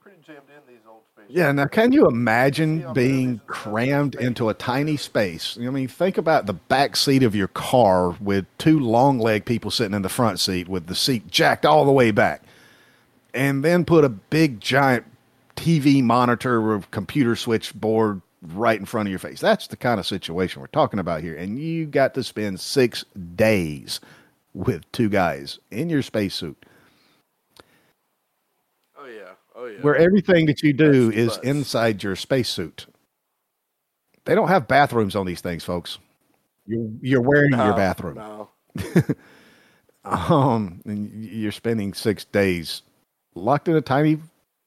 Pretty 0.00 0.18
jammed 0.26 0.48
in 0.48 0.74
these 0.74 0.82
old 0.88 1.02
space. 1.12 1.26
Yeah, 1.28 1.52
now 1.52 1.66
can 1.66 1.92
you 1.92 2.06
imagine 2.06 2.92
being 2.92 3.10
movies 3.12 3.28
and 3.28 3.40
stuff, 3.40 3.46
crammed 3.46 4.14
into 4.14 4.48
a 4.48 4.54
tiny 4.54 4.96
space? 4.96 5.58
I 5.60 5.68
mean, 5.68 5.88
think 5.88 6.16
about 6.16 6.46
the 6.46 6.54
back 6.54 6.96
seat 6.96 7.22
of 7.22 7.34
your 7.34 7.48
car 7.48 8.10
with 8.20 8.46
two 8.58 8.78
long 8.78 9.18
leg 9.18 9.44
people 9.44 9.70
sitting 9.70 9.94
in 9.94 10.02
the 10.02 10.08
front 10.08 10.40
seat 10.40 10.68
with 10.68 10.86
the 10.86 10.94
seat 10.94 11.28
jacked 11.28 11.66
all 11.66 11.84
the 11.84 11.92
way 11.92 12.10
back. 12.10 12.42
And 13.34 13.64
then 13.64 13.84
put 13.84 14.04
a 14.04 14.08
big 14.08 14.60
giant 14.60 15.04
TV 15.56 16.02
monitor 16.02 16.72
or 16.72 16.80
computer 16.90 17.36
switchboard 17.36 18.22
right 18.42 18.78
in 18.78 18.86
front 18.86 19.08
of 19.08 19.10
your 19.10 19.18
face. 19.18 19.40
That's 19.40 19.66
the 19.66 19.76
kind 19.76 20.00
of 20.00 20.06
situation 20.06 20.60
we're 20.60 20.68
talking 20.68 21.00
about 21.00 21.22
here. 21.22 21.36
And 21.36 21.58
you 21.58 21.86
got 21.86 22.14
to 22.14 22.22
spend 22.22 22.60
six 22.60 23.04
days 23.34 24.00
with 24.54 24.90
two 24.92 25.08
guys 25.08 25.58
in 25.70 25.90
your 25.90 26.02
spacesuit. 26.02 26.64
Oh 29.58 29.66
yeah. 29.66 29.80
Where 29.80 29.96
everything 29.96 30.46
that 30.46 30.62
you 30.62 30.72
do 30.72 31.06
That's 31.06 31.16
is 31.16 31.28
nuts. 31.28 31.38
inside 31.42 32.02
your 32.02 32.16
spacesuit. 32.16 32.86
They 34.24 34.34
don't 34.34 34.48
have 34.48 34.68
bathrooms 34.68 35.16
on 35.16 35.26
these 35.26 35.40
things, 35.40 35.64
folks. 35.64 35.98
You're, 36.66 36.88
you're 37.00 37.22
wearing 37.22 37.52
your 37.52 37.74
bathroom. 37.74 38.14
No. 38.14 38.50
Um, 40.04 40.80
and 40.86 41.24
you're 41.24 41.52
spending 41.52 41.92
six 41.92 42.24
days 42.24 42.82
locked 43.34 43.68
in 43.68 43.76
a 43.76 43.80
tiny 43.80 44.18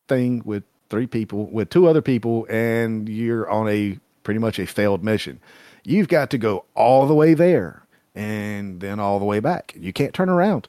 thing 0.08 0.44
with 0.46 0.64
three 0.90 1.08
people, 1.08 1.50
with 1.50 1.70
two 1.70 1.88
other 1.88 2.02
people, 2.02 2.46
and 2.50 3.10
you're 3.10 3.50
on 3.50 3.68
a 3.68 3.98
pretty 4.24 4.40
much 4.40 4.60
a 4.60 4.68
failed 4.68 5.04
mission. 5.04 5.40
You've 5.84 6.10
got 6.10 6.30
to 6.32 6.38
go 6.38 6.66
all 6.76 7.08
the 7.08 7.16
way 7.16 7.34
there 7.34 7.84
and 8.14 8.82
then 8.82 9.00
all 9.00 9.18
the 9.18 9.26
way 9.26 9.40
back. 9.40 9.74
You 9.76 9.92
can't 9.92 10.14
turn 10.14 10.30
around. 10.30 10.68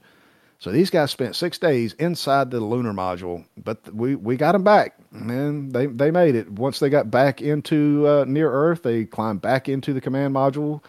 So 0.63 0.71
these 0.71 0.89
guys 0.89 1.11
spent 1.11 1.35
six 1.35 1.57
days 1.57 1.91
inside 1.95 2.49
the 2.49 2.61
lunar 2.61 2.93
module, 2.93 3.43
but 3.61 3.93
we, 3.93 4.15
we 4.15 4.37
got 4.37 4.53
them 4.53 4.63
back, 4.63 4.97
and 5.11 5.73
they 5.73 5.87
they 5.87 6.09
made 6.09 6.35
it. 6.35 6.49
Once 6.49 6.79
they 6.79 6.89
got 6.89 7.11
back 7.11 7.41
into 7.41 8.07
uh, 8.07 8.23
near 8.25 8.49
Earth, 8.49 8.81
they 8.81 9.03
climbed 9.03 9.41
back 9.41 9.67
into 9.67 9.91
the 9.91 9.99
command 9.99 10.33
module, 10.33 10.81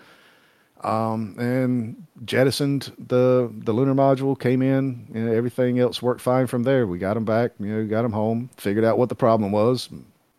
um, 0.84 1.34
and 1.40 2.06
jettisoned 2.24 2.92
the 3.08 3.52
the 3.52 3.72
lunar 3.72 3.96
module. 3.96 4.38
Came 4.38 4.62
in, 4.62 5.08
know, 5.12 5.32
everything 5.32 5.80
else 5.80 6.00
worked 6.00 6.20
fine 6.20 6.46
from 6.46 6.62
there. 6.62 6.86
We 6.86 6.98
got 6.98 7.14
them 7.14 7.24
back, 7.24 7.50
you 7.58 7.66
know, 7.66 7.84
got 7.84 8.02
them 8.02 8.12
home, 8.12 8.50
figured 8.56 8.84
out 8.84 8.96
what 8.96 9.08
the 9.08 9.16
problem 9.16 9.50
was, 9.50 9.88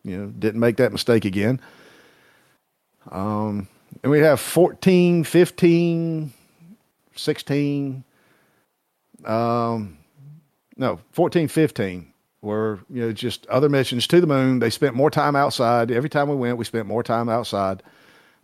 you 0.05 0.17
know, 0.17 0.27
didn't 0.27 0.61
make 0.61 0.77
that 0.77 0.93
mistake 0.93 1.25
again. 1.25 1.59
Um, 3.11 3.67
and 4.01 4.13
we 4.13 4.19
have 4.19 4.39
14, 4.39 5.25
15, 5.25 6.31
16 7.17 8.03
um, 9.25 9.97
no, 10.77 10.99
14, 11.11 11.47
15 11.47 12.13
were, 12.41 12.79
you 12.89 13.01
know, 13.01 13.11
just 13.11 13.45
other 13.47 13.69
missions 13.69 14.07
to 14.07 14.21
the 14.21 14.27
moon. 14.27 14.59
They 14.59 14.69
spent 14.69 14.95
more 14.95 15.09
time 15.09 15.35
outside. 15.35 15.91
Every 15.91 16.09
time 16.09 16.29
we 16.29 16.35
went, 16.35 16.57
we 16.57 16.65
spent 16.65 16.87
more 16.87 17.03
time 17.03 17.27
outside. 17.27 17.81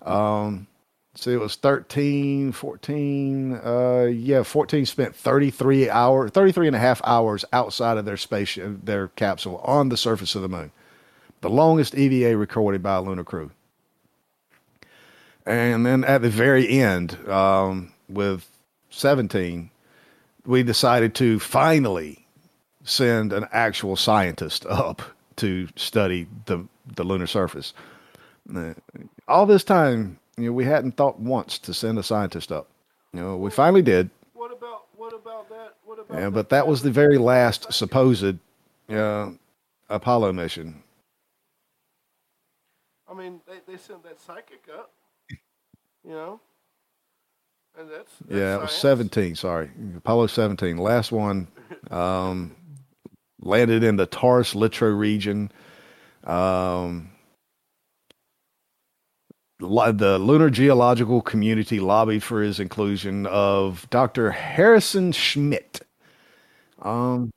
Um, 0.01 0.67
so 1.13 1.29
it 1.29 1.39
was 1.39 1.55
13, 1.55 2.53
14, 2.53 3.53
uh, 3.53 4.07
yeah, 4.11 4.43
14 4.43 4.85
spent 4.85 5.15
33 5.15 5.89
hours, 5.89 6.31
33 6.31 6.67
and 6.67 6.75
a 6.75 6.79
half 6.79 7.01
hours 7.03 7.43
outside 7.51 7.97
of 7.97 8.05
their 8.05 8.17
space, 8.17 8.57
their 8.61 9.09
capsule 9.09 9.57
on 9.57 9.89
the 9.89 9.97
surface 9.97 10.35
of 10.35 10.41
the 10.41 10.49
moon. 10.49 10.71
The 11.41 11.49
longest 11.49 11.95
EVA 11.95 12.37
recorded 12.37 12.81
by 12.81 12.95
a 12.95 13.01
lunar 13.01 13.23
crew. 13.23 13.51
And 15.45 15.85
then 15.85 16.03
at 16.03 16.21
the 16.21 16.29
very 16.29 16.69
end, 16.69 17.17
um, 17.27 17.91
with 18.07 18.47
17, 18.91 19.70
we 20.45 20.63
decided 20.63 21.15
to 21.15 21.39
finally 21.39 22.25
send 22.83 23.31
an 23.33 23.47
actual 23.51 23.95
scientist 23.95 24.65
up 24.65 25.01
to 25.37 25.67
study 25.75 26.27
the 26.45 26.65
the 26.95 27.03
lunar 27.03 27.27
surface. 27.27 27.73
Uh, 28.53 28.73
All 29.27 29.45
this 29.45 29.63
time, 29.63 30.19
you 30.37 30.45
know, 30.45 30.51
we 30.51 30.65
hadn't 30.65 30.97
thought 30.97 31.19
once 31.19 31.59
to 31.59 31.73
send 31.73 31.97
a 31.99 32.03
scientist 32.03 32.51
up. 32.51 32.67
You 33.13 33.19
know, 33.19 33.37
we 33.37 33.51
finally 33.51 33.81
did, 33.81 34.09
What 34.33 34.51
about 34.51 34.85
what 34.95 35.13
about 35.13 35.49
that? 35.49 35.75
What 35.85 35.99
about 35.99 36.17
yeah, 36.17 36.29
but 36.29 36.49
that 36.49 36.67
was 36.67 36.81
the 36.81 36.91
very 36.91 37.17
last 37.17 37.71
supposed 37.71 38.37
uh, 38.89 39.29
Apollo 39.89 40.33
mission. 40.33 40.81
I 43.09 43.13
mean, 43.13 43.41
they, 43.45 43.73
they 43.73 43.77
sent 43.77 44.03
that 44.03 44.19
psychic 44.19 44.67
up. 44.73 44.91
You 46.03 46.11
know. 46.11 46.39
And 47.77 47.89
that's, 47.89 48.11
that's 48.19 48.31
Yeah, 48.31 48.55
it 48.55 48.61
was 48.61 48.71
17, 48.71 49.35
sorry. 49.35 49.71
Apollo 49.97 50.27
17, 50.27 50.77
last 50.77 51.11
one. 51.11 51.47
Um, 51.89 52.55
landed 53.41 53.83
in 53.83 53.95
the 53.95 54.05
Taurus 54.05 54.53
Littrow 54.53 54.97
region. 54.97 55.51
Um, 56.23 57.11
the 59.59 60.17
Lunar 60.19 60.49
Geological 60.49 61.21
Community 61.21 61.79
lobbied 61.79 62.23
for 62.23 62.41
his 62.41 62.59
inclusion 62.59 63.25
of 63.27 63.87
Dr. 63.89 64.31
Harrison 64.31 65.11
Schmitt. 65.11 65.81
Um, 66.81 67.31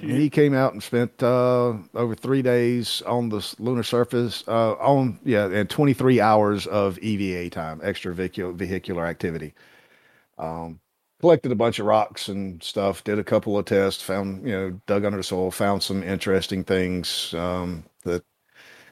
he 0.00 0.30
came 0.30 0.54
out 0.54 0.72
and 0.72 0.82
spent 0.82 1.22
uh, 1.22 1.74
over 1.94 2.14
three 2.14 2.42
days 2.42 3.02
on 3.02 3.28
the 3.28 3.54
lunar 3.58 3.82
surface. 3.82 4.44
Uh, 4.46 4.72
on 4.74 5.18
yeah, 5.24 5.46
and 5.46 5.68
23 5.68 6.20
hours 6.20 6.66
of 6.66 6.98
EVA 6.98 7.50
time, 7.50 7.80
extravehicular 7.80 8.54
vehicular 8.54 9.06
activity. 9.06 9.54
Um, 10.38 10.80
collected 11.20 11.52
a 11.52 11.56
bunch 11.56 11.78
of 11.78 11.86
rocks 11.86 12.28
and 12.28 12.62
stuff. 12.62 13.04
Did 13.04 13.18
a 13.18 13.24
couple 13.24 13.58
of 13.58 13.64
tests. 13.66 14.02
Found 14.04 14.46
you 14.46 14.52
know 14.52 14.80
dug 14.86 15.04
under 15.04 15.18
the 15.18 15.22
soil. 15.22 15.50
Found 15.50 15.82
some 15.82 16.02
interesting 16.02 16.64
things 16.64 17.34
um, 17.34 17.84
that 18.04 18.24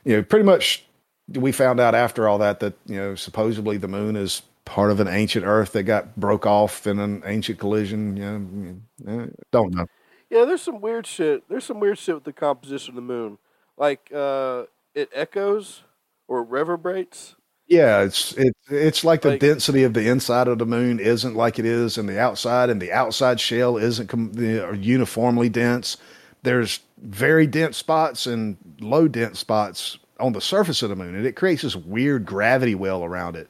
you 0.05 0.17
know 0.17 0.23
pretty 0.23 0.45
much 0.45 0.85
we 1.29 1.53
found 1.53 1.81
out 1.81 1.95
after 1.95 2.29
all 2.29 2.39
that 2.39 2.61
that 2.61 2.75
you 2.87 2.97
know 2.97 3.15
supposedly 3.15 3.77
the 3.77 3.89
moon 3.89 4.17
is 4.17 4.43
part 4.65 4.91
of 4.91 5.01
an 5.01 5.09
ancient 5.09 5.45
Earth 5.47 5.73
that 5.73 5.85
got 5.85 6.15
broke 6.17 6.47
off 6.47 6.87
in 6.87 6.99
an 6.99 7.23
ancient 7.27 7.59
collision. 7.59 8.17
You 8.17 8.83
know, 9.05 9.25
eh, 9.25 9.27
don't 9.51 9.75
know. 9.75 9.87
Yeah, 10.33 10.47
there's 10.47 10.63
some 10.63 10.81
weird 10.81 11.07
shit. 11.07 11.45
There's 11.49 11.65
some 11.65 11.79
weird 11.79 11.99
shit 11.99 12.15
with 12.15 12.25
the 12.25 12.33
composition 12.33 12.93
of 12.93 12.97
the 12.97 13.03
moon. 13.03 13.37
Like 13.77 14.11
uh 14.15 14.65
it 14.95 15.11
echoes 15.15 15.83
or 16.27 16.43
reverberates. 16.43 17.35
Yeah, 17.67 18.01
it's 18.01 18.33
it, 18.37 18.55
it's 18.71 19.05
like 19.05 19.21
the 19.23 19.31
Like- 19.31 19.41
density 19.41 19.83
of 19.85 19.93
the 19.95 20.09
inside 20.09 20.49
of 20.49 20.59
the 20.59 20.67
moon 20.67 20.99
isn't 20.99 21.37
like 21.37 21.59
it 21.59 21.65
is 21.67 21.99
in 21.99 22.07
the 22.07 22.19
outside, 22.19 22.71
and 22.71 22.81
the 22.81 22.93
outside 22.93 23.41
shell 23.41 23.77
isn't 23.77 24.09
com- 24.09 24.33
uniformly 24.81 25.49
dense. 25.51 25.97
There's 26.43 26.81
very 26.99 27.47
dense 27.47 27.77
spots 27.77 28.27
and 28.27 28.57
low 28.81 29.09
dense 29.09 29.39
spots 29.39 29.99
on 30.19 30.33
the 30.33 30.41
surface 30.41 30.83
of 30.83 30.89
the 30.91 30.97
moon, 30.97 31.15
and 31.15 31.27
it 31.27 31.37
creates 31.37 31.63
this 31.63 31.77
weird 31.77 32.25
gravity 32.27 32.75
well 32.75 33.05
around 33.05 33.37
it, 33.37 33.49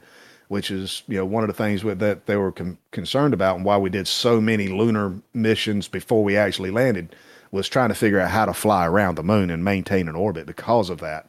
which 0.53 0.71
is 0.71 1.03
you 1.09 1.17
know 1.17 1.25
one 1.25 1.43
of 1.43 1.49
the 1.49 1.55
things 1.55 1.83
with, 1.83 1.99
that 1.99 2.27
they 2.27 2.37
were 2.37 2.53
con- 2.53 2.77
concerned 2.91 3.33
about, 3.33 3.57
and 3.57 3.65
why 3.65 3.79
we 3.79 3.89
did 3.89 4.07
so 4.07 4.39
many 4.39 4.69
lunar 4.69 5.15
missions 5.33 5.89
before 5.89 6.23
we 6.23 6.37
actually 6.37 6.71
landed 6.71 7.17
was 7.51 7.71
trying 7.71 7.89
to 7.89 7.95
figure 7.95 8.21
out 8.21 8.31
how 8.31 8.45
to 8.45 8.53
fly 8.53 8.87
around 8.87 9.15
the 9.15 9.23
moon 9.23 9.49
and 9.49 9.65
maintain 9.65 10.09
an 10.09 10.15
orbit 10.15 10.45
because 10.45 10.91
of 10.91 10.99
that. 11.01 11.27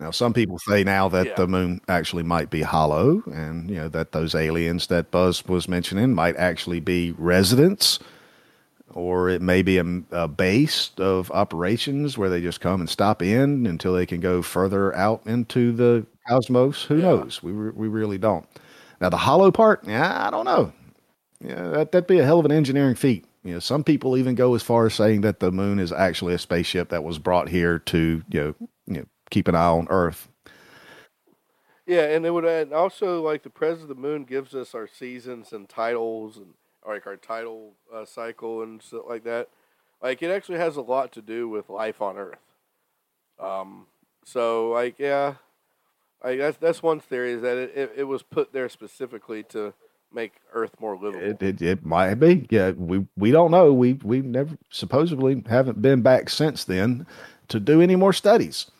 Now, 0.00 0.12
some 0.12 0.32
people 0.32 0.58
say 0.58 0.82
now 0.82 1.10
that 1.10 1.26
Yeah. 1.26 1.34
the 1.36 1.46
moon 1.46 1.82
actually 1.88 2.22
might 2.22 2.48
be 2.48 2.62
hollow, 2.62 3.22
and 3.30 3.68
you 3.68 3.76
know 3.76 3.88
that 3.90 4.12
those 4.12 4.34
aliens 4.34 4.86
that 4.86 5.10
Buzz 5.10 5.46
was 5.46 5.68
mentioning 5.68 6.14
might 6.14 6.36
actually 6.36 6.80
be 6.80 7.12
residents, 7.18 7.98
or 8.94 9.28
it 9.28 9.42
may 9.42 9.60
be 9.60 9.76
a, 9.76 9.84
a 10.10 10.26
base 10.26 10.90
of 10.96 11.30
operations 11.32 12.16
where 12.16 12.30
they 12.30 12.40
just 12.40 12.62
come 12.62 12.80
and 12.80 12.88
stop 12.88 13.20
in 13.20 13.66
until 13.66 13.92
they 13.92 14.06
can 14.06 14.20
go 14.20 14.40
further 14.40 14.94
out 14.96 15.20
into 15.26 15.70
the 15.72 16.06
cosmos. 16.28 16.84
Who 16.84 16.96
Yeah. 16.96 17.02
knows? 17.02 17.42
We 17.42 17.52
re- 17.52 17.72
we 17.74 17.88
really 17.88 18.18
don't. 18.18 18.46
Now, 19.00 19.08
the 19.10 19.18
hollow 19.18 19.50
part, 19.50 19.86
yeah, 19.86 20.26
I 20.26 20.30
don't 20.30 20.44
know. 20.44 20.72
Yeah, 21.40 21.68
that, 21.70 21.92
that'd 21.92 22.06
be 22.06 22.18
a 22.18 22.24
hell 22.24 22.38
of 22.38 22.44
an 22.46 22.52
engineering 22.52 22.94
feat. 22.94 23.26
You 23.42 23.54
know, 23.54 23.58
some 23.58 23.84
people 23.84 24.16
even 24.16 24.34
go 24.34 24.54
as 24.54 24.62
far 24.62 24.86
as 24.86 24.94
saying 24.94 25.22
that 25.22 25.40
the 25.40 25.52
moon 25.52 25.78
is 25.78 25.92
actually 25.92 26.34
a 26.34 26.38
spaceship 26.38 26.88
that 26.90 27.04
was 27.04 27.18
brought 27.18 27.48
here 27.50 27.78
to, 27.80 28.22
you 28.30 28.40
know, 28.40 28.54
you 28.86 28.94
know, 28.94 29.04
keep 29.30 29.48
an 29.48 29.54
eye 29.54 29.66
on 29.66 29.86
Earth. 29.90 30.28
Yeah, 31.86 32.04
and 32.04 32.24
it 32.24 32.30
would 32.30 32.44
and 32.44 32.72
also 32.72 33.20
like 33.22 33.42
the 33.42 33.50
presence 33.50 33.82
of 33.82 33.88
the 33.88 33.94
moon 33.94 34.24
gives 34.24 34.54
us 34.54 34.74
our 34.74 34.86
seasons 34.86 35.52
and 35.52 35.68
titles 35.68 36.38
and 36.38 36.54
like 36.86 37.06
our 37.06 37.16
title 37.16 37.74
uh, 37.92 38.04
cycle 38.06 38.62
and 38.62 38.80
stuff 38.82 39.02
like 39.08 39.24
that. 39.24 39.48
Like 40.02 40.22
it 40.22 40.30
actually 40.30 40.58
has 40.58 40.76
a 40.76 40.82
lot 40.82 41.12
to 41.12 41.22
do 41.22 41.48
with 41.48 41.68
life 41.68 42.00
on 42.00 42.16
Earth. 42.16 42.38
Um, 43.38 43.86
so 44.24 44.70
like 44.70 44.98
yeah, 44.98 45.34
like 46.24 46.38
that's 46.38 46.56
that's 46.58 46.82
one 46.82 47.00
theory 47.00 47.32
is 47.32 47.42
that 47.42 47.56
it, 47.56 47.72
it, 47.74 47.92
it 47.98 48.04
was 48.04 48.22
put 48.22 48.52
there 48.52 48.68
specifically 48.68 49.42
to 49.44 49.74
make 50.12 50.34
Earth 50.52 50.74
more 50.80 50.96
livable. 50.96 51.22
It, 51.22 51.42
it 51.42 51.62
it 51.62 51.84
might 51.84 52.14
be. 52.14 52.46
Yeah, 52.50 52.70
we 52.70 53.06
we 53.16 53.30
don't 53.30 53.50
know. 53.50 53.72
We 53.72 53.94
we 53.94 54.20
never 54.20 54.56
supposedly 54.70 55.42
haven't 55.48 55.82
been 55.82 56.02
back 56.02 56.30
since 56.30 56.64
then 56.64 57.06
to 57.48 57.60
do 57.60 57.80
any 57.80 57.96
more 57.96 58.12
studies. 58.12 58.70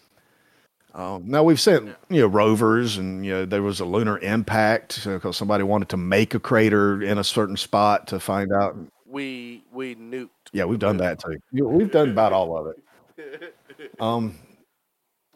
Um, 0.94 1.24
now 1.26 1.42
we've 1.42 1.60
sent 1.60 1.94
you 2.08 2.20
know 2.22 2.28
rovers, 2.28 2.96
and 2.96 3.26
you 3.26 3.32
know 3.32 3.44
there 3.44 3.62
was 3.62 3.80
a 3.80 3.84
lunar 3.84 4.18
impact 4.18 5.04
because 5.04 5.36
somebody 5.36 5.64
wanted 5.64 5.88
to 5.90 5.96
make 5.96 6.34
a 6.34 6.40
crater 6.40 7.02
in 7.02 7.18
a 7.18 7.24
certain 7.24 7.56
spot 7.56 8.06
to 8.08 8.20
find 8.20 8.52
out. 8.52 8.76
we 9.04 9.64
we 9.72 9.96
nuked. 9.96 10.28
Yeah, 10.52 10.66
we've 10.66 10.78
done 10.78 10.98
that 10.98 11.18
too. 11.18 11.36
We've 11.52 11.90
done 11.90 12.10
about 12.10 12.32
all 12.32 12.56
of 12.56 12.68
it. 12.68 13.54
Um, 14.00 14.34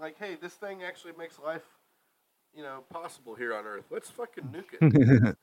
Like, 0.01 0.17
hey, 0.19 0.37
this 0.41 0.55
thing 0.55 0.85
actually 0.85 1.13
makes 1.19 1.41
life, 1.41 1.65
you 2.59 2.65
know, 2.65 2.83
possible 2.91 3.37
here 3.37 3.55
on 3.55 3.65
Earth. 3.65 3.85
Let's 3.89 4.11
fucking 4.11 4.45
nuke 4.53 4.75
it. 5.31 5.37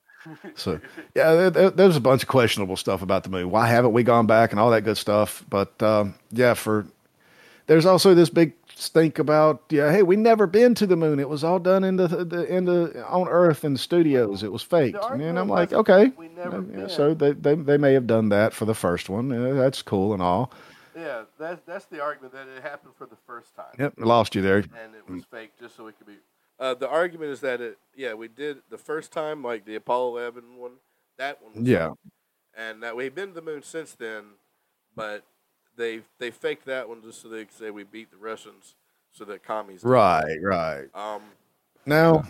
so 0.55 0.81
yeah, 1.15 1.33
there, 1.33 1.49
there- 1.49 1.69
there's 1.69 1.95
a 1.95 2.01
bunch 2.01 2.23
of 2.23 2.27
questionable 2.29 2.75
stuff 2.75 3.01
about 3.01 3.23
the 3.23 3.29
moon. 3.29 3.49
Why 3.49 3.67
haven't 3.67 3.93
we 3.93 4.03
gone 4.03 4.27
back 4.27 4.51
and 4.51 4.59
all 4.59 4.69
that 4.71 4.81
good 4.81 4.97
stuff? 4.97 5.45
But 5.49 5.81
um, 5.81 6.15
yeah, 6.31 6.53
for 6.55 6.85
there's 7.67 7.85
also 7.85 8.13
this 8.13 8.29
big 8.29 8.51
stink 8.75 9.17
about 9.17 9.63
yeah, 9.69 9.91
hey, 9.91 10.03
we 10.03 10.17
never 10.17 10.45
been 10.45 10.75
to 10.75 10.85
the 10.85 10.97
moon. 10.97 11.19
It 11.21 11.29
was 11.29 11.41
all 11.43 11.57
done 11.59 11.85
in 11.85 11.95
the, 11.95 12.07
the 12.07 12.43
in 12.53 12.65
the 12.65 13.05
on 13.07 13.29
Earth 13.29 13.63
in 13.63 13.71
the 13.73 13.79
studios. 13.79 14.43
It 14.43 14.51
was 14.51 14.61
faked, 14.61 14.97
and 15.01 15.39
I'm 15.39 15.47
like, 15.47 15.71
okay, 15.71 16.07
we 16.17 16.27
never 16.27 16.57
yeah, 16.57 16.79
been. 16.81 16.89
so 16.89 17.13
they, 17.13 17.31
they 17.31 17.55
they 17.55 17.77
may 17.77 17.93
have 17.93 18.07
done 18.07 18.27
that 18.29 18.53
for 18.53 18.65
the 18.65 18.75
first 18.75 19.07
one. 19.09 19.29
That's 19.57 19.81
cool 19.81 20.11
and 20.11 20.21
all. 20.21 20.51
yeah, 20.97 21.23
that's 21.39 21.61
that's 21.65 21.85
the 21.85 22.01
argument 22.01 22.33
that 22.33 22.47
it 22.49 22.61
happened 22.61 22.93
for 22.97 23.05
the 23.05 23.17
first 23.25 23.55
time. 23.55 23.73
Yep, 23.79 23.93
lost 23.99 24.35
you 24.35 24.41
there. 24.41 24.57
and 24.57 24.93
it 24.95 25.09
was 25.09 25.23
fake 25.23 25.51
just 25.59 25.77
so 25.77 25.85
we 25.85 25.93
could 25.93 26.07
be. 26.07 26.17
Uh, 26.59 26.73
the 26.73 26.87
argument 26.87 27.31
is 27.31 27.41
that 27.41 27.59
it, 27.61 27.77
yeah, 27.95 28.13
we 28.13 28.27
did 28.27 28.57
the 28.69 28.77
first 28.77 29.11
time, 29.11 29.43
like 29.43 29.65
the 29.65 29.75
Apollo 29.75 30.17
11 30.17 30.57
one, 30.57 30.71
that 31.17 31.41
one. 31.43 31.53
Was 31.55 31.67
Yeah. 31.67 31.91
and 32.57 32.81
that 32.83 32.95
we've 32.95 33.13
been 33.13 33.29
to 33.29 33.35
the 33.35 33.41
moon 33.41 33.61
since 33.63 33.93
then, 33.93 34.23
but 34.95 35.23
they 35.75 36.01
they 36.19 36.31
faked 36.31 36.65
that 36.65 36.87
one 36.87 37.01
just 37.01 37.21
so 37.21 37.27
they 37.27 37.45
could 37.45 37.53
say 37.53 37.71
we 37.71 37.83
beat 37.83 38.11
the 38.11 38.17
Russians, 38.17 38.75
so 39.11 39.25
that 39.25 39.43
commies. 39.43 39.83
Right, 39.83 40.37
right. 40.41 40.87
Um, 40.93 41.21
Now, 41.85 42.23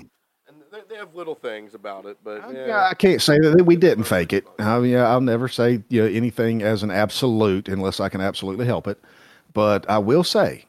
and 0.47 0.57
they, 0.71 0.79
they 0.89 0.95
have 0.95 1.13
little 1.15 1.35
things 1.35 1.73
about 1.73 2.05
it, 2.05 2.17
but 2.23 2.51
yeah, 2.51 2.67
yeah, 2.67 2.87
I 2.89 2.93
can't 2.95 3.21
say 3.21 3.37
that 3.39 3.63
we 3.65 3.75
didn't 3.75 4.05
fake 4.05 4.33
it. 4.33 4.45
I 4.59 4.79
mean, 4.79 4.91
yeah, 4.91 5.07
I'll 5.07 5.21
never 5.21 5.47
say 5.47 5.83
you 5.89 6.01
know, 6.01 6.07
anything 6.07 6.61
as 6.63 6.83
an 6.83 6.91
absolute 6.91 7.67
unless 7.67 7.99
I 7.99 8.09
can 8.09 8.21
absolutely 8.21 8.65
help 8.65 8.87
it. 8.87 8.99
But 9.53 9.89
I 9.89 9.99
will 9.99 10.23
say 10.23 10.65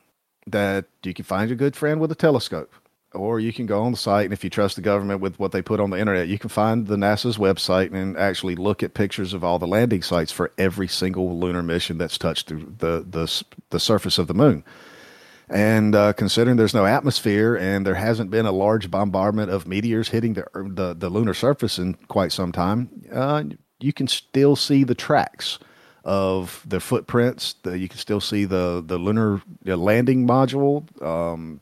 that 0.46 0.84
you 1.02 1.12
can 1.12 1.24
find 1.24 1.50
a 1.50 1.54
good 1.56 1.74
friend 1.74 2.00
with 2.00 2.12
a 2.12 2.14
telescope, 2.14 2.72
or 3.16 3.40
you 3.40 3.52
can 3.52 3.66
go 3.66 3.82
on 3.82 3.92
the 3.92 3.98
site, 3.98 4.26
and 4.26 4.32
if 4.32 4.44
you 4.44 4.50
trust 4.50 4.76
the 4.76 4.82
government 4.82 5.20
with 5.20 5.38
what 5.38 5.52
they 5.52 5.62
put 5.62 5.80
on 5.80 5.90
the 5.90 5.98
internet, 5.98 6.28
you 6.28 6.38
can 6.38 6.50
find 6.50 6.86
the 6.86 6.96
NASA's 6.96 7.38
website 7.38 7.92
and 7.92 8.16
actually 8.16 8.54
look 8.54 8.82
at 8.82 8.94
pictures 8.94 9.34
of 9.34 9.42
all 9.42 9.58
the 9.58 9.66
landing 9.66 10.02
sites 10.02 10.30
for 10.30 10.52
every 10.58 10.88
single 10.88 11.38
lunar 11.38 11.62
mission 11.62 11.98
that's 11.98 12.18
touched 12.18 12.48
the 12.48 12.54
the 12.54 13.06
the, 13.08 13.44
the 13.70 13.80
surface 13.80 14.18
of 14.18 14.26
the 14.26 14.34
moon. 14.34 14.64
And 15.48 15.94
uh, 15.94 16.12
considering 16.12 16.56
there's 16.56 16.74
no 16.74 16.86
atmosphere 16.86 17.54
and 17.54 17.86
there 17.86 17.94
hasn't 17.94 18.30
been 18.30 18.46
a 18.46 18.52
large 18.52 18.90
bombardment 18.90 19.50
of 19.50 19.66
meteors 19.66 20.08
hitting 20.08 20.34
the 20.34 20.46
the, 20.54 20.94
the 20.94 21.08
lunar 21.08 21.34
surface 21.34 21.78
in 21.78 21.94
quite 22.08 22.32
some 22.32 22.52
time, 22.52 22.90
uh, 23.12 23.44
you 23.80 23.92
can 23.92 24.08
still 24.08 24.56
see 24.56 24.84
the 24.84 24.94
tracks 24.94 25.58
of 26.04 26.62
the 26.66 26.80
footprints. 26.80 27.54
The, 27.62 27.78
you 27.78 27.88
can 27.88 27.98
still 27.98 28.20
see 28.20 28.44
the 28.44 28.82
the 28.84 28.98
lunar 28.98 29.42
landing 29.64 30.26
module. 30.26 30.84
Um, 31.02 31.60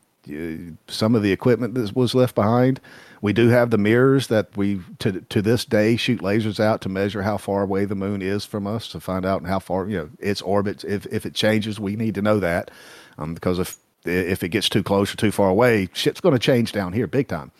some 0.88 1.14
of 1.14 1.22
the 1.22 1.32
equipment 1.32 1.74
that 1.74 1.94
was 1.94 2.14
left 2.14 2.34
behind. 2.34 2.80
We 3.20 3.32
do 3.32 3.48
have 3.48 3.70
the 3.70 3.78
mirrors 3.78 4.26
that 4.26 4.54
we 4.56 4.80
to 4.98 5.20
to 5.20 5.40
this 5.40 5.64
day 5.64 5.96
shoot 5.96 6.20
lasers 6.20 6.60
out 6.60 6.80
to 6.82 6.88
measure 6.88 7.22
how 7.22 7.38
far 7.38 7.62
away 7.62 7.84
the 7.84 7.94
moon 7.94 8.20
is 8.20 8.44
from 8.44 8.66
us 8.66 8.88
to 8.88 9.00
find 9.00 9.24
out 9.24 9.44
how 9.46 9.58
far 9.58 9.88
you 9.88 9.96
know 9.96 10.10
its 10.18 10.42
orbit. 10.42 10.84
If 10.84 11.06
if 11.06 11.24
it 11.24 11.34
changes, 11.34 11.80
we 11.80 11.96
need 11.96 12.14
to 12.16 12.22
know 12.22 12.38
that 12.40 12.70
um, 13.18 13.34
because 13.34 13.58
if 13.58 13.78
if 14.04 14.42
it 14.42 14.50
gets 14.50 14.68
too 14.68 14.82
close 14.82 15.12
or 15.12 15.16
too 15.16 15.32
far 15.32 15.48
away, 15.48 15.88
shit's 15.94 16.20
going 16.20 16.34
to 16.34 16.38
change 16.38 16.72
down 16.72 16.92
here 16.92 17.06
big 17.06 17.28
time. 17.28 17.50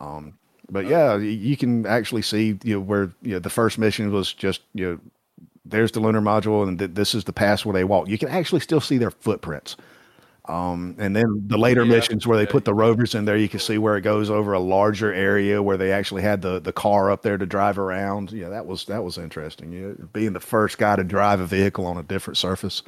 Um, 0.00 0.38
but 0.70 0.86
yeah, 0.86 1.18
you 1.18 1.56
can 1.56 1.84
actually 1.84 2.22
see 2.22 2.58
you 2.64 2.74
know 2.74 2.80
where 2.80 3.12
you 3.20 3.32
know 3.32 3.38
the 3.38 3.50
first 3.50 3.78
mission 3.78 4.10
was 4.10 4.32
just 4.32 4.62
you 4.74 4.86
know 4.86 4.98
there's 5.64 5.92
the 5.92 6.00
lunar 6.00 6.20
module 6.20 6.66
and 6.66 6.78
th- 6.78 6.92
this 6.94 7.14
is 7.14 7.24
the 7.24 7.32
pass 7.32 7.64
where 7.64 7.74
they 7.74 7.84
walk. 7.84 8.08
You 8.08 8.18
can 8.18 8.28
actually 8.28 8.60
still 8.60 8.80
see 8.80 8.98
their 8.98 9.10
footprints. 9.10 9.76
Um, 10.46 10.96
and 10.98 11.14
then 11.14 11.44
the 11.46 11.56
later 11.56 11.84
Yeah, 11.84 11.92
missions 11.96 12.26
where 12.26 12.36
they 12.36 12.46
put 12.46 12.64
the 12.64 12.74
rovers 12.74 13.14
in 13.14 13.24
there, 13.26 13.36
you 13.36 13.48
can 13.48 13.60
see 13.60 13.78
where 13.78 13.96
it 13.96 14.00
goes 14.02 14.28
over 14.28 14.52
a 14.54 14.58
larger 14.60 15.12
area 15.12 15.62
where 15.62 15.76
they 15.76 15.92
actually 15.92 16.22
had 16.22 16.42
the, 16.42 16.58
the 16.60 16.72
car 16.72 17.12
up 17.12 17.22
there 17.22 17.38
to 17.38 17.46
drive 17.46 17.78
around. 17.78 18.32
Yeah, 18.32 18.48
that 18.48 18.66
was 18.66 18.84
that 18.86 19.04
was 19.04 19.18
interesting. 19.18 19.72
Yeah, 19.72 20.04
being 20.12 20.32
the 20.32 20.40
first 20.40 20.78
guy 20.78 20.96
to 20.96 21.04
drive 21.04 21.38
a 21.40 21.46
vehicle 21.46 21.86
on 21.86 21.96
a 21.96 22.02
different 22.02 22.38
surface. 22.38 22.82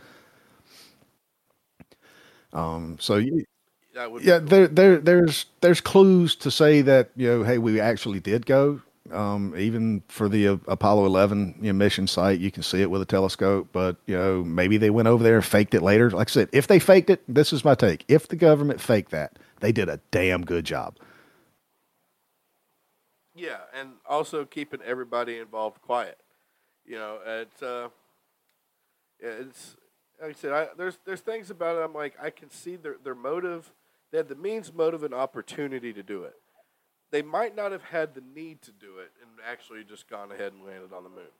Um, 2.53 2.97
so 3.01 3.17
you, 3.17 3.45
yeah, 4.19 4.39
cool. 4.39 4.49
there, 4.49 4.69
there, 4.69 4.99
there's, 4.99 5.47
there's 5.61 5.81
clues 5.81 6.37
to 6.37 6.51
say 6.51 6.83
that 6.83 7.11
you 7.17 7.29
know, 7.29 7.43
hey, 7.45 7.59
we 7.59 7.81
actually 7.81 8.21
did 8.21 8.47
go. 8.47 8.83
Um, 9.13 9.55
even 9.57 10.03
for 10.09 10.31
the 10.31 10.49
uh, 10.49 10.57
Apollo 10.67 11.05
11 11.05 11.57
you 11.61 11.67
know, 11.67 11.73
mission 11.75 12.07
site, 12.07 12.41
you 12.41 12.51
can 12.51 12.63
see 12.63 12.81
it 12.81 12.91
with 12.91 13.03
a 13.03 13.07
telescope. 13.07 13.69
But 13.71 13.97
you 14.07 14.17
know, 14.17 14.43
maybe 14.43 14.79
they 14.79 14.91
went 14.91 15.09
over 15.09 15.23
there 15.23 15.37
and 15.37 15.45
faked 15.45 15.75
it 15.75 15.83
later. 15.83 16.11
Like 16.11 16.31
I 16.31 16.33
said, 16.33 16.49
if 16.53 16.67
they 16.67 16.79
faked 16.79 17.11
it, 17.11 17.23
this 17.29 17.53
is 17.53 17.65
my 17.65 17.75
take. 17.75 18.05
If 18.09 18.29
the 18.29 18.37
government 18.37 18.81
faked 18.81 19.11
that, 19.11 19.39
they 19.61 19.73
did 19.73 19.89
a 19.89 20.01
damn 20.11 20.45
good 20.45 20.65
job. 20.65 20.97
Yeah, 23.35 23.59
and 23.79 23.91
also 24.09 24.45
keeping 24.45 24.81
everybody 24.83 25.39
involved 25.39 25.83
quiet. 25.83 26.19
You 26.87 26.97
know, 26.97 27.19
it's 27.27 27.63
uh, 27.63 27.89
it's 29.19 29.77
like 30.21 30.31
I 30.31 30.35
said, 30.35 30.53
I, 30.53 30.69
there's 30.77 30.99
there's 31.05 31.21
things 31.21 31.51
about 31.51 31.77
it. 31.77 31.81
I'm 31.81 31.95
like, 31.95 32.15
I 32.23 32.31
can 32.31 32.51
see 32.51 32.77
their 32.77 32.97
their 33.03 33.15
motive. 33.15 33.73
They 34.11 34.19
had 34.19 34.29
the 34.29 34.37
means, 34.37 34.73
motive, 34.73 35.03
and 35.03 35.13
opportunity 35.13 35.93
to 35.93 36.03
do 36.03 36.23
it. 36.23 36.37
They 37.11 37.23
might 37.23 37.55
not 37.55 37.73
have 37.73 37.83
had 37.83 38.15
the 38.15 38.23
need 38.35 38.63
to 38.63 38.73
do 38.73 38.99
it 38.99 39.13
and 39.21 39.31
actually 39.49 39.85
just 39.85 40.09
gone 40.09 40.33
ahead 40.33 40.53
and 40.53 40.65
landed 40.65 40.93
on 40.93 41.05
the 41.05 41.11
moon. 41.11 41.33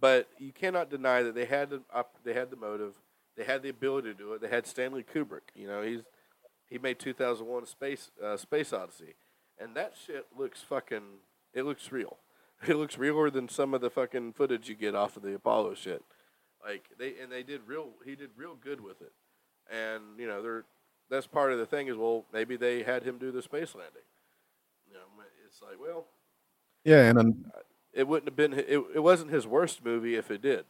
But 0.00 0.28
you 0.38 0.52
cannot 0.52 0.90
deny 0.90 1.22
that 1.22 1.34
they 1.34 1.46
had 1.46 1.70
the 1.70 1.82
they 2.24 2.34
had 2.34 2.50
the 2.50 2.56
motive, 2.56 2.94
they 3.36 3.44
had 3.44 3.62
the 3.62 3.68
ability 3.68 4.08
to 4.08 4.14
do 4.14 4.32
it. 4.32 4.40
They 4.40 4.48
had 4.48 4.66
Stanley 4.66 5.02
Kubrick. 5.02 5.54
You 5.54 5.66
know, 5.66 5.82
he's 5.82 6.00
he 6.68 6.78
made 6.78 6.98
2001: 6.98 7.66
Space 7.66 8.10
uh, 8.22 8.36
Space 8.36 8.72
Odyssey, 8.72 9.14
and 9.58 9.74
that 9.76 9.94
shit 10.06 10.26
looks 10.36 10.60
fucking. 10.62 11.20
It 11.52 11.62
looks 11.62 11.92
real. 11.92 12.18
It 12.66 12.76
looks 12.76 12.96
realer 12.96 13.30
than 13.30 13.48
some 13.48 13.74
of 13.74 13.82
the 13.82 13.90
fucking 13.90 14.32
footage 14.32 14.70
you 14.70 14.74
get 14.74 14.94
off 14.94 15.18
of 15.18 15.22
the 15.22 15.34
Apollo 15.34 15.74
shit. 15.74 16.02
Like 16.64 16.84
they 16.98 17.14
and 17.20 17.30
they 17.30 17.42
did 17.42 17.62
real. 17.66 17.90
He 18.04 18.14
did 18.14 18.30
real 18.36 18.54
good 18.54 18.80
with 18.80 19.02
it, 19.02 19.12
and 19.70 20.18
you 20.18 20.26
know 20.26 20.40
they're 20.40 20.64
that's 21.10 21.26
part 21.26 21.52
of 21.52 21.58
the 21.58 21.66
thing 21.66 21.88
is 21.88 21.96
well 21.96 22.24
maybe 22.32 22.56
they 22.56 22.82
had 22.82 23.02
him 23.02 23.18
do 23.18 23.30
the 23.30 23.42
space 23.42 23.74
landing. 23.74 24.02
It's 25.54 25.62
like 25.62 25.78
well 25.80 26.06
Yeah, 26.82 27.08
and 27.08 27.18
um, 27.18 27.44
it 27.92 28.08
wouldn't 28.08 28.28
have 28.28 28.34
been 28.34 28.54
it, 28.54 28.82
it 28.92 29.02
wasn't 29.02 29.30
his 29.30 29.46
worst 29.46 29.84
movie 29.84 30.16
if 30.16 30.30
it 30.32 30.42
did. 30.42 30.64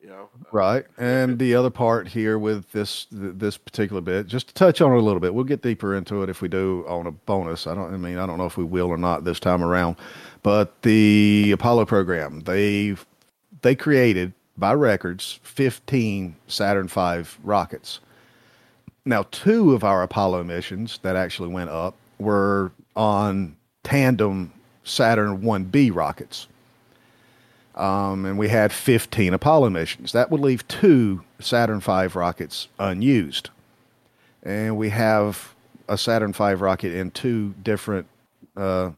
You 0.00 0.08
know, 0.08 0.28
right. 0.50 0.84
And 0.98 1.38
the 1.38 1.54
other 1.54 1.70
part 1.70 2.08
here 2.08 2.36
with 2.36 2.72
this 2.72 3.06
this 3.12 3.56
particular 3.56 4.02
bit, 4.02 4.26
just 4.26 4.48
to 4.48 4.54
touch 4.54 4.80
on 4.80 4.92
it 4.92 4.98
a 4.98 5.00
little 5.00 5.20
bit, 5.20 5.32
we'll 5.34 5.44
get 5.44 5.62
deeper 5.62 5.94
into 5.94 6.22
it 6.24 6.28
if 6.28 6.42
we 6.42 6.48
do 6.48 6.84
on 6.88 7.06
a 7.06 7.12
bonus. 7.12 7.68
I 7.68 7.76
don't. 7.76 7.94
I 7.94 7.96
mean, 7.96 8.18
I 8.18 8.26
don't 8.26 8.36
know 8.36 8.44
if 8.44 8.56
we 8.56 8.64
will 8.64 8.88
or 8.88 8.98
not 8.98 9.24
this 9.24 9.38
time 9.38 9.62
around. 9.62 9.96
But 10.42 10.82
the 10.82 11.52
Apollo 11.52 11.86
program, 11.86 12.40
they 12.40 12.96
they 13.62 13.76
created 13.76 14.32
by 14.58 14.74
records 14.74 15.38
15 15.44 16.34
Saturn 16.48 16.88
V 16.88 17.22
rockets. 17.44 18.00
Now, 19.04 19.26
two 19.30 19.74
of 19.74 19.84
our 19.84 20.02
Apollo 20.02 20.42
missions 20.42 20.98
that 21.02 21.14
actually 21.14 21.50
went 21.50 21.70
up 21.70 21.94
were 22.18 22.72
on 22.96 23.56
tandem 23.84 24.52
Saturn 24.82 25.42
1B 25.42 25.94
rockets. 25.94 26.48
Um, 27.76 28.24
and 28.24 28.38
we 28.38 28.48
had 28.48 28.72
15 28.72 29.34
Apollo 29.34 29.70
missions. 29.70 30.12
That 30.12 30.30
would 30.30 30.40
leave 30.40 30.66
two 30.68 31.22
Saturn 31.40 31.80
V 31.80 32.06
rockets 32.06 32.68
unused. 32.78 33.50
And 34.42 34.76
we 34.76 34.90
have 34.90 35.54
a 35.88 35.98
Saturn 35.98 36.32
V 36.32 36.54
rocket 36.54 36.94
in 36.94 37.10
two 37.10 37.54
different 37.62 38.06
uh, 38.56 38.90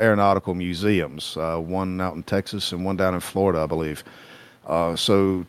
aeronautical 0.00 0.54
museums, 0.54 1.36
uh, 1.36 1.56
one 1.58 2.00
out 2.00 2.14
in 2.14 2.22
Texas 2.22 2.72
and 2.72 2.84
one 2.84 2.96
down 2.96 3.14
in 3.14 3.20
Florida, 3.20 3.60
I 3.60 3.66
believe. 3.66 4.04
Uh, 4.66 4.96
so 4.96 5.46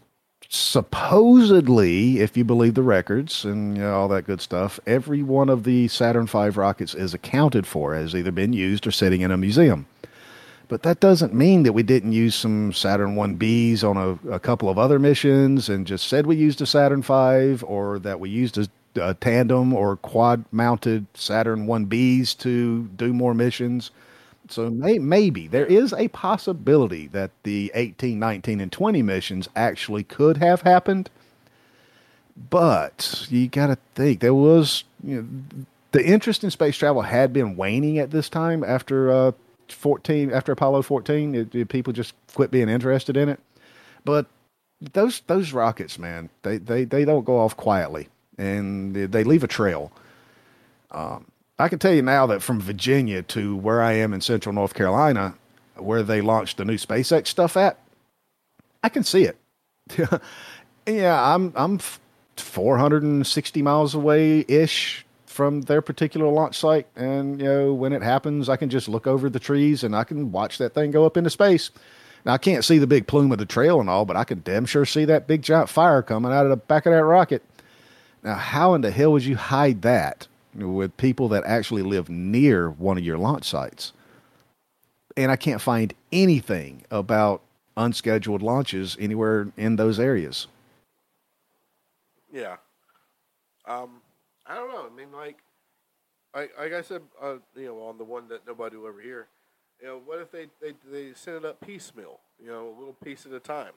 supposedly, 0.50 2.20
if 2.20 2.38
you 2.38 2.44
believe 2.44 2.74
the 2.76 2.84
records 2.84 3.46
and 3.46 3.78
you 3.78 3.84
know, 3.84 3.94
all 3.96 4.08
that 4.10 4.26
good 4.26 4.42
stuff, 4.42 4.80
every 4.86 5.24
one 5.24 5.50
of 5.50 5.64
the 5.64 5.88
Saturn 5.88 6.28
V 6.28 6.50
rockets 6.50 6.94
is 6.94 7.14
accounted 7.14 7.66
for, 7.68 7.96
has 7.96 8.16
either 8.16 8.32
been 8.32 8.54
used 8.54 8.86
or 8.86 8.92
sitting 8.92 9.22
in 9.22 9.32
a 9.32 9.38
museum. 9.38 9.88
But 10.68 10.84
that 10.84 11.00
doesn't 11.00 11.34
mean 11.34 11.64
that 11.64 11.74
we 11.74 11.84
didn't 11.84 12.14
use 12.14 12.36
some 12.36 12.74
Saturn 12.74 13.16
1Bs 13.16 13.84
on 13.84 13.98
a, 13.98 14.34
a 14.34 14.40
couple 14.40 14.70
of 14.70 14.80
other 14.80 14.98
missions 14.98 15.70
and 15.70 15.86
just 15.86 16.08
said 16.08 16.26
we 16.26 16.36
used 16.36 16.62
a 16.62 16.66
Saturn 16.66 17.02
V 17.02 17.64
or 17.64 18.00
that 18.00 18.20
we 18.20 18.30
used 18.30 18.58
a, 18.58 18.68
a 18.96 19.14
tandem 19.14 19.74
or 19.74 19.98
quad 19.98 20.44
mounted 20.52 21.06
Saturn 21.14 21.68
1Bs 21.68 22.38
to 22.40 22.84
do 22.96 23.14
more 23.14 23.34
missions. 23.34 23.92
So 24.50 24.70
may, 24.70 25.00
maybe 25.00 25.48
there 25.48 25.66
is 25.66 25.94
a 25.94 26.08
possibility 26.10 27.08
that 27.08 27.32
the 27.44 27.72
18, 27.76 28.20
19, 28.20 28.62
and 28.62 28.72
20 28.72 29.02
missions 29.02 29.50
actually 29.56 30.04
could 30.04 30.38
have 30.38 30.62
happened. 30.62 31.10
But 32.50 33.28
you 33.30 33.48
got 33.48 33.68
to 33.68 33.78
think 33.96 34.20
there 34.20 34.34
was 34.34 34.84
you 35.04 35.22
know, 35.22 35.28
the 35.92 36.06
interest 36.06 36.44
in 36.44 36.52
space 36.52 36.78
travel 36.78 37.02
had 37.04 37.32
been 37.34 37.56
waning 37.56 37.98
at 38.00 38.12
this 38.12 38.30
time 38.30 38.64
after 38.64 39.12
uh, 39.12 39.32
14 39.70 40.32
after 40.32 40.52
Apollo 40.52 40.84
14. 40.84 41.36
It, 41.36 41.56
it- 41.56 41.70
people 41.70 41.94
just 41.94 42.14
quit 42.34 42.52
being 42.52 42.70
interested 42.70 43.18
in 43.18 43.30
it. 43.30 43.40
but 44.04 44.28
those 44.94 45.22
those 45.28 45.54
rockets, 45.54 45.98
man, 45.98 46.30
they 46.44 46.58
they 46.58 46.84
they 46.84 47.06
don't 47.06 47.24
go 47.26 47.40
off 47.40 47.56
quietly, 47.58 48.10
and 48.38 48.94
they, 48.96 49.06
they 49.06 49.24
leave 49.24 49.44
a 49.44 49.48
trail. 49.48 49.92
Um, 50.92 51.26
I 51.58 51.70
can 51.70 51.80
tell 51.80 51.94
you 51.94 52.02
now 52.02 52.26
that 52.28 52.42
from 52.42 52.60
Virginia 52.60 53.22
to 53.24 53.56
where 53.56 53.82
I 53.82 53.94
am 53.94 54.14
in 54.14 54.22
Central 54.22 54.54
North 54.54 54.74
Carolina, 54.74 55.36
where 55.78 56.04
they 56.04 56.22
launched 56.22 56.58
the 56.58 56.66
new 56.66 56.76
SpaceX 56.76 57.28
stuff 57.28 57.56
at, 57.56 57.80
I 58.84 58.90
can 58.90 59.04
see 59.04 59.24
it. 59.24 59.38
yeah, 60.88 61.34
I'm 61.34 61.54
I'm 61.56 61.80
460 62.36 63.62
miles 63.62 63.96
away 63.96 64.44
ish 64.48 65.06
from 65.26 65.62
their 65.62 65.82
particular 65.82 66.28
launch 66.28 66.58
site, 66.58 66.88
and 66.96 67.40
you 67.40 67.46
know 67.46 67.74
when 67.74 67.94
it 67.94 68.02
happens, 68.02 68.50
I 68.50 68.58
can 68.58 68.70
just 68.70 68.90
look 68.90 69.08
over 69.08 69.30
the 69.30 69.40
trees 69.40 69.84
and 69.84 69.96
I 69.96 70.04
can 70.04 70.32
watch 70.32 70.58
that 70.58 70.74
thing 70.74 70.92
go 70.92 71.06
up 71.06 71.18
into 71.18 71.30
space. 71.30 71.72
Now 72.26 72.34
I 72.34 72.38
can't 72.38 72.66
see 72.66 72.80
the 72.80 72.88
big 72.88 73.08
plume 73.08 73.32
of 73.32 73.38
the 73.38 73.46
trail 73.46 73.80
and 73.80 73.90
all, 73.90 74.04
but 74.04 74.18
I 74.18 74.24
can 74.26 74.42
damn 74.44 74.66
sure 74.66 74.86
see 74.86 75.06
that 75.06 75.28
big 75.28 75.42
giant 75.42 75.70
fire 75.70 76.02
coming 76.02 76.34
out 76.34 76.46
of 76.46 76.50
the 76.50 76.58
back 76.58 76.86
of 76.86 76.92
that 76.92 77.04
rocket. 77.04 77.44
Now, 78.24 78.34
how 78.36 78.74
in 78.74 78.82
the 78.82 78.92
hell 78.92 79.12
would 79.12 79.24
you 79.24 79.38
hide 79.38 79.84
that 79.84 80.28
with 80.56 80.96
people 80.98 81.28
that 81.30 81.44
actually 81.46 81.82
live 81.82 82.10
near 82.10 82.70
one 82.70 82.98
of 82.98 83.04
your 83.04 83.18
launch 83.18 83.46
sites? 83.46 83.94
And 85.18 85.32
I 85.32 85.36
can't 85.36 85.62
find 85.62 85.94
anything 86.12 86.84
about 86.92 87.42
unscheduled 87.78 88.42
launches 88.42 88.98
anywhere 89.00 89.52
in 89.58 89.76
those 89.76 90.00
areas. 90.00 90.48
Yeah. 92.32 92.58
Um, 93.66 94.02
I 94.46 94.56
don't 94.56 94.70
know. 94.70 94.88
I 94.92 94.96
mean, 94.96 95.12
like, 95.12 95.38
like, 96.36 96.52
like 96.60 96.74
I 96.74 96.82
said, 96.82 97.02
uh, 97.22 97.36
you 97.56 97.68
know, 97.68 97.84
on 97.84 97.98
the 97.98 98.04
one 98.04 98.28
that 98.28 98.46
nobody 98.46 98.76
will 98.76 98.88
ever 98.88 99.02
hear, 99.02 99.28
you 99.82 99.88
know, 99.88 100.02
what 100.06 100.20
if 100.20 100.32
they, 100.32 100.48
they, 100.62 100.74
they 100.90 101.14
send 101.14 101.38
it 101.38 101.46
up 101.46 101.62
piecemeal, 101.62 102.20
you 102.42 102.48
know, 102.48 102.68
a 102.68 102.78
little 102.78 102.96
piece 103.04 103.26
at 103.26 103.32
a 103.32 103.40
time, 103.40 103.74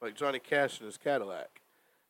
like 0.00 0.14
Johnny 0.14 0.38
Cash 0.38 0.78
and 0.78 0.86
his 0.86 0.98
Cadillac. 0.98 1.60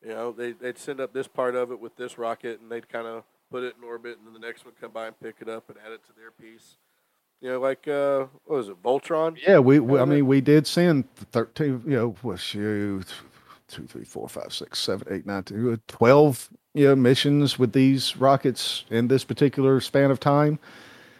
You 0.05 0.11
know, 0.11 0.33
they, 0.33 0.53
they'd 0.53 0.79
send 0.79 1.01
up 1.01 1.13
this 1.13 1.29
part 1.29 1.55
of 1.55 1.71
it 1.71 1.81
with 1.81 1.97
this 1.97 2.19
rocket, 2.19 2.61
and 2.61 2.71
they'd 2.71 2.89
kind 2.89 3.07
of 3.07 3.23
put 3.53 3.63
it 3.63 3.75
in 3.79 3.85
orbit, 3.85 4.19
and 4.19 4.27
then 4.27 4.41
the 4.41 4.47
next 4.47 4.65
one 4.65 4.75
come 4.81 4.91
by 4.91 5.07
and 5.07 5.21
pick 5.21 5.37
it 5.41 5.49
up 5.49 5.69
and 5.69 5.79
add 5.85 5.93
it 5.93 6.05
to 6.07 6.13
their 6.17 6.31
piece. 6.31 6.77
You 7.41 7.51
know, 7.51 7.61
like 7.61 7.87
uh, 7.87 8.27
what 8.45 8.57
was 8.57 8.69
it, 8.69 8.83
Voltron? 8.83 9.37
Yeah, 9.47 9.59
we, 9.59 9.79
we 9.79 9.99
I 9.99 10.05
mean, 10.05 10.27
we 10.27 10.41
did 10.41 10.67
send 10.67 11.15
thirteen. 11.17 11.83
You 11.87 11.97
know, 11.97 12.17
was 12.23 12.55
you 12.55 13.03
two, 13.69 13.87
three, 13.87 14.05
four, 14.05 14.29
five, 14.29 14.53
six, 14.53 14.79
seven, 14.79 15.07
eight, 15.11 15.27
nine, 15.27 15.43
two, 15.43 15.79
12 15.89 16.51
you 16.75 16.89
know, 16.89 16.95
missions 16.95 17.59
with 17.59 17.73
these 17.73 18.17
rockets 18.17 18.85
in 18.91 19.09
this 19.09 19.25
particular 19.25 19.81
span 19.81 20.11
of 20.11 20.21
time. 20.21 20.59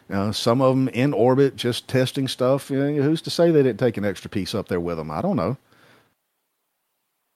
Uh, 0.09 0.31
some 0.31 0.61
of 0.61 0.75
them 0.75 0.87
in 0.89 1.13
orbit, 1.13 1.55
just 1.55 1.87
testing 1.87 2.27
stuff. 2.27 2.69
You 2.69 2.77
know, 2.77 3.01
who's 3.01 3.21
to 3.23 3.29
say 3.29 3.49
they 3.49 3.63
didn't 3.63 3.79
take 3.79 3.97
an 3.97 4.05
extra 4.05 4.29
piece 4.29 4.53
up 4.53 4.67
there 4.67 4.79
with 4.79 4.97
them? 4.97 5.09
I 5.09 5.21
don't 5.21 5.35
know. 5.35 5.57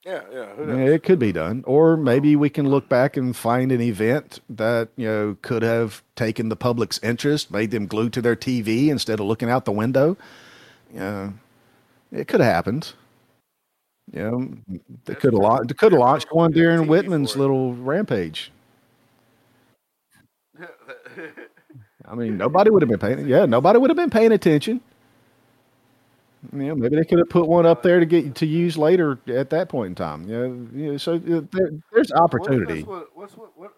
Yeah, 0.04 0.22
yeah, 0.32 0.54
yeah, 0.58 0.76
it 0.94 1.02
could 1.02 1.18
be 1.18 1.32
done, 1.32 1.64
or 1.66 1.96
maybe 1.96 2.36
we 2.36 2.48
can 2.48 2.68
look 2.68 2.88
back 2.88 3.16
and 3.16 3.34
find 3.36 3.72
an 3.72 3.80
event 3.80 4.40
that 4.48 4.88
you 4.96 5.06
know 5.06 5.36
could 5.42 5.62
have 5.62 6.02
taken 6.14 6.48
the 6.48 6.56
public's 6.56 6.98
interest, 7.02 7.50
made 7.50 7.72
them 7.72 7.86
glued 7.86 8.12
to 8.14 8.22
their 8.22 8.36
TV 8.36 8.88
instead 8.88 9.18
of 9.20 9.26
looking 9.26 9.50
out 9.50 9.64
the 9.64 9.72
window. 9.72 10.16
Yeah, 10.94 11.32
it 12.12 12.28
could 12.28 12.40
have 12.40 12.52
happened. 12.52 12.94
You 14.12 14.22
know, 14.22 14.80
they 15.04 15.14
could 15.14 15.34
have 15.34 15.42
launched, 15.42 15.76
could 15.76 15.92
have 15.92 16.00
launched 16.00 16.28
one 16.32 16.52
during 16.52 16.86
Whitman's 16.86 17.36
little 17.36 17.74
rampage. 17.74 18.50
I 22.06 22.14
mean, 22.14 22.38
nobody 22.38 22.70
would 22.70 22.82
have 22.82 22.88
been 22.88 22.98
paying. 22.98 23.28
Yeah, 23.28 23.44
nobody 23.46 23.78
would 23.78 23.90
have 23.90 23.96
been 23.96 24.10
paying 24.10 24.32
attention. 24.32 24.80
Yeah, 26.52 26.74
maybe 26.74 26.96
they 26.96 27.04
could 27.04 27.18
have 27.18 27.28
put 27.28 27.48
one 27.48 27.66
up 27.66 27.82
there 27.82 28.00
to 28.00 28.06
get 28.06 28.34
to 28.36 28.46
use 28.46 28.78
later 28.78 29.18
at 29.26 29.50
that 29.50 29.68
point 29.68 29.88
in 29.88 29.94
time. 29.94 30.28
Yeah, 30.28 30.90
yeah. 30.90 30.96
So 30.96 31.14
uh, 31.14 31.40
there, 31.50 31.70
there's 31.92 32.12
opportunity. 32.12 32.82
What 32.82 33.08
if, 33.24 33.36
what, 33.36 33.58
what, 33.58 33.72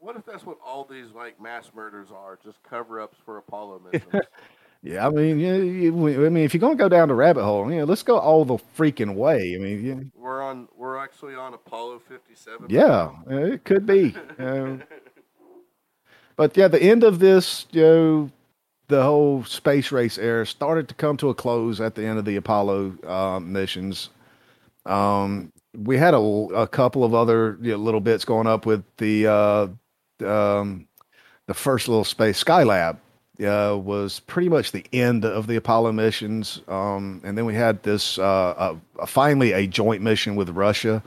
what 0.00 0.16
if 0.16 0.26
that's 0.26 0.44
what 0.44 0.58
all 0.64 0.84
these 0.84 1.12
like 1.14 1.40
mass 1.40 1.70
murders 1.74 2.08
are? 2.14 2.38
Just 2.44 2.62
cover 2.62 3.00
ups 3.00 3.16
for 3.24 3.38
Apollo 3.38 3.82
missions. 3.90 4.24
Yeah, 4.84 5.06
I 5.06 5.10
mean, 5.10 5.38
yeah, 5.38 5.54
I 5.54 6.28
mean, 6.28 6.38
if 6.38 6.54
you're 6.54 6.60
gonna 6.60 6.74
go 6.74 6.88
down 6.88 7.06
the 7.06 7.14
rabbit 7.14 7.44
hole, 7.44 7.70
yeah, 7.70 7.84
let's 7.84 8.02
go 8.02 8.18
all 8.18 8.44
the 8.44 8.58
freaking 8.76 9.14
way. 9.14 9.54
I 9.54 9.58
mean, 9.58 9.84
yeah. 9.84 10.20
we're 10.20 10.42
on, 10.42 10.66
we're 10.76 10.96
actually 10.96 11.36
on 11.36 11.54
Apollo 11.54 12.00
57. 12.08 12.66
Yeah, 12.68 13.12
it 13.28 13.64
could 13.64 13.86
be. 13.86 14.12
but 16.36 16.56
yeah, 16.56 16.66
the 16.66 16.82
end 16.82 17.04
of 17.04 17.20
this, 17.20 17.66
you 17.70 17.82
know, 17.82 18.30
the 18.92 19.02
whole 19.02 19.42
space 19.44 19.90
race 19.90 20.18
era 20.18 20.46
started 20.46 20.86
to 20.88 20.94
come 20.94 21.16
to 21.16 21.30
a 21.30 21.34
close 21.34 21.80
at 21.80 21.94
the 21.94 22.04
end 22.04 22.18
of 22.18 22.24
the 22.26 22.36
Apollo 22.36 22.98
uh, 23.06 23.40
missions. 23.40 24.10
Um, 24.84 25.50
we 25.74 25.96
had 25.96 26.12
a, 26.12 26.18
a 26.18 26.68
couple 26.68 27.02
of 27.02 27.14
other 27.14 27.58
you 27.62 27.72
know, 27.72 27.78
little 27.78 28.00
bits 28.00 28.24
going 28.24 28.46
up 28.46 28.66
with 28.66 28.84
the 28.98 29.26
uh, 29.26 29.68
um, 30.26 30.86
the 31.46 31.54
first 31.54 31.88
little 31.88 32.04
space 32.04 32.42
Skylab 32.44 32.98
uh, 33.40 33.76
was 33.78 34.20
pretty 34.20 34.50
much 34.50 34.72
the 34.72 34.84
end 34.92 35.24
of 35.24 35.46
the 35.46 35.56
Apollo 35.56 35.92
missions. 35.92 36.60
Um, 36.68 37.22
and 37.24 37.36
then 37.36 37.46
we 37.46 37.54
had 37.54 37.82
this 37.82 38.18
uh, 38.18 38.76
finally 39.06 39.52
a 39.52 39.66
joint 39.66 40.02
mission 40.02 40.36
with 40.36 40.50
Russia 40.50 41.02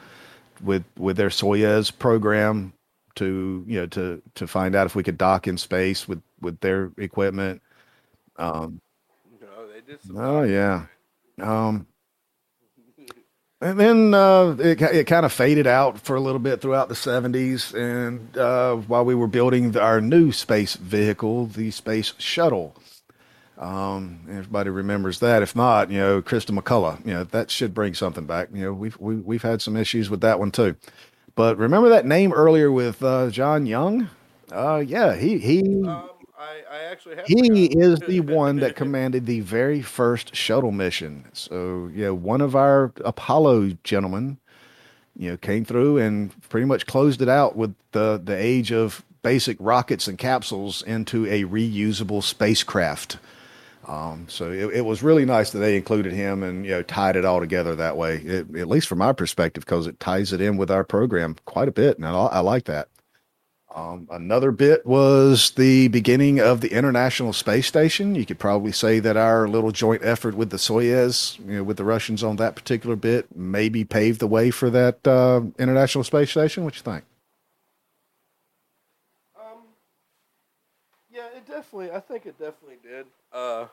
with 0.63 0.83
with 0.97 1.17
their 1.17 1.29
Soyuz 1.29 1.95
program 1.97 2.73
to 3.15 3.63
you 3.67 3.79
know 3.79 3.85
to 3.87 4.21
to 4.33 4.47
find 4.47 4.75
out 4.75 4.87
if 4.87 4.95
we 4.95 5.03
could 5.03 5.19
dock 5.19 5.47
in 5.47 5.57
space 5.57 6.07
with 6.07 6.21
with 6.41 6.59
their 6.61 6.91
equipment. 6.97 7.61
Um, 8.37 8.81
no, 9.41 9.67
they 9.67 9.81
did. 9.81 9.99
oh 10.15 10.43
yeah. 10.43 10.85
Um, 11.41 11.87
and 13.61 13.79
then 13.79 14.13
uh, 14.13 14.55
it 14.59 14.81
it 14.81 15.07
kind 15.07 15.25
of 15.25 15.33
faded 15.33 15.67
out 15.67 15.99
for 15.99 16.15
a 16.15 16.21
little 16.21 16.39
bit 16.39 16.61
throughout 16.61 16.89
the 16.89 16.95
70s, 16.95 17.73
and 17.73 18.37
uh, 18.37 18.75
while 18.75 19.05
we 19.05 19.15
were 19.15 19.27
building 19.27 19.71
the, 19.71 19.81
our 19.81 20.01
new 20.01 20.31
space 20.31 20.75
vehicle, 20.75 21.47
the 21.47 21.71
space 21.71 22.13
shuttle. 22.17 22.75
Um, 23.57 24.19
everybody 24.29 24.69
remembers 24.69 25.19
that. 25.21 25.41
If 25.41 25.55
not, 25.55 25.89
you 25.89 25.97
know, 25.99 26.21
Christa 26.21 26.57
McCulloch, 26.57 27.05
you 27.05 27.13
know, 27.13 27.23
that 27.23 27.49
should 27.49 27.73
bring 27.73 27.93
something 27.93 28.25
back. 28.25 28.49
You 28.53 28.65
know, 28.65 28.73
we've 28.73 28.97
we, 28.99 29.15
have 29.15 29.25
we 29.25 29.35
have 29.37 29.43
had 29.43 29.61
some 29.61 29.77
issues 29.77 30.09
with 30.09 30.21
that 30.21 30.39
one 30.39 30.51
too. 30.51 30.75
But 31.35 31.57
remember 31.57 31.89
that 31.89 32.05
name 32.05 32.33
earlier 32.33 32.71
with 32.71 33.01
uh, 33.01 33.29
John 33.29 33.65
Young? 33.65 34.09
Uh, 34.51 34.83
yeah, 34.85 35.15
he 35.15 35.37
he. 35.39 35.83
Um 35.85 36.09
I, 36.45 36.75
I 36.75 36.83
actually 36.83 37.15
have. 37.15 37.25
He 37.25 37.65
is 37.65 37.99
the 37.99 38.19
one 38.19 38.57
that 38.57 38.75
commanded 38.75 39.25
the 39.25 39.39
very 39.39 39.81
first 39.81 40.35
shuttle 40.35 40.71
mission. 40.71 41.25
So 41.33 41.89
yeah, 41.93 42.09
one 42.09 42.41
of 42.41 42.55
our 42.55 42.91
Apollo 43.03 43.77
gentlemen, 43.83 44.37
you 45.17 45.31
know, 45.31 45.37
came 45.37 45.65
through 45.65 45.97
and 45.97 46.31
pretty 46.49 46.65
much 46.65 46.85
closed 46.85 47.21
it 47.21 47.29
out 47.29 47.55
with 47.55 47.73
the 47.91 48.21
the 48.23 48.35
age 48.35 48.71
of 48.71 49.03
basic 49.23 49.57
rockets 49.59 50.07
and 50.07 50.17
capsules 50.17 50.83
into 50.83 51.25
a 51.25 51.43
reusable 51.45 52.21
spacecraft. 52.21 53.17
Um, 53.87 54.25
so 54.27 54.51
it, 54.51 54.77
it, 54.77 54.81
was 54.81 55.03
really 55.03 55.25
nice 55.25 55.51
that 55.51 55.59
they 55.59 55.77
included 55.77 56.11
him 56.11 56.41
and 56.41 56.65
you 56.65 56.71
know 56.71 56.81
tied 56.81 57.15
it 57.15 57.25
all 57.25 57.39
together 57.39 57.75
that 57.75 57.97
way. 57.97 58.17
It, 58.17 58.55
at 58.55 58.67
least 58.67 58.87
from 58.87 58.99
my 58.99 59.13
perspective, 59.13 59.63
because 59.63 59.87
it 59.87 59.99
ties 59.99 60.33
it 60.33 60.41
in 60.41 60.57
with 60.57 60.71
our 60.71 60.83
program 60.83 61.35
quite 61.45 61.67
a 61.67 61.71
bit, 61.71 61.97
and 61.97 62.05
I, 62.05 62.11
I 62.11 62.39
like 62.39 62.65
that. 62.65 62.87
Um, 63.75 64.07
another 64.09 64.51
bit 64.51 64.85
was 64.85 65.51
the 65.51 65.89
beginning 65.89 66.39
of 66.39 66.61
the 66.61 66.71
International 66.71 67.33
Space 67.33 67.67
Station. 67.67 68.15
You 68.15 68.25
could 68.25 68.39
probably 68.39 68.71
say 68.71 68.99
that 68.99 69.17
our 69.17 69.49
little 69.49 69.71
joint 69.71 70.01
effort 70.01 70.33
with 70.33 70.49
the 70.49 70.55
Soyuz, 70.55 71.37
you 71.45 71.57
know, 71.57 71.63
with 71.63 71.75
the 71.75 71.83
Russians 71.83 72.23
on 72.23 72.37
that 72.37 72.55
particular 72.55 72.95
bit, 72.95 73.35
maybe 73.35 73.83
paved 73.83 74.21
the 74.21 74.27
way 74.27 74.49
for 74.49 74.69
that 74.69 75.05
uh, 75.05 75.41
International 75.59 76.05
Space 76.05 76.31
Station. 76.31 76.63
What 76.63 76.77
you 76.77 76.83
think? 76.83 77.03
Um, 79.37 79.63
yeah, 81.13 81.27
it 81.35 81.45
definitely. 81.45 81.91
I 81.91 81.99
think 81.99 82.25
it 82.25 82.39
definitely 82.39 82.77
did. 82.81 83.07
Uh, 83.33 83.65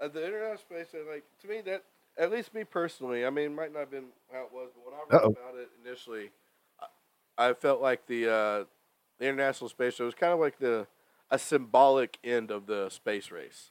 uh, 0.00 0.06
the 0.06 0.24
International 0.24 0.58
Space 0.58 0.88
Station, 0.88 1.06
like 1.10 1.24
to 1.40 1.48
me, 1.48 1.62
that 1.62 1.82
at 2.16 2.30
least 2.30 2.54
me 2.54 2.62
personally, 2.62 3.26
I 3.26 3.30
mean, 3.30 3.46
it 3.46 3.56
might 3.56 3.72
not 3.72 3.80
have 3.80 3.90
been 3.90 4.12
how 4.32 4.42
it 4.42 4.52
was, 4.52 4.68
but 4.72 4.86
when 4.86 4.94
I 4.94 5.02
read 5.10 5.24
Uh-oh. 5.24 5.30
about 5.30 5.60
it 5.60 5.68
initially 5.84 6.30
I 7.38 7.52
felt 7.54 7.80
like 7.80 8.06
the 8.06 8.28
uh, 8.28 8.64
the 9.18 9.26
International 9.26 9.68
Space 9.68 9.94
Show 9.94 10.04
was 10.04 10.14
kind 10.14 10.32
of 10.32 10.40
like 10.40 10.58
the 10.58 10.86
a 11.30 11.38
symbolic 11.38 12.18
end 12.22 12.50
of 12.50 12.66
the 12.66 12.90
space 12.90 13.30
race, 13.30 13.70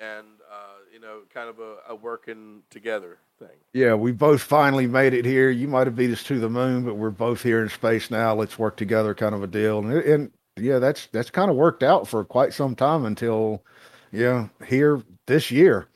and 0.00 0.26
uh, 0.50 0.78
you 0.92 0.98
know, 0.98 1.20
kind 1.32 1.48
of 1.48 1.58
a, 1.58 1.76
a, 1.90 1.94
working 1.94 2.62
together 2.70 3.18
thing. 3.38 3.58
Yeah, 3.74 3.94
we 3.94 4.12
both 4.12 4.40
finally 4.40 4.86
made 4.86 5.12
it 5.12 5.26
here. 5.26 5.50
You 5.50 5.68
might 5.68 5.86
have 5.86 5.94
beat 5.94 6.10
us 6.10 6.24
to 6.24 6.40
the 6.40 6.48
moon, 6.48 6.84
but 6.84 6.94
we're 6.94 7.10
both 7.10 7.42
here 7.42 7.62
in 7.62 7.68
space 7.68 8.10
now. 8.10 8.34
Let's 8.34 8.58
work 8.58 8.76
together, 8.76 9.14
kind 9.14 9.34
of 9.34 9.42
a 9.42 9.46
deal. 9.46 9.80
And, 9.80 9.92
and 9.92 10.30
yeah, 10.56 10.78
that's 10.78 11.06
that's 11.12 11.30
kind 11.30 11.50
of 11.50 11.56
worked 11.56 11.82
out 11.82 12.08
for 12.08 12.24
quite 12.24 12.54
some 12.54 12.74
time 12.74 13.04
until 13.04 13.62
yeah 14.10 14.48
here 14.66 15.02
this 15.26 15.50
year. 15.50 15.86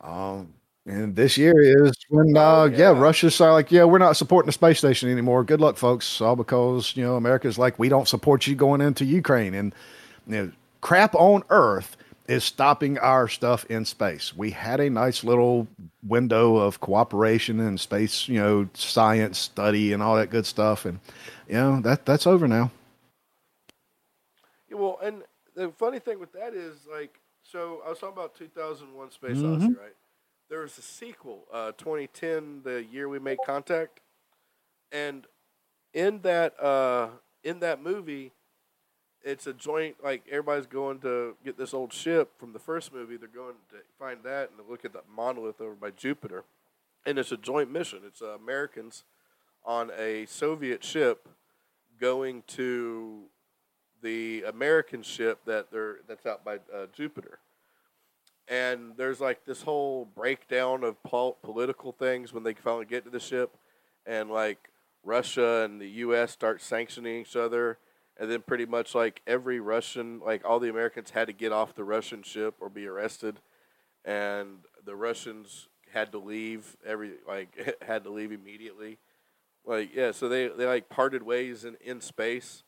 Um, 0.00 0.54
and 0.86 1.14
this 1.14 1.36
year 1.36 1.52
is 1.60 1.92
when, 2.08 2.36
uh, 2.36 2.40
oh, 2.40 2.64
yeah. 2.64 2.78
yeah, 2.92 2.98
Russia's 2.98 3.38
like, 3.40 3.70
yeah, 3.70 3.84
we're 3.84 3.98
not 3.98 4.16
supporting 4.16 4.46
the 4.46 4.52
space 4.52 4.78
station 4.78 5.10
anymore. 5.10 5.44
Good 5.44 5.60
luck, 5.60 5.76
folks. 5.76 6.20
All 6.20 6.36
because 6.36 6.96
you 6.96 7.04
know 7.04 7.16
America's 7.16 7.58
like, 7.58 7.78
we 7.78 7.88
don't 7.88 8.08
support 8.08 8.46
you 8.46 8.54
going 8.54 8.80
into 8.80 9.04
Ukraine, 9.04 9.54
and 9.54 9.74
you 10.26 10.32
know, 10.36 10.52
crap 10.80 11.14
on 11.14 11.42
Earth 11.50 11.96
is 12.28 12.44
stopping 12.44 12.96
our 12.98 13.26
stuff 13.28 13.64
in 13.66 13.84
space. 13.84 14.36
We 14.36 14.52
had 14.52 14.80
a 14.80 14.88
nice 14.88 15.24
little 15.24 15.66
window 16.06 16.56
of 16.56 16.80
cooperation 16.80 17.58
and 17.60 17.78
space, 17.78 18.28
you 18.28 18.38
know, 18.38 18.68
science 18.74 19.38
study 19.38 19.92
and 19.92 20.02
all 20.02 20.16
that 20.16 20.30
good 20.30 20.46
stuff, 20.46 20.84
and 20.86 20.98
you 21.48 21.54
know 21.54 21.80
that 21.82 22.06
that's 22.06 22.26
over 22.26 22.48
now. 22.48 22.70
Yeah, 24.68 24.76
well, 24.76 24.98
and 25.02 25.22
the 25.54 25.70
funny 25.72 25.98
thing 25.98 26.18
with 26.20 26.32
that 26.32 26.54
is 26.54 26.86
like, 26.90 27.20
so 27.42 27.82
I 27.84 27.90
was 27.90 27.98
talking 27.98 28.16
about 28.16 28.34
2001: 28.36 29.10
Space 29.10 29.36
Mhm. 29.36 29.56
Odyssey, 29.56 29.74
right? 29.74 29.94
There 30.50 30.62
was 30.62 30.76
a 30.78 30.82
sequel, 30.82 31.46
uh, 31.52 31.70
2010, 31.78 32.62
the 32.64 32.82
year 32.82 33.08
we 33.08 33.20
made 33.20 33.38
contact, 33.46 34.00
and 34.90 35.24
in 35.94 36.22
that 36.22 36.60
uh, 36.60 37.10
in 37.44 37.60
that 37.60 37.80
movie, 37.80 38.32
it's 39.22 39.46
a 39.46 39.52
joint. 39.52 40.02
Like 40.02 40.24
everybody's 40.28 40.66
going 40.66 40.98
to 41.02 41.36
get 41.44 41.56
this 41.56 41.72
old 41.72 41.92
ship 41.92 42.32
from 42.36 42.52
the 42.52 42.58
first 42.58 42.92
movie. 42.92 43.16
They're 43.16 43.28
going 43.28 43.54
to 43.70 43.76
find 43.96 44.24
that 44.24 44.50
and 44.50 44.68
look 44.68 44.84
at 44.84 44.92
that 44.94 45.04
monolith 45.08 45.60
over 45.60 45.76
by 45.76 45.92
Jupiter, 45.92 46.42
and 47.06 47.16
it's 47.16 47.30
a 47.30 47.36
joint 47.36 47.70
mission. 47.70 48.00
It's 48.04 48.20
uh, 48.20 48.30
Americans 48.30 49.04
on 49.64 49.92
a 49.96 50.26
Soviet 50.26 50.82
ship 50.82 51.28
going 52.00 52.42
to 52.48 53.26
the 54.02 54.42
American 54.48 55.04
ship 55.04 55.44
that 55.44 55.70
they're 55.70 55.98
that's 56.08 56.26
out 56.26 56.44
by 56.44 56.56
uh, 56.74 56.86
Jupiter. 56.92 57.38
And 58.50 58.92
there's 58.96 59.20
like 59.20 59.46
this 59.46 59.62
whole 59.62 60.06
breakdown 60.14 60.84
of 60.84 61.02
pol- 61.02 61.38
political 61.42 61.92
things 61.92 62.32
when 62.32 62.42
they 62.42 62.52
finally 62.52 62.84
get 62.84 63.04
to 63.04 63.10
the 63.10 63.20
ship, 63.20 63.56
and 64.04 64.28
like 64.28 64.70
Russia 65.04 65.62
and 65.64 65.80
the 65.80 65.88
U.S. 65.88 66.32
start 66.32 66.60
sanctioning 66.60 67.20
each 67.20 67.36
other, 67.36 67.78
and 68.18 68.30
then 68.30 68.42
pretty 68.42 68.66
much 68.66 68.94
like 68.94 69.22
every 69.26 69.60
Russian, 69.60 70.20
like 70.20 70.44
all 70.44 70.58
the 70.58 70.68
Americans 70.68 71.10
had 71.10 71.28
to 71.28 71.32
get 71.32 71.52
off 71.52 71.74
the 71.74 71.84
Russian 71.84 72.22
ship 72.22 72.56
or 72.60 72.68
be 72.68 72.86
arrested, 72.86 73.36
and 74.04 74.58
the 74.84 74.96
Russians 74.96 75.68
had 75.92 76.12
to 76.12 76.18
leave 76.18 76.76
every 76.84 77.12
like 77.26 77.78
had 77.86 78.02
to 78.04 78.10
leave 78.10 78.32
immediately. 78.32 78.98
Like 79.64 79.94
yeah, 79.94 80.10
so 80.10 80.28
they 80.28 80.48
they 80.48 80.66
like 80.66 80.88
parted 80.88 81.22
ways 81.22 81.64
in 81.64 81.76
in 81.80 82.00
space 82.00 82.64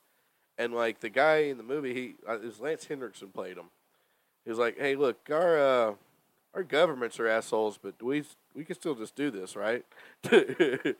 and 0.58 0.74
like 0.74 1.00
the 1.00 1.08
guy 1.08 1.38
in 1.38 1.56
the 1.56 1.62
movie, 1.62 1.94
he 1.94 2.14
uh, 2.28 2.38
it 2.40 2.60
Lance 2.60 2.84
Henriksen 2.84 3.28
played 3.28 3.56
him. 3.56 3.70
He 4.44 4.50
was 4.50 4.58
like, 4.58 4.78
"Hey, 4.78 4.96
look, 4.96 5.28
our 5.30 5.58
uh, 5.58 5.94
our 6.54 6.64
governments 6.64 7.20
are 7.20 7.28
assholes, 7.28 7.78
but 7.82 8.02
we 8.02 8.24
we 8.54 8.64
can 8.64 8.76
still 8.76 8.94
just 8.96 9.16
do 9.16 9.30
this, 9.30 9.56
right?" 9.56 9.84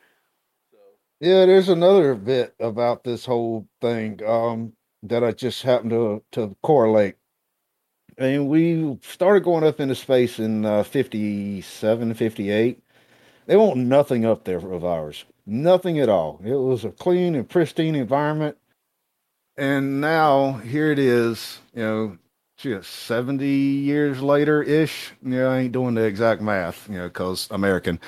Yeah, 1.19 1.45
there's 1.47 1.69
another 1.69 2.13
bit 2.15 2.55
about 2.59 3.03
this 3.03 3.25
whole 3.25 3.67
thing 3.81 4.19
um, 4.25 4.73
that 5.03 5.23
I 5.23 5.31
just 5.31 5.63
happened 5.63 5.91
to 5.91 6.23
to 6.33 6.55
correlate. 6.63 7.15
I 8.19 8.25
And 8.27 8.49
we 8.49 8.99
started 9.03 9.43
going 9.43 9.63
up 9.65 9.79
into 9.79 9.95
space 9.95 10.39
in 10.39 10.65
uh, 10.65 10.83
57, 10.83 12.13
58. 12.15 12.83
They 13.47 13.57
want 13.57 13.77
nothing 13.77 14.25
up 14.25 14.45
there 14.45 14.57
of 14.59 14.85
ours. 14.85 15.25
Nothing 15.45 15.99
at 15.99 16.09
all. 16.09 16.41
It 16.43 16.55
was 16.55 16.85
a 16.85 16.91
clean 16.91 17.35
and 17.35 17.49
pristine 17.49 17.95
environment. 17.95 18.57
And 19.57 20.01
now 20.01 20.53
here 20.53 20.91
it 20.91 20.99
is, 20.99 21.59
you 21.75 21.83
know, 21.83 22.17
just 22.57 22.89
70 22.89 23.45
years 23.47 24.21
later 24.21 24.61
ish. 24.61 25.11
You 25.23 25.31
know, 25.31 25.49
I 25.49 25.59
ain't 25.59 25.73
doing 25.73 25.95
the 25.95 26.03
exact 26.03 26.41
math, 26.41 26.87
you 26.89 26.97
know, 26.97 27.07
because 27.07 27.47
American. 27.51 27.99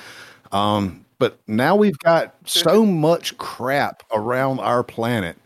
Um, 0.52 1.04
but 1.18 1.38
now 1.46 1.76
we've 1.76 1.98
got 1.98 2.34
so 2.44 2.84
much 2.86 3.36
crap 3.38 4.02
around 4.12 4.60
our 4.60 4.82
planet. 4.82 5.36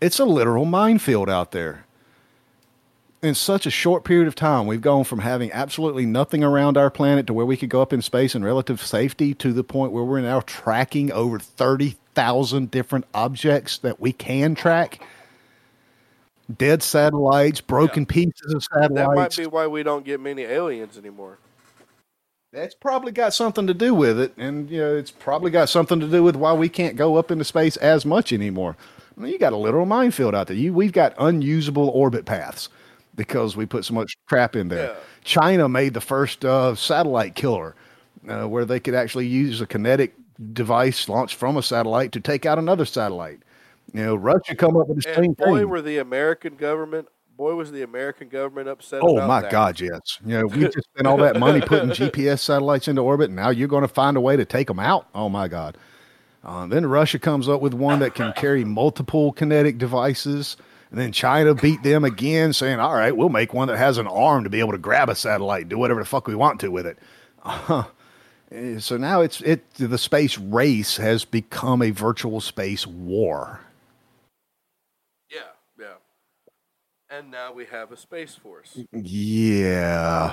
It's 0.00 0.18
a 0.18 0.24
literal 0.24 0.64
minefield 0.64 1.28
out 1.28 1.52
there. 1.52 1.84
In 3.22 3.34
such 3.34 3.66
a 3.66 3.70
short 3.70 4.04
period 4.04 4.28
of 4.28 4.34
time, 4.34 4.66
we've 4.66 4.80
gone 4.80 5.04
from 5.04 5.18
having 5.18 5.52
absolutely 5.52 6.06
nothing 6.06 6.42
around 6.42 6.78
our 6.78 6.90
planet 6.90 7.26
to 7.26 7.34
where 7.34 7.44
we 7.44 7.58
could 7.58 7.68
go 7.68 7.82
up 7.82 7.92
in 7.92 8.00
space 8.00 8.34
in 8.34 8.42
relative 8.42 8.80
safety 8.80 9.34
to 9.34 9.52
the 9.52 9.62
point 9.62 9.92
where 9.92 10.04
we're 10.04 10.22
now 10.22 10.40
tracking 10.40 11.12
over 11.12 11.38
30,000 11.38 12.70
different 12.70 13.04
objects 13.12 13.76
that 13.78 14.00
we 14.00 14.14
can 14.14 14.54
track. 14.54 15.02
Dead 16.56 16.82
satellites, 16.82 17.60
broken 17.60 18.06
pieces 18.06 18.54
of 18.54 18.64
satellites. 18.64 18.94
that 18.94 19.14
might 19.14 19.36
be 19.36 19.46
why 19.46 19.66
we 19.66 19.82
don't 19.82 20.04
get 20.04 20.20
many 20.20 20.42
aliens 20.42 20.98
anymore. 20.98 21.38
That's 22.52 22.74
probably 22.74 23.12
got 23.12 23.32
something 23.32 23.68
to 23.68 23.74
do 23.74 23.94
with 23.94 24.18
it, 24.18 24.32
and 24.36 24.68
you 24.68 24.80
know, 24.80 24.96
it's 24.96 25.12
probably 25.12 25.52
got 25.52 25.68
something 25.68 26.00
to 26.00 26.08
do 26.08 26.24
with 26.24 26.34
why 26.34 26.52
we 26.52 26.68
can't 26.68 26.96
go 26.96 27.16
up 27.16 27.30
into 27.30 27.44
space 27.44 27.76
as 27.76 28.04
much 28.04 28.32
anymore. 28.32 28.76
I 29.16 29.20
mean, 29.20 29.32
you 29.32 29.38
got 29.38 29.52
a 29.52 29.56
literal 29.56 29.86
minefield 29.86 30.34
out 30.34 30.48
there. 30.48 30.56
You, 30.56 30.72
we've 30.72 30.92
got 30.92 31.14
unusable 31.18 31.90
orbit 31.90 32.24
paths 32.24 32.68
because 33.14 33.56
we 33.56 33.66
put 33.66 33.84
so 33.84 33.94
much 33.94 34.14
crap 34.28 34.56
in 34.56 34.68
there. 34.68 34.94
Yeah. 34.94 34.96
China 35.22 35.68
made 35.68 35.94
the 35.94 36.00
first 36.00 36.44
uh, 36.44 36.74
satellite 36.74 37.36
killer, 37.36 37.76
uh, 38.28 38.48
where 38.48 38.64
they 38.64 38.80
could 38.80 38.94
actually 38.94 39.26
use 39.26 39.60
a 39.60 39.66
kinetic 39.66 40.14
device 40.52 41.08
launched 41.08 41.36
from 41.36 41.56
a 41.56 41.62
satellite 41.62 42.12
to 42.12 42.20
take 42.20 42.46
out 42.46 42.58
another 42.58 42.84
satellite. 42.84 43.40
You 43.92 44.04
know, 44.04 44.14
Russia 44.14 44.54
come 44.54 44.76
up 44.76 44.88
with 44.88 45.02
the 45.02 45.14
same 45.14 45.32
boy, 45.32 45.58
thing. 45.58 45.68
were 45.68 45.82
the 45.82 45.98
American 45.98 46.56
government, 46.56 47.08
boy, 47.36 47.54
was 47.54 47.72
the 47.72 47.82
American 47.82 48.28
government 48.28 48.68
upset. 48.68 49.00
Oh 49.02 49.26
my 49.26 49.40
that. 49.40 49.50
God, 49.50 49.80
yes. 49.80 50.00
You 50.24 50.38
know, 50.38 50.46
we 50.46 50.62
just 50.64 50.88
spent 50.94 51.06
all 51.06 51.16
that 51.18 51.38
money 51.38 51.60
putting 51.66 51.90
GPS 51.90 52.40
satellites 52.40 52.88
into 52.88 53.02
orbit, 53.02 53.26
and 53.28 53.36
now 53.36 53.50
you're 53.50 53.68
going 53.68 53.82
to 53.82 53.88
find 53.88 54.16
a 54.16 54.20
way 54.20 54.36
to 54.36 54.44
take 54.44 54.68
them 54.68 54.78
out. 54.78 55.06
Oh 55.14 55.28
my 55.28 55.48
God. 55.48 55.76
Uh, 56.42 56.66
then 56.66 56.86
Russia 56.86 57.18
comes 57.18 57.48
up 57.48 57.60
with 57.60 57.74
one 57.74 57.98
that 57.98 58.14
can 58.14 58.32
carry 58.32 58.64
multiple 58.64 59.32
kinetic 59.32 59.76
devices. 59.76 60.56
And 60.90 60.98
then 60.98 61.12
China 61.12 61.54
beat 61.54 61.82
them 61.82 62.04
again, 62.04 62.52
saying, 62.52 62.80
"All 62.80 62.94
right, 62.94 63.16
we'll 63.16 63.28
make 63.28 63.54
one 63.54 63.68
that 63.68 63.76
has 63.76 63.96
an 63.98 64.08
arm 64.08 64.42
to 64.44 64.50
be 64.50 64.58
able 64.58 64.72
to 64.72 64.78
grab 64.78 65.08
a 65.08 65.14
satellite, 65.14 65.62
and 65.62 65.70
do 65.70 65.78
whatever 65.78 66.00
the 66.00 66.06
fuck 66.06 66.26
we 66.26 66.34
want 66.34 66.60
to 66.60 66.68
with 66.68 66.86
it." 66.86 66.98
Uh, 67.44 67.84
so 68.78 68.96
now 68.96 69.20
it's 69.20 69.40
it. 69.42 69.72
The 69.74 69.98
space 69.98 70.36
race 70.36 70.96
has 70.96 71.24
become 71.24 71.82
a 71.82 71.90
virtual 71.90 72.40
space 72.40 72.86
war. 72.86 73.60
Yeah, 75.30 75.42
yeah. 75.78 75.94
And 77.10 77.30
now 77.30 77.52
we 77.52 77.66
have 77.66 77.90
a 77.90 77.96
space 77.96 78.36
force. 78.36 78.78
Yeah. 78.92 80.32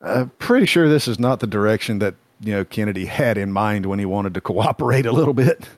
I'm 0.00 0.30
pretty 0.30 0.66
sure 0.66 0.88
this 0.88 1.06
is 1.06 1.18
not 1.18 1.40
the 1.40 1.46
direction 1.46 1.98
that, 1.98 2.14
you 2.40 2.52
know, 2.52 2.64
Kennedy 2.64 3.04
had 3.04 3.36
in 3.36 3.52
mind 3.52 3.84
when 3.86 3.98
he 3.98 4.06
wanted 4.06 4.32
to 4.34 4.40
cooperate 4.40 5.04
a 5.04 5.12
little 5.12 5.34
bit. 5.34 5.68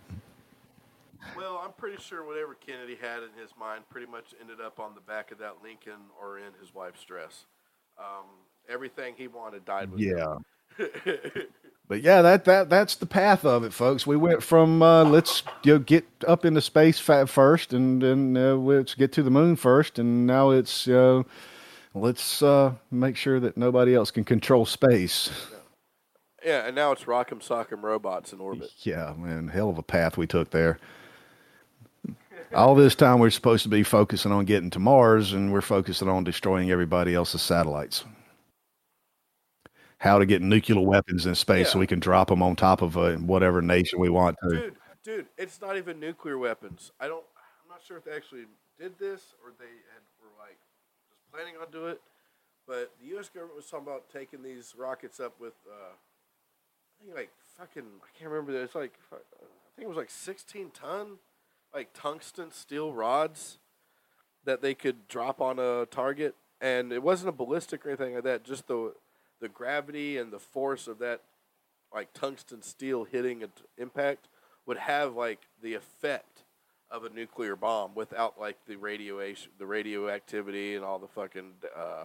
Well, 1.36 1.60
I'm 1.62 1.72
pretty 1.72 2.00
sure 2.00 2.24
whatever 2.24 2.54
Kennedy 2.54 2.96
had 3.00 3.18
in 3.24 3.30
his 3.38 3.50
mind 3.58 3.82
pretty 3.90 4.06
much 4.06 4.32
ended 4.40 4.60
up 4.60 4.78
on 4.78 4.94
the 4.94 5.00
back 5.00 5.32
of 5.32 5.38
that 5.38 5.56
Lincoln 5.62 6.00
or 6.20 6.38
in 6.38 6.52
his 6.60 6.72
wife's 6.72 7.04
dress. 7.04 7.46
Um, 7.98 8.24
everything 8.68 9.14
he 9.16 9.26
wanted 9.26 9.64
died 9.64 9.90
with 9.90 10.00
him. 10.00 10.16
Yeah. 10.78 10.86
But 11.86 12.02
yeah, 12.02 12.22
that 12.22 12.44
that 12.46 12.70
that's 12.70 12.96
the 12.96 13.06
path 13.06 13.44
of 13.44 13.62
it, 13.62 13.72
folks. 13.72 14.06
We 14.06 14.16
went 14.16 14.42
from 14.42 14.82
uh, 14.82 15.04
let's 15.04 15.42
you 15.64 15.74
know, 15.74 15.78
get 15.78 16.06
up 16.26 16.44
into 16.44 16.62
space 16.62 16.98
fa- 16.98 17.26
first, 17.26 17.74
and 17.74 18.00
then 18.00 18.36
uh, 18.36 18.54
let's 18.54 18.94
get 18.94 19.12
to 19.12 19.22
the 19.22 19.30
moon 19.30 19.56
first, 19.56 19.98
and 19.98 20.26
now 20.26 20.50
it's 20.50 20.88
uh, 20.88 21.24
let's 21.94 22.42
uh, 22.42 22.72
make 22.90 23.16
sure 23.16 23.38
that 23.38 23.58
nobody 23.58 23.94
else 23.94 24.10
can 24.10 24.24
control 24.24 24.64
space. 24.64 25.30
Yeah, 26.42 26.66
and 26.66 26.74
now 26.74 26.92
it's 26.92 27.04
Rock'em 27.04 27.42
Sock'em 27.46 27.82
robots 27.82 28.32
in 28.32 28.40
orbit. 28.40 28.70
Yeah, 28.78 29.14
man, 29.16 29.48
hell 29.48 29.70
of 29.70 29.78
a 29.78 29.82
path 29.82 30.16
we 30.16 30.26
took 30.26 30.50
there. 30.50 30.78
All 32.54 32.74
this 32.74 32.94
time 32.94 33.18
we're 33.18 33.30
supposed 33.30 33.62
to 33.64 33.68
be 33.68 33.82
focusing 33.82 34.30
on 34.30 34.44
getting 34.44 34.70
to 34.70 34.78
Mars, 34.78 35.32
and 35.32 35.52
we're 35.52 35.60
focusing 35.60 36.08
on 36.08 36.24
destroying 36.24 36.70
everybody 36.70 37.14
else's 37.14 37.42
satellites. 37.42 38.04
How 39.98 40.18
to 40.18 40.26
get 40.26 40.42
nuclear 40.42 40.80
weapons 40.80 41.26
in 41.26 41.34
space 41.34 41.70
so 41.70 41.78
we 41.78 41.86
can 41.86 42.00
drop 42.00 42.28
them 42.28 42.42
on 42.42 42.56
top 42.56 42.82
of 42.82 42.96
uh, 42.96 43.14
whatever 43.14 43.62
nation 43.62 43.98
we 43.98 44.10
want 44.10 44.36
to. 44.42 44.50
Dude, 44.50 44.76
dude, 45.02 45.26
it's 45.38 45.60
not 45.60 45.76
even 45.76 45.98
nuclear 45.98 46.36
weapons. 46.36 46.92
I 47.00 47.08
don't. 47.08 47.24
I'm 47.64 47.70
not 47.70 47.80
sure 47.86 47.96
if 47.96 48.04
they 48.04 48.12
actually 48.12 48.44
did 48.78 48.98
this 48.98 49.34
or 49.42 49.52
they 49.58 49.64
had 49.64 50.02
were 50.20 50.32
like 50.38 50.58
just 51.08 51.20
planning 51.32 51.54
on 51.60 51.70
doing 51.70 51.92
it. 51.92 52.00
But 52.66 52.92
the 53.00 53.08
U.S. 53.08 53.28
government 53.28 53.56
was 53.56 53.66
talking 53.66 53.86
about 53.86 54.10
taking 54.10 54.42
these 54.42 54.74
rockets 54.76 55.20
up 55.20 55.38
with, 55.38 55.52
uh, 55.68 55.92
I 55.92 57.04
think 57.04 57.16
like 57.16 57.30
fucking, 57.58 57.82
I 57.82 58.18
can't 58.18 58.30
remember. 58.30 58.62
It's 58.62 58.74
like 58.74 58.94
I 59.12 59.16
think 59.76 59.86
it 59.86 59.88
was 59.88 59.96
like 59.96 60.10
16 60.10 60.70
ton, 60.70 61.18
like 61.74 61.90
tungsten 61.92 62.52
steel 62.52 62.92
rods 62.92 63.58
that 64.44 64.62
they 64.62 64.74
could 64.74 65.08
drop 65.08 65.40
on 65.40 65.58
a 65.58 65.86
target, 65.86 66.34
and 66.60 66.92
it 66.92 67.02
wasn't 67.02 67.28
a 67.28 67.32
ballistic 67.32 67.84
or 67.84 67.90
anything 67.90 68.14
like 68.14 68.24
that. 68.24 68.44
Just 68.44 68.66
the 68.66 68.94
the 69.44 69.48
gravity 69.50 70.16
and 70.16 70.32
the 70.32 70.38
force 70.38 70.88
of 70.88 70.98
that 70.98 71.20
like 71.92 72.10
tungsten 72.14 72.62
steel 72.62 73.04
hitting 73.04 73.42
an 73.42 73.50
impact 73.76 74.26
would 74.64 74.78
have 74.78 75.14
like 75.14 75.40
the 75.62 75.74
effect 75.74 76.44
of 76.90 77.04
a 77.04 77.10
nuclear 77.10 77.54
bomb 77.54 77.94
without 77.94 78.40
like 78.40 78.56
the 78.66 78.76
radiation, 78.76 79.50
the 79.58 79.66
radioactivity, 79.66 80.76
and 80.76 80.82
all 80.82 80.98
the 80.98 81.08
fucking 81.08 81.52
uh, 81.76 82.04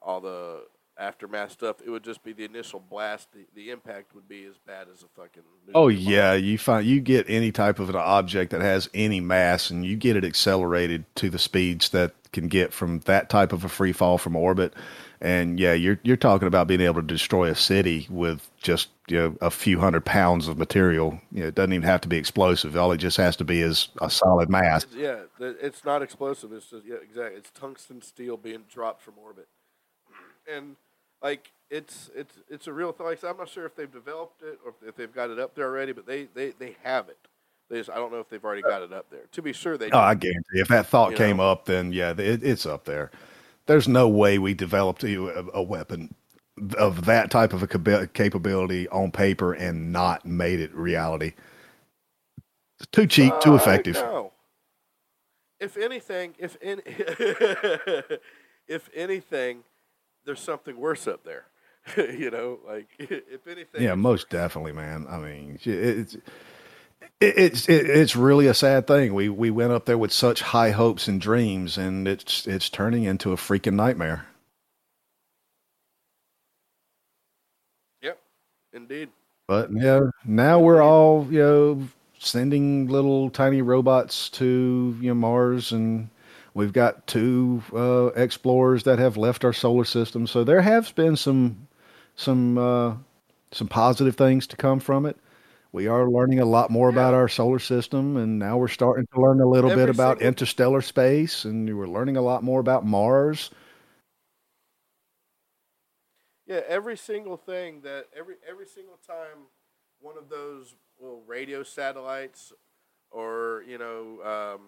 all 0.00 0.20
the 0.20 0.62
aftermath 0.96 1.50
stuff. 1.50 1.78
It 1.84 1.90
would 1.90 2.04
just 2.04 2.22
be 2.22 2.32
the 2.32 2.44
initial 2.44 2.78
blast. 2.78 3.32
The, 3.32 3.46
the 3.56 3.70
impact 3.70 4.14
would 4.14 4.28
be 4.28 4.44
as 4.44 4.54
bad 4.64 4.86
as 4.94 5.02
a 5.02 5.08
fucking. 5.20 5.42
Oh 5.74 5.88
bomb. 5.88 5.90
yeah, 5.90 6.34
you 6.34 6.56
find 6.56 6.86
you 6.86 7.00
get 7.00 7.28
any 7.28 7.50
type 7.50 7.80
of 7.80 7.88
an 7.88 7.96
object 7.96 8.52
that 8.52 8.60
has 8.60 8.88
any 8.94 9.18
mass, 9.18 9.70
and 9.70 9.84
you 9.84 9.96
get 9.96 10.14
it 10.14 10.24
accelerated 10.24 11.04
to 11.16 11.30
the 11.30 11.38
speeds 11.40 11.88
that 11.88 12.12
can 12.34 12.48
get 12.48 12.72
from 12.72 13.00
that 13.00 13.30
type 13.30 13.52
of 13.52 13.64
a 13.64 13.68
free 13.68 13.92
fall 13.92 14.18
from 14.18 14.36
orbit. 14.36 14.74
And 15.20 15.58
yeah, 15.58 15.72
you're 15.72 15.98
you're 16.02 16.18
talking 16.18 16.46
about 16.46 16.66
being 16.66 16.82
able 16.82 17.00
to 17.00 17.06
destroy 17.06 17.48
a 17.48 17.54
city 17.54 18.06
with 18.10 18.50
just 18.60 18.90
you 19.08 19.16
know 19.16 19.36
a 19.40 19.50
few 19.50 19.80
hundred 19.80 20.04
pounds 20.04 20.48
of 20.48 20.58
material. 20.58 21.18
You 21.32 21.42
know, 21.42 21.46
it 21.48 21.54
doesn't 21.54 21.72
even 21.72 21.88
have 21.88 22.02
to 22.02 22.08
be 22.08 22.18
explosive. 22.18 22.76
All 22.76 22.92
it 22.92 22.98
just 22.98 23.16
has 23.16 23.36
to 23.36 23.44
be 23.44 23.62
is 23.62 23.88
a 24.02 24.10
solid 24.10 24.50
mass. 24.50 24.86
Yeah, 24.94 25.20
it's 25.40 25.84
not 25.84 26.02
explosive. 26.02 26.52
It's 26.52 26.68
just 26.68 26.84
yeah, 26.84 26.96
exactly. 27.02 27.38
It's 27.38 27.50
tungsten 27.50 28.02
steel 28.02 28.36
being 28.36 28.64
dropped 28.70 29.00
from 29.00 29.14
orbit, 29.22 29.48
and 30.52 30.76
like 31.22 31.52
it's 31.70 32.10
it's 32.14 32.34
it's 32.50 32.66
a 32.66 32.72
real 32.72 32.92
thing. 32.92 33.06
Like 33.06 33.24
I'm 33.24 33.38
not 33.38 33.48
sure 33.48 33.64
if 33.64 33.74
they've 33.76 33.90
developed 33.90 34.42
it 34.42 34.58
or 34.64 34.74
if 34.86 34.94
they've 34.96 35.12
got 35.12 35.30
it 35.30 35.38
up 35.38 35.54
there 35.54 35.66
already, 35.66 35.92
but 35.92 36.06
they 36.06 36.28
they, 36.34 36.50
they 36.50 36.76
have 36.82 37.08
it. 37.08 37.18
They 37.74 37.80
just 37.80 37.90
I 37.90 37.96
don't 37.96 38.12
know 38.12 38.20
if 38.20 38.28
they've 38.28 38.44
already 38.44 38.62
got 38.62 38.82
it 38.82 38.92
up 38.92 39.10
there. 39.10 39.24
To 39.32 39.42
be 39.42 39.52
sure, 39.52 39.76
they. 39.76 39.90
Oh. 39.90 39.98
I 39.98 40.14
guarantee 40.14 40.60
if 40.60 40.68
that 40.68 40.86
thought 40.86 41.10
You 41.10 41.16
came 41.16 41.38
know? 41.38 41.50
up, 41.50 41.64
then 41.64 41.92
yeah, 41.92 42.14
it, 42.16 42.44
it's 42.44 42.66
up 42.66 42.84
there. 42.84 43.10
There's 43.66 43.88
no 43.88 44.08
way 44.08 44.38
we 44.38 44.54
developed 44.54 45.02
a, 45.02 45.50
a 45.52 45.60
weapon 45.60 46.14
of 46.78 47.04
that 47.06 47.32
type 47.32 47.52
of 47.52 47.64
a 47.64 48.06
capability 48.06 48.88
on 48.90 49.10
paper 49.10 49.54
and 49.54 49.92
not 49.92 50.24
made 50.24 50.60
it 50.60 50.72
reality. 50.72 51.32
It's 52.78 52.86
too 52.92 53.08
cheap, 53.08 53.32
too 53.40 53.54
Uh, 53.54 53.56
effective. 53.56 53.96
No. 53.96 54.30
If 55.58 55.76
anything, 55.76 56.36
if 56.38 56.56
any, 56.62 56.82
if 58.68 58.88
anything, 58.94 59.64
there's 60.24 60.38
something 60.40 60.76
worse 60.78 61.08
up 61.08 61.24
there. 61.24 61.46
you 61.96 62.30
know, 62.30 62.60
like 62.64 62.86
if 63.00 63.48
anything. 63.48 63.82
Yeah, 63.82 63.96
most 63.96 64.28
definitely, 64.30 64.72
man. 64.72 65.06
I 65.10 65.18
mean, 65.18 65.58
it- 65.64 65.68
it's 65.68 66.16
it, 67.24 67.38
it's 67.38 67.68
it, 67.68 67.86
it's 67.88 68.16
really 68.16 68.46
a 68.46 68.54
sad 68.54 68.86
thing. 68.86 69.14
We 69.14 69.28
we 69.28 69.50
went 69.50 69.72
up 69.72 69.86
there 69.86 69.98
with 69.98 70.12
such 70.12 70.42
high 70.42 70.70
hopes 70.70 71.08
and 71.08 71.20
dreams, 71.20 71.78
and 71.78 72.06
it's 72.08 72.46
it's 72.46 72.68
turning 72.70 73.04
into 73.04 73.32
a 73.32 73.36
freaking 73.36 73.74
nightmare. 73.74 74.26
Yep, 78.02 78.20
indeed. 78.72 79.10
But 79.46 79.70
yeah, 79.72 80.00
now 80.24 80.60
we're 80.60 80.82
all 80.82 81.26
you 81.30 81.38
know 81.40 81.88
sending 82.18 82.88
little 82.88 83.30
tiny 83.30 83.62
robots 83.62 84.28
to 84.30 84.96
you 85.00 85.08
know 85.08 85.14
Mars, 85.14 85.72
and 85.72 86.08
we've 86.54 86.72
got 86.72 87.06
two 87.06 87.62
uh, 87.74 88.06
explorers 88.16 88.84
that 88.84 88.98
have 88.98 89.16
left 89.16 89.44
our 89.44 89.52
solar 89.52 89.84
system. 89.84 90.26
So 90.26 90.44
there 90.44 90.62
has 90.62 90.92
been 90.92 91.16
some 91.16 91.68
some 92.16 92.58
uh, 92.58 92.94
some 93.52 93.68
positive 93.68 94.16
things 94.16 94.46
to 94.48 94.56
come 94.56 94.80
from 94.80 95.06
it. 95.06 95.16
We 95.74 95.88
are 95.88 96.08
learning 96.08 96.38
a 96.38 96.44
lot 96.44 96.70
more 96.70 96.88
about 96.88 97.14
our 97.14 97.26
solar 97.26 97.58
system, 97.58 98.16
and 98.16 98.38
now 98.38 98.56
we're 98.56 98.68
starting 98.68 99.08
to 99.12 99.20
learn 99.20 99.40
a 99.40 99.48
little 99.48 99.74
bit 99.74 99.88
about 99.88 100.18
single- 100.18 100.28
interstellar 100.28 100.80
space, 100.80 101.44
and 101.44 101.76
we're 101.76 101.88
learning 101.88 102.16
a 102.16 102.22
lot 102.22 102.44
more 102.44 102.60
about 102.60 102.86
Mars. 102.86 103.50
Yeah, 106.46 106.60
every 106.68 106.96
single 106.96 107.36
thing 107.36 107.80
that 107.80 108.06
every 108.16 108.36
every 108.48 108.66
single 108.66 109.00
time 109.04 109.48
one 110.00 110.16
of 110.16 110.28
those 110.28 110.76
little 111.00 111.24
radio 111.26 111.64
satellites 111.64 112.52
or 113.10 113.64
you 113.66 113.76
know 113.76 114.20
um, 114.22 114.60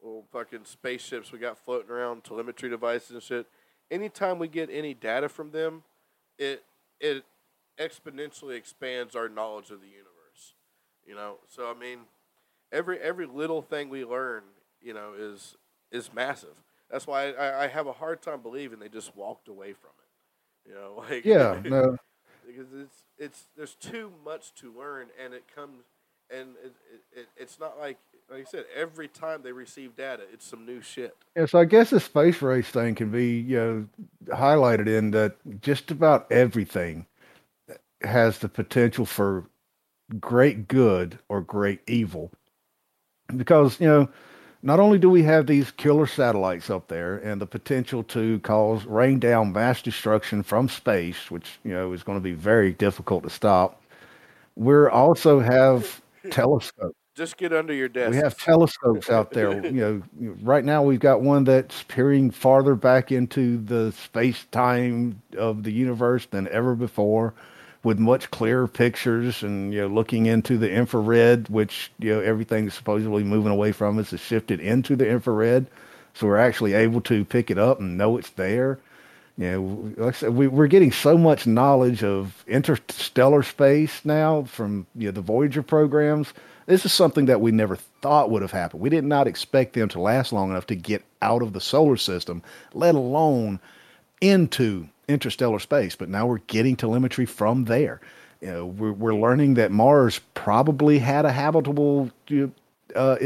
little 0.00 0.24
fucking 0.30 0.66
spaceships 0.66 1.32
we 1.32 1.40
got 1.40 1.58
floating 1.58 1.90
around, 1.90 2.22
telemetry 2.22 2.70
devices 2.70 3.10
and 3.10 3.22
shit. 3.24 3.46
Anytime 3.90 4.38
we 4.38 4.46
get 4.46 4.70
any 4.70 4.94
data 4.94 5.28
from 5.28 5.50
them, 5.50 5.82
it 6.38 6.62
it 7.00 7.24
exponentially 7.76 8.54
expands 8.54 9.16
our 9.16 9.28
knowledge 9.28 9.72
of 9.72 9.80
the 9.80 9.88
universe. 9.88 10.11
You 11.06 11.14
know, 11.14 11.36
so 11.48 11.70
I 11.70 11.78
mean, 11.78 12.00
every 12.72 12.98
every 13.00 13.26
little 13.26 13.62
thing 13.62 13.88
we 13.88 14.04
learn, 14.04 14.42
you 14.82 14.94
know, 14.94 15.12
is 15.18 15.56
is 15.90 16.12
massive. 16.12 16.54
That's 16.90 17.06
why 17.06 17.32
I, 17.32 17.64
I 17.64 17.66
have 17.68 17.86
a 17.86 17.92
hard 17.92 18.22
time 18.22 18.42
believing 18.42 18.78
they 18.78 18.88
just 18.88 19.16
walked 19.16 19.48
away 19.48 19.72
from 19.72 19.90
it. 19.98 20.70
You 20.70 20.74
know, 20.74 21.04
like 21.10 21.24
Yeah, 21.24 21.60
no, 21.64 21.96
because 22.46 22.68
it's 22.74 23.04
it's 23.18 23.44
there's 23.56 23.74
too 23.74 24.12
much 24.24 24.54
to 24.56 24.72
learn, 24.72 25.08
and 25.22 25.34
it 25.34 25.44
comes 25.54 25.84
and 26.30 26.50
it, 26.64 26.72
it, 26.92 27.20
it, 27.20 27.26
it's 27.36 27.58
not 27.60 27.78
like 27.78 27.98
like 28.30 28.40
you 28.40 28.46
said 28.48 28.64
every 28.74 29.08
time 29.08 29.42
they 29.42 29.52
receive 29.52 29.96
data, 29.96 30.22
it's 30.32 30.46
some 30.46 30.64
new 30.64 30.80
shit. 30.80 31.16
Yeah, 31.36 31.46
so 31.46 31.58
I 31.58 31.64
guess 31.64 31.90
the 31.90 32.00
space 32.00 32.42
race 32.42 32.68
thing 32.68 32.94
can 32.94 33.10
be, 33.10 33.38
you 33.40 33.56
know, 33.56 33.88
highlighted 34.36 34.86
in 34.86 35.12
that 35.12 35.36
just 35.62 35.90
about 35.90 36.30
everything 36.30 37.06
has 38.02 38.38
the 38.38 38.48
potential 38.48 39.06
for 39.06 39.44
great 40.20 40.68
good 40.68 41.18
or 41.28 41.40
great 41.40 41.80
evil. 41.86 42.30
Because, 43.36 43.80
you 43.80 43.86
know, 43.86 44.08
not 44.62 44.78
only 44.78 44.98
do 44.98 45.10
we 45.10 45.22
have 45.24 45.46
these 45.46 45.70
killer 45.72 46.06
satellites 46.06 46.70
up 46.70 46.88
there 46.88 47.16
and 47.18 47.40
the 47.40 47.46
potential 47.46 48.02
to 48.04 48.38
cause 48.40 48.84
rain 48.84 49.18
down 49.18 49.52
mass 49.52 49.82
destruction 49.82 50.42
from 50.42 50.68
space, 50.68 51.30
which, 51.30 51.58
you 51.64 51.72
know, 51.72 51.92
is 51.92 52.02
going 52.02 52.18
to 52.18 52.22
be 52.22 52.32
very 52.32 52.72
difficult 52.72 53.24
to 53.24 53.30
stop, 53.30 53.82
we 54.54 54.74
also 54.86 55.40
have 55.40 56.00
telescopes. 56.30 56.96
Just 57.14 57.36
get 57.36 57.52
under 57.52 57.74
your 57.74 57.88
desk. 57.88 58.12
We 58.12 58.16
have 58.16 58.38
telescopes 58.38 59.10
out 59.10 59.32
there. 59.32 59.52
You 59.66 59.70
know, 59.72 60.02
you 60.18 60.28
know, 60.30 60.36
right 60.42 60.64
now 60.64 60.82
we've 60.82 61.00
got 61.00 61.20
one 61.20 61.44
that's 61.44 61.82
peering 61.82 62.30
farther 62.30 62.74
back 62.74 63.12
into 63.12 63.58
the 63.64 63.92
space 63.92 64.46
time 64.50 65.20
of 65.36 65.62
the 65.62 65.72
universe 65.72 66.26
than 66.26 66.48
ever 66.48 66.74
before, 66.74 67.34
with 67.84 67.98
much 67.98 68.30
clearer 68.30 68.68
pictures 68.68 69.42
and 69.42 69.72
you 69.72 69.80
know 69.80 69.86
looking 69.88 70.26
into 70.26 70.56
the 70.56 70.70
infrared, 70.70 71.48
which 71.48 71.90
you 71.98 72.14
know 72.14 72.68
supposedly 72.68 73.24
moving 73.24 73.52
away 73.52 73.72
from 73.72 73.98
us 73.98 74.12
is 74.12 74.20
shifted 74.20 74.60
into 74.60 74.96
the 74.96 75.08
infrared, 75.08 75.66
so 76.14 76.26
we're 76.26 76.36
actually 76.36 76.74
able 76.74 77.00
to 77.02 77.24
pick 77.24 77.50
it 77.50 77.58
up 77.58 77.80
and 77.80 77.98
know 77.98 78.16
it's 78.16 78.30
there. 78.30 78.78
You 79.38 79.50
know, 79.50 79.94
like 80.04 80.14
I 80.14 80.18
said, 80.18 80.34
we, 80.34 80.46
we're 80.46 80.66
getting 80.66 80.92
so 80.92 81.16
much 81.16 81.46
knowledge 81.46 82.04
of 82.04 82.44
interstellar 82.46 83.42
space 83.42 84.04
now 84.04 84.44
from 84.44 84.86
you 84.94 85.06
know 85.06 85.12
the 85.12 85.20
Voyager 85.20 85.62
programs. 85.62 86.32
This 86.66 86.86
is 86.86 86.92
something 86.92 87.26
that 87.26 87.40
we 87.40 87.50
never 87.50 87.74
thought 87.74 88.30
would 88.30 88.42
have 88.42 88.52
happened. 88.52 88.82
We 88.82 88.90
did 88.90 89.04
not 89.04 89.26
expect 89.26 89.72
them 89.72 89.88
to 89.88 90.00
last 90.00 90.32
long 90.32 90.50
enough 90.50 90.66
to 90.66 90.76
get 90.76 91.02
out 91.20 91.42
of 91.42 91.54
the 91.54 91.60
solar 91.60 91.96
system, 91.96 92.42
let 92.72 92.94
alone 92.94 93.58
into 94.20 94.88
interstellar 95.08 95.58
space. 95.58 95.96
But 95.96 96.08
now 96.08 96.26
we're 96.26 96.38
getting 96.46 96.76
telemetry 96.76 97.26
from 97.26 97.64
there. 97.64 98.00
You 98.40 98.50
know, 98.50 98.66
we're, 98.66 98.92
we're 98.92 99.14
learning 99.14 99.54
that 99.54 99.70
Mars 99.70 100.20
probably 100.34 100.98
had 100.98 101.24
a 101.24 101.32
habitable 101.32 102.10
uh, 102.96 103.16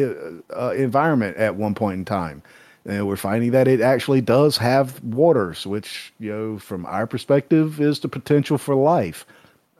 uh, 0.55 0.74
environment 0.77 1.37
at 1.37 1.57
one 1.57 1.74
point 1.74 1.99
in 1.99 2.05
time. 2.05 2.43
And 2.85 3.09
we're 3.09 3.16
finding 3.16 3.51
that 3.51 3.66
it 3.66 3.81
actually 3.81 4.20
does 4.20 4.57
have 4.59 5.03
waters, 5.03 5.66
which, 5.66 6.12
you 6.20 6.31
know, 6.31 6.59
from 6.59 6.87
our 6.87 7.07
perspective, 7.07 7.81
is 7.81 7.99
the 7.99 8.09
potential 8.09 8.59
for 8.59 8.77
life. 8.77 9.27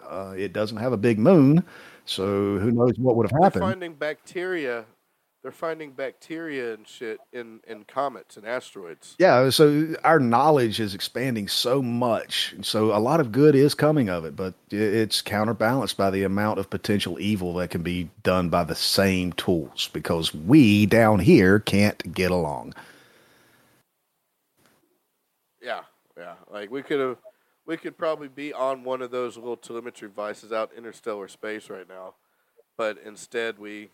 Uh, 0.09 0.35
it 0.37 0.53
doesn't 0.53 0.79
have 0.79 0.93
a 0.93 0.97
big 0.97 1.19
moon, 1.19 1.63
so 2.05 2.59
who 2.59 2.73
knows 2.73 2.95
what 2.99 3.15
would 3.17 3.31
have 3.31 3.43
happened. 3.43 3.63
finding 3.63 3.95
bacteria. 3.95 4.85
They're 5.47 5.53
finding 5.53 5.93
bacteria 5.93 6.75
and 6.75 6.89
shit 6.89 7.21
in, 7.33 7.61
in 7.69 7.85
comets 7.85 8.37
and 8.37 8.45
asteroids. 8.45 9.15
Yeah, 9.21 9.49
so 9.51 9.95
our 10.03 10.19
knowledge 10.19 10.81
is 10.81 10.93
expanding 10.93 11.47
so 11.47 11.81
much. 11.81 12.57
So 12.63 12.87
a 12.87 12.99
lot 12.99 13.21
of 13.21 13.31
good 13.31 13.55
is 13.55 13.73
coming 13.73 14.09
of 14.09 14.25
it, 14.25 14.35
but 14.35 14.55
it's 14.73 15.23
counterbalanced 15.23 15.97
by 15.97 16.11
the 16.11 16.25
amount 16.25 16.59
of 16.59 16.69
potential 16.69 17.21
evil 17.21 17.55
that 17.55 17.71
can 17.71 17.85
be 17.85 18.11
done 18.25 18.49
by 18.49 18.65
the 18.65 18.75
same 18.75 19.33
tools 19.35 19.89
because 19.93 20.35
we 20.35 20.85
down 20.85 21.21
here 21.21 21.61
can't 21.61 22.13
get 22.13 22.33
along. 22.33 22.75
Yeah, 25.63 25.83
yeah. 26.19 26.35
Like 26.51 26.73
we 26.73 26.83
could 26.83 26.99
have, 26.99 27.19
we 27.67 27.77
could 27.77 27.97
probably 27.97 28.27
be 28.27 28.53
on 28.53 28.83
one 28.83 29.01
of 29.01 29.13
those 29.13 29.37
little 29.37 29.57
telemetry 29.57 30.09
devices 30.09 30.51
out 30.51 30.73
in 30.73 30.79
interstellar 30.79 31.29
space 31.29 31.71
right 31.71 31.89
now, 31.89 32.15
but 32.77 32.99
instead 33.05 33.61
we 33.61 33.91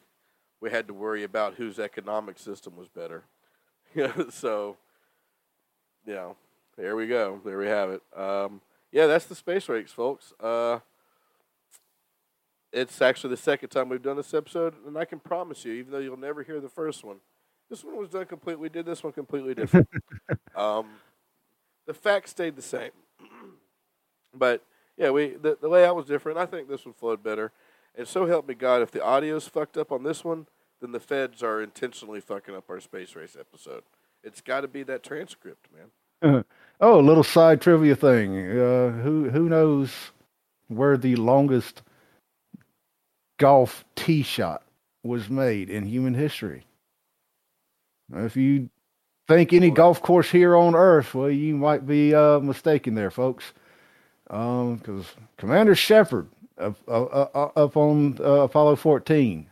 we 0.62 0.70
had 0.70 0.86
to 0.86 0.94
worry 0.94 1.24
about 1.24 1.54
whose 1.54 1.80
economic 1.80 2.38
system 2.38 2.76
was 2.76 2.86
better. 2.88 3.24
so, 4.30 4.76
you 6.06 6.14
know, 6.14 6.36
there 6.78 6.94
we 6.94 7.08
go. 7.08 7.40
There 7.44 7.58
we 7.58 7.66
have 7.66 7.90
it. 7.90 8.02
Um, 8.16 8.60
yeah, 8.92 9.06
that's 9.06 9.26
the 9.26 9.34
space 9.34 9.68
race, 9.68 9.90
folks. 9.90 10.32
Uh, 10.40 10.78
it's 12.72 13.02
actually 13.02 13.30
the 13.30 13.38
second 13.38 13.70
time 13.70 13.88
we've 13.88 14.02
done 14.02 14.16
this 14.16 14.32
episode, 14.32 14.74
and 14.86 14.96
I 14.96 15.04
can 15.04 15.18
promise 15.18 15.64
you, 15.64 15.72
even 15.72 15.92
though 15.92 15.98
you'll 15.98 16.16
never 16.16 16.44
hear 16.44 16.60
the 16.60 16.68
first 16.68 17.02
one, 17.02 17.16
this 17.68 17.82
one 17.82 17.98
was 17.98 18.08
done 18.08 18.26
completely. 18.26 18.62
We 18.62 18.68
did 18.68 18.86
this 18.86 19.02
one 19.02 19.12
completely 19.12 19.54
different. 19.54 19.88
um, 20.56 20.86
the 21.86 21.94
facts 21.94 22.30
stayed 22.30 22.54
the 22.54 22.62
same, 22.62 22.92
but 24.34 24.62
yeah, 24.96 25.10
we 25.10 25.30
the, 25.30 25.58
the 25.60 25.68
layout 25.68 25.96
was 25.96 26.06
different. 26.06 26.38
I 26.38 26.46
think 26.46 26.68
this 26.68 26.84
one 26.84 26.94
flowed 26.94 27.22
better, 27.22 27.50
and 27.96 28.08
so 28.08 28.26
help 28.26 28.48
me 28.48 28.54
God, 28.54 28.82
if 28.82 28.90
the 28.90 29.04
audio's 29.04 29.48
fucked 29.48 29.76
up 29.76 29.92
on 29.92 30.02
this 30.02 30.24
one, 30.24 30.46
then 30.80 30.92
the 30.92 31.00
feds 31.00 31.42
are 31.42 31.62
intentionally 31.62 32.20
fucking 32.20 32.54
up 32.54 32.68
our 32.68 32.80
space 32.80 33.14
race 33.14 33.36
episode. 33.38 33.84
It's 34.22 34.40
got 34.40 34.62
to 34.62 34.68
be 34.68 34.82
that 34.84 35.02
transcript, 35.02 35.68
man. 35.72 36.44
Oh, 36.80 36.98
a 36.98 37.00
little 37.00 37.22
side 37.22 37.60
trivia 37.60 37.94
thing. 37.94 38.36
Uh, 38.36 38.90
who 38.90 39.30
who 39.30 39.48
knows 39.48 40.10
where 40.66 40.96
the 40.96 41.14
longest 41.14 41.82
golf 43.38 43.84
tee 43.94 44.24
shot 44.24 44.64
was 45.04 45.30
made 45.30 45.70
in 45.70 45.86
human 45.86 46.14
history? 46.14 46.66
If 48.12 48.36
you 48.36 48.68
think 49.28 49.52
any 49.52 49.70
golf 49.70 50.02
course 50.02 50.30
here 50.30 50.56
on 50.56 50.74
Earth, 50.74 51.14
well, 51.14 51.30
you 51.30 51.56
might 51.56 51.86
be 51.86 52.14
uh, 52.14 52.40
mistaken 52.40 52.96
there, 52.96 53.12
folks. 53.12 53.52
Because 54.24 54.80
um, 54.88 55.28
Commander 55.36 55.76
Shepard 55.76 56.28
up, 56.58 56.76
up 56.88 57.76
on 57.76 58.18
uh, 58.20 58.42
Apollo 58.42 58.76
14 58.76 59.46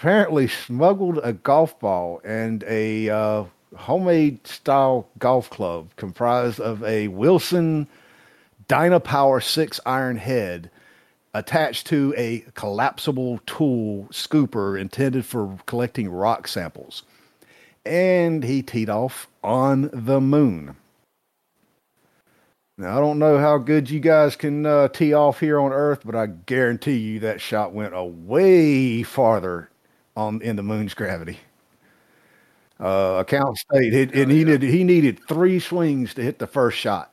apparently 0.00 0.48
smuggled 0.48 1.20
a 1.22 1.34
golf 1.34 1.78
ball 1.78 2.22
and 2.24 2.64
a 2.66 3.10
uh, 3.10 3.44
homemade 3.76 4.46
style 4.46 5.06
golf 5.18 5.50
club 5.50 5.90
comprised 5.96 6.58
of 6.58 6.82
a 6.84 7.08
Wilson 7.08 7.86
Dynapower 8.66 9.42
six 9.42 9.78
iron 9.84 10.16
head 10.16 10.70
attached 11.34 11.86
to 11.86 12.14
a 12.16 12.42
collapsible 12.54 13.40
tool 13.44 14.08
scooper 14.10 14.80
intended 14.80 15.26
for 15.26 15.58
collecting 15.66 16.08
rock 16.08 16.48
samples. 16.48 17.02
And 17.84 18.42
he 18.42 18.62
teed 18.62 18.88
off 18.88 19.28
on 19.44 19.90
the 19.92 20.20
moon. 20.20 20.76
Now, 22.80 22.96
I 22.96 23.00
don't 23.00 23.18
know 23.18 23.38
how 23.38 23.58
good 23.58 23.90
you 23.90 24.00
guys 24.00 24.36
can 24.36 24.64
uh, 24.64 24.88
tee 24.88 25.12
off 25.12 25.38
here 25.40 25.60
on 25.60 25.70
Earth, 25.70 26.00
but 26.02 26.14
I 26.16 26.26
guarantee 26.26 26.96
you 26.96 27.20
that 27.20 27.40
shot 27.40 27.74
went 27.74 27.94
a 27.94 28.02
way 28.02 29.02
farther 29.02 29.68
on 30.16 30.40
in 30.40 30.56
the 30.56 30.62
moon's 30.62 30.94
gravity. 30.94 31.40
Uh, 32.78 33.16
account 33.20 33.58
state, 33.58 33.92
it, 33.92 34.14
and 34.14 34.30
he 34.32 34.38
needed 34.42 34.62
he 34.62 34.84
needed 34.84 35.20
three 35.28 35.58
swings 35.60 36.14
to 36.14 36.22
hit 36.22 36.38
the 36.38 36.46
first 36.46 36.78
shot. 36.78 37.12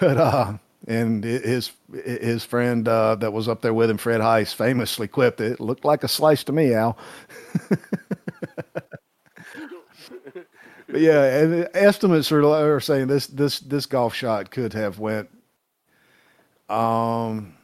But 0.00 0.16
uh, 0.16 0.58
and 0.86 1.22
his 1.24 1.72
his 1.92 2.44
friend 2.44 2.86
uh, 2.88 3.14
that 3.16 3.32
was 3.32 3.48
up 3.48 3.62
there 3.62 3.74
with 3.74 3.90
him, 3.90 3.98
Fred 3.98 4.20
Heist, 4.20 4.54
famously 4.54 5.08
quipped, 5.08 5.40
"It 5.40 5.60
looked 5.60 5.84
like 5.84 6.04
a 6.04 6.08
slice 6.08 6.44
to 6.44 6.52
me, 6.52 6.74
Al." 6.74 6.98
but 10.88 11.00
yeah, 11.00 11.22
and 11.42 11.68
estimates 11.74 12.32
are, 12.32 12.44
are 12.44 12.80
saying 12.80 13.08
this 13.08 13.26
this 13.26 13.60
this 13.60 13.86
golf 13.86 14.14
shot 14.14 14.50
could 14.50 14.72
have 14.72 14.98
went. 14.98 15.28
Um, 16.68 17.54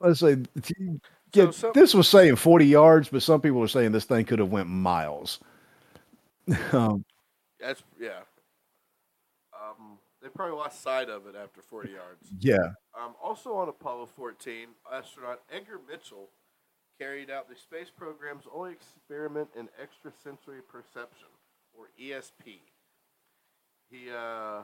let's 0.00 0.20
say, 0.20 0.36
yeah, 1.32 1.50
so 1.50 1.72
this 1.74 1.94
was 1.94 2.08
saying 2.08 2.36
forty 2.36 2.66
yards, 2.66 3.08
but 3.08 3.22
some 3.22 3.40
people 3.40 3.62
are 3.62 3.68
saying 3.68 3.92
this 3.92 4.04
thing 4.04 4.24
could 4.24 4.38
have 4.38 4.52
went 4.52 4.68
miles. 4.68 5.40
um, 6.72 7.04
That's 7.58 7.82
yeah. 8.00 8.20
Um, 9.52 9.98
they 10.22 10.28
probably 10.28 10.56
lost 10.56 10.80
sight 10.80 11.08
of 11.08 11.26
it 11.26 11.34
after 11.34 11.60
forty 11.60 11.90
yards. 11.90 12.30
Yeah. 12.38 12.74
Um, 12.96 13.14
also 13.20 13.54
on 13.54 13.68
Apollo 13.68 14.10
14, 14.16 14.68
astronaut 14.92 15.40
Edgar 15.50 15.80
Mitchell 15.90 16.28
carried 16.98 17.30
out 17.30 17.48
the 17.48 17.56
space 17.56 17.90
program's 17.94 18.44
only 18.54 18.72
experiment 18.72 19.48
in 19.56 19.68
extrasensory 19.80 20.62
perception, 20.62 21.28
or 21.76 21.86
ESP. 22.00 22.60
He 23.90 24.10
uh, 24.10 24.62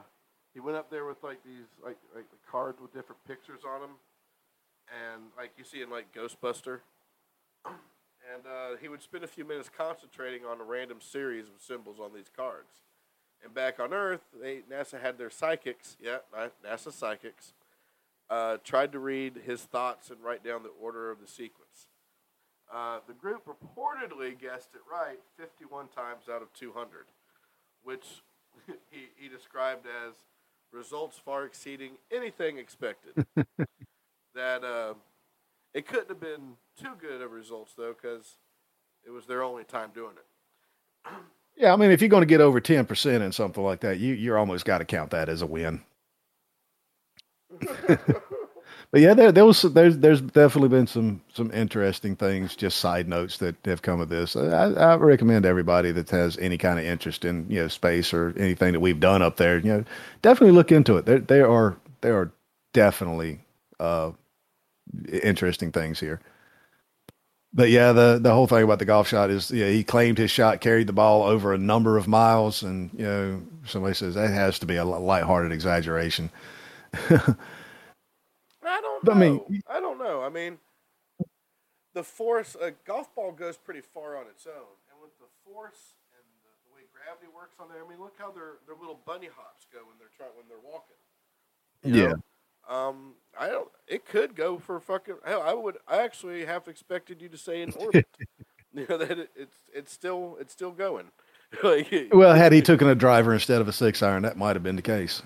he 0.53 0.59
went 0.59 0.77
up 0.77 0.89
there 0.89 1.05
with 1.05 1.23
like 1.23 1.43
these 1.43 1.67
like 1.83 1.97
like 2.15 2.25
cards 2.49 2.79
with 2.81 2.93
different 2.93 3.23
pictures 3.27 3.61
on 3.67 3.81
them, 3.81 3.91
and 4.89 5.23
like 5.37 5.51
you 5.57 5.63
see 5.63 5.81
in 5.81 5.89
like 5.89 6.13
Ghostbuster. 6.13 6.79
And 7.65 8.45
uh, 8.45 8.77
he 8.79 8.87
would 8.87 9.01
spend 9.01 9.23
a 9.23 9.27
few 9.27 9.43
minutes 9.43 9.69
concentrating 9.75 10.45
on 10.45 10.61
a 10.61 10.63
random 10.63 10.99
series 11.01 11.45
of 11.45 11.53
symbols 11.59 11.97
on 11.99 12.13
these 12.13 12.29
cards. 12.33 12.81
And 13.43 13.53
back 13.53 13.79
on 13.79 13.93
Earth, 13.93 14.21
they 14.39 14.61
NASA 14.71 15.01
had 15.01 15.17
their 15.17 15.31
psychics, 15.31 15.97
yeah, 15.99 16.17
NASA 16.63 16.93
psychics, 16.93 17.53
uh, 18.29 18.57
tried 18.63 18.91
to 18.91 18.99
read 18.99 19.41
his 19.45 19.63
thoughts 19.63 20.11
and 20.11 20.21
write 20.21 20.43
down 20.43 20.61
the 20.63 20.69
order 20.79 21.09
of 21.09 21.19
the 21.19 21.27
sequence. 21.27 21.87
Uh, 22.73 22.99
the 23.05 23.13
group 23.13 23.45
reportedly 23.45 24.39
guessed 24.39 24.69
it 24.73 24.81
right 24.89 25.19
51 25.37 25.87
times 25.89 26.23
out 26.33 26.41
of 26.41 26.53
200, 26.53 27.05
which 27.83 28.23
he, 28.89 29.07
he 29.15 29.27
described 29.27 29.85
as 29.85 30.13
results 30.71 31.17
far 31.17 31.45
exceeding 31.45 31.91
anything 32.11 32.57
expected. 32.57 33.25
that 34.35 34.63
uh, 34.63 34.93
it 35.73 35.85
couldn't 35.85 36.09
have 36.09 36.21
been 36.21 36.53
too 36.81 36.93
good 36.99 37.21
of 37.21 37.31
results, 37.31 37.73
though, 37.77 37.93
because 37.99 38.37
it 39.05 39.11
was 39.11 39.25
their 39.25 39.43
only 39.43 39.65
time 39.65 39.89
doing 39.93 40.13
it. 40.15 41.11
yeah, 41.57 41.73
I 41.73 41.75
mean, 41.75 41.91
if 41.91 42.01
you're 42.01 42.09
going 42.09 42.21
to 42.21 42.25
get 42.25 42.39
over 42.39 42.61
10% 42.61 43.21
in 43.21 43.31
something 43.33 43.63
like 43.63 43.81
that, 43.81 43.99
you, 43.99 44.13
you're 44.13 44.37
almost 44.37 44.63
got 44.63 44.77
to 44.77 44.85
count 44.85 45.11
that 45.11 45.27
as 45.27 45.41
a 45.41 45.47
win. 45.47 45.81
but 48.91 48.99
yeah, 48.99 49.13
there, 49.13 49.31
there 49.31 49.45
was 49.45 49.61
there's 49.61 49.97
there's 49.99 50.19
definitely 50.19 50.67
been 50.67 50.87
some 50.87 51.21
some 51.33 51.49
interesting 51.51 52.17
things, 52.17 52.57
just 52.57 52.77
side 52.77 53.07
notes 53.07 53.37
that 53.37 53.55
have 53.63 53.81
come 53.81 54.01
of 54.01 54.09
this. 54.09 54.35
I, 54.35 54.65
I 54.71 54.95
recommend 54.95 55.45
everybody 55.45 55.93
that 55.93 56.09
has 56.09 56.37
any 56.37 56.57
kind 56.57 56.77
of 56.77 56.83
interest 56.83 57.23
in 57.23 57.45
you 57.49 57.61
know 57.61 57.67
space 57.69 58.13
or 58.13 58.33
anything 58.37 58.73
that 58.73 58.81
we've 58.81 58.99
done 58.99 59.21
up 59.21 59.37
there, 59.37 59.59
you 59.59 59.73
know, 59.73 59.85
definitely 60.21 60.55
look 60.55 60.73
into 60.73 60.97
it. 60.97 61.05
There 61.05 61.19
there 61.19 61.49
are 61.49 61.77
there 62.01 62.17
are 62.17 62.33
definitely 62.73 63.39
uh, 63.79 64.11
interesting 65.23 65.71
things 65.71 66.01
here. 66.01 66.19
But 67.53 67.69
yeah, 67.69 67.93
the 67.93 68.19
the 68.21 68.33
whole 68.33 68.47
thing 68.47 68.63
about 68.63 68.79
the 68.79 68.85
golf 68.85 69.07
shot 69.07 69.29
is 69.29 69.51
yeah, 69.51 69.69
he 69.69 69.85
claimed 69.85 70.17
his 70.17 70.31
shot 70.31 70.59
carried 70.59 70.87
the 70.87 70.93
ball 70.93 71.23
over 71.23 71.53
a 71.53 71.57
number 71.57 71.97
of 71.97 72.09
miles, 72.09 72.61
and 72.61 72.89
you 72.93 73.05
know 73.05 73.41
somebody 73.65 73.93
says 73.93 74.15
that 74.15 74.31
has 74.31 74.59
to 74.59 74.65
be 74.65 74.75
a 74.75 74.83
lighthearted 74.83 75.53
exaggeration. 75.53 76.29
don't 79.03 79.19
know. 79.19 79.25
I 79.25 79.51
mean, 79.51 79.61
I 79.69 79.79
don't 79.79 79.99
know. 79.99 80.21
I 80.23 80.29
mean, 80.29 80.57
the 81.93 82.03
force, 82.03 82.55
a 82.59 82.71
golf 82.85 83.13
ball 83.15 83.31
goes 83.31 83.57
pretty 83.57 83.81
far 83.81 84.17
on 84.17 84.27
its 84.27 84.47
own, 84.47 84.75
and 84.89 85.01
with 85.01 85.17
the 85.19 85.27
force 85.45 85.95
and 86.13 86.23
the, 86.43 86.51
the 86.69 86.75
way 86.75 86.81
gravity 86.93 87.27
works 87.33 87.55
on 87.59 87.67
there, 87.69 87.83
I 87.85 87.89
mean, 87.89 87.99
look 87.99 88.15
how 88.17 88.31
their 88.31 88.59
their 88.65 88.75
little 88.75 88.99
bunny 89.05 89.29
hops 89.33 89.65
go 89.71 89.79
when 89.79 89.97
they're 89.99 90.13
trying 90.15 90.31
when 90.35 90.47
they're 90.47 90.63
walking. 90.63 90.99
yeah. 91.83 92.13
Know? 92.13 92.21
Um, 92.69 93.13
I 93.37 93.47
don't. 93.47 93.69
It 93.87 94.05
could 94.05 94.35
go 94.35 94.59
for 94.59 94.79
fucking. 94.79 95.15
Hell, 95.25 95.41
I 95.41 95.53
would. 95.53 95.77
I 95.87 96.03
actually 96.03 96.45
have 96.45 96.67
expected 96.67 97.21
you 97.21 97.27
to 97.29 97.37
say 97.37 97.61
in 97.61 97.73
orbit. 97.73 98.07
you 98.73 98.85
know 98.89 98.97
that 98.97 99.11
it, 99.11 99.29
it's 99.35 99.57
it's 99.73 99.91
still 99.91 100.37
it's 100.39 100.53
still 100.53 100.71
going. 100.71 101.07
like, 101.63 101.91
well, 102.13 102.33
had 102.33 102.53
he 102.53 102.61
taken 102.61 102.87
a 102.87 102.95
driver 102.95 103.33
instead 103.33 103.59
of 103.59 103.67
a 103.67 103.73
six 103.73 104.01
iron, 104.01 104.23
that 104.23 104.37
might 104.37 104.55
have 104.55 104.63
been 104.63 104.77
the 104.77 104.81
case. 104.81 105.21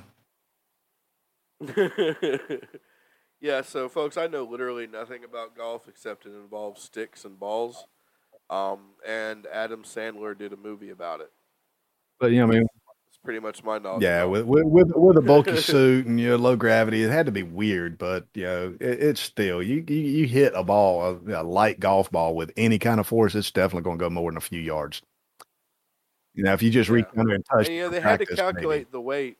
Yeah, 3.45 3.61
so 3.61 3.87
folks, 3.87 4.17
I 4.17 4.25
know 4.25 4.43
literally 4.43 4.87
nothing 4.87 5.23
about 5.23 5.55
golf 5.55 5.87
except 5.87 6.25
it 6.25 6.33
involves 6.33 6.81
sticks 6.81 7.25
and 7.25 7.39
balls. 7.39 7.85
Um, 8.49 8.79
and 9.05 9.45
Adam 9.45 9.83
Sandler 9.83 10.35
did 10.35 10.51
a 10.51 10.57
movie 10.57 10.89
about 10.89 11.21
it. 11.21 11.31
But 12.19 12.31
you 12.31 12.39
know, 12.39 12.45
I 12.45 12.57
mean, 12.57 12.67
it's 13.07 13.19
pretty 13.23 13.39
much 13.39 13.63
my 13.63 13.77
knowledge. 13.77 14.01
Yeah, 14.01 14.23
with, 14.23 14.47
with 14.47 14.65
with 14.65 14.91
with 14.95 15.17
a 15.17 15.21
bulky 15.21 15.57
suit 15.61 16.07
and 16.07 16.19
you 16.19 16.29
know 16.29 16.37
low 16.37 16.55
gravity, 16.55 17.03
it 17.03 17.11
had 17.11 17.27
to 17.27 17.31
be 17.31 17.43
weird. 17.43 17.99
But 17.99 18.25
you 18.33 18.45
know, 18.45 18.77
it, 18.79 19.03
it's 19.03 19.21
still 19.21 19.61
you, 19.61 19.85
you 19.87 19.95
you 19.95 20.25
hit 20.25 20.53
a 20.55 20.63
ball, 20.63 21.21
a, 21.27 21.41
a 21.41 21.43
light 21.43 21.79
golf 21.79 22.09
ball 22.09 22.35
with 22.35 22.51
any 22.57 22.79
kind 22.79 22.99
of 22.99 23.05
force, 23.05 23.35
it's 23.35 23.51
definitely 23.51 23.83
going 23.83 23.99
to 23.99 24.05
go 24.05 24.09
more 24.09 24.31
than 24.31 24.37
a 24.37 24.41
few 24.41 24.59
yards. 24.59 25.03
You 26.33 26.45
know, 26.45 26.53
if 26.53 26.63
you 26.63 26.71
just 26.71 26.89
yeah. 26.89 26.95
reach 26.95 27.05
under 27.15 27.35
and 27.35 27.45
touch, 27.45 27.67
and, 27.67 27.77
yeah, 27.77 27.89
they 27.89 28.01
practice, 28.01 28.27
had 28.27 28.37
to 28.37 28.41
calculate 28.41 28.79
maybe. 28.79 28.91
the 28.91 29.01
weight. 29.01 29.37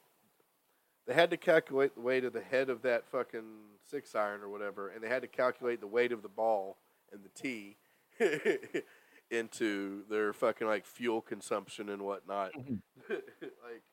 They 1.08 1.16
had 1.16 1.32
to 1.32 1.38
calculate 1.38 1.96
the 1.96 2.02
weight 2.02 2.24
of 2.24 2.34
the 2.34 2.42
head 2.42 2.70
of 2.70 2.84
that 2.84 3.08
fucking 3.12 3.42
six 3.90 4.16
iron 4.16 4.42
or 4.42 4.50
whatever, 4.50 4.90
and 4.90 5.04
they 5.04 5.10
had 5.10 5.22
to 5.22 5.28
calculate 5.28 5.80
the 5.80 5.88
weight 5.88 6.12
of 6.12 6.22
the 6.22 6.30
ball 6.30 6.78
and 7.12 7.24
the 7.24 7.30
tee 7.30 7.78
into 9.32 10.04
their 10.10 10.34
fucking 10.34 10.68
like 10.68 10.86
fuel 10.86 11.22
consumption 11.22 11.90
and 11.90 12.02
whatnot. 12.02 12.52
Mm-hmm. 12.54 12.76
like 13.10 13.84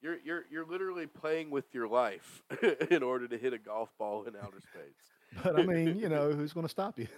you're 0.00 0.18
you're 0.24 0.44
you're 0.50 0.66
literally 0.66 1.06
playing 1.06 1.50
with 1.50 1.74
your 1.74 1.88
life 1.88 2.42
in 2.90 3.02
order 3.02 3.28
to 3.28 3.38
hit 3.38 3.52
a 3.52 3.58
golf 3.58 3.90
ball 3.98 4.24
in 4.24 4.34
outer 4.36 4.60
space. 4.60 5.42
But 5.42 5.58
I 5.58 5.64
mean, 5.64 5.98
you 5.98 6.08
know, 6.08 6.32
who's 6.32 6.52
going 6.52 6.64
to 6.64 6.70
stop 6.70 6.98
you? 6.98 7.08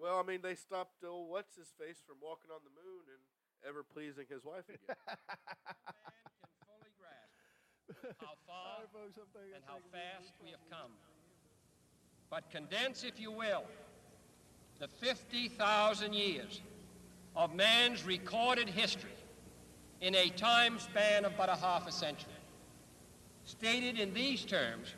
well, 0.00 0.18
I 0.18 0.22
mean, 0.26 0.40
they 0.42 0.54
stopped 0.54 1.02
uh, 1.02 1.08
what's 1.08 1.56
his 1.56 1.68
face 1.78 2.02
from 2.06 2.16
walking 2.20 2.50
on 2.50 2.60
the 2.64 2.70
moon 2.70 3.02
and 3.08 3.18
ever 3.68 3.82
pleasing 3.82 4.26
his 4.28 4.44
wife 4.44 4.68
again. 4.68 4.96
How 8.20 8.34
far 8.46 8.68
and 9.54 9.62
how 9.66 9.78
fast 9.92 10.32
we 10.42 10.50
have 10.50 10.60
come. 10.70 10.90
But 12.30 12.50
condense, 12.50 13.04
if 13.04 13.18
you 13.18 13.30
will, 13.30 13.64
the 14.78 14.88
50,000 14.88 16.12
years 16.12 16.60
of 17.34 17.54
man's 17.54 18.04
recorded 18.04 18.68
history 18.68 19.10
in 20.00 20.14
a 20.14 20.28
time 20.30 20.78
span 20.78 21.24
of 21.24 21.36
but 21.36 21.48
a 21.48 21.56
half 21.56 21.88
a 21.88 21.92
century. 21.92 22.32
Stated 23.44 23.98
in 23.98 24.12
these 24.12 24.44
terms, 24.44 24.94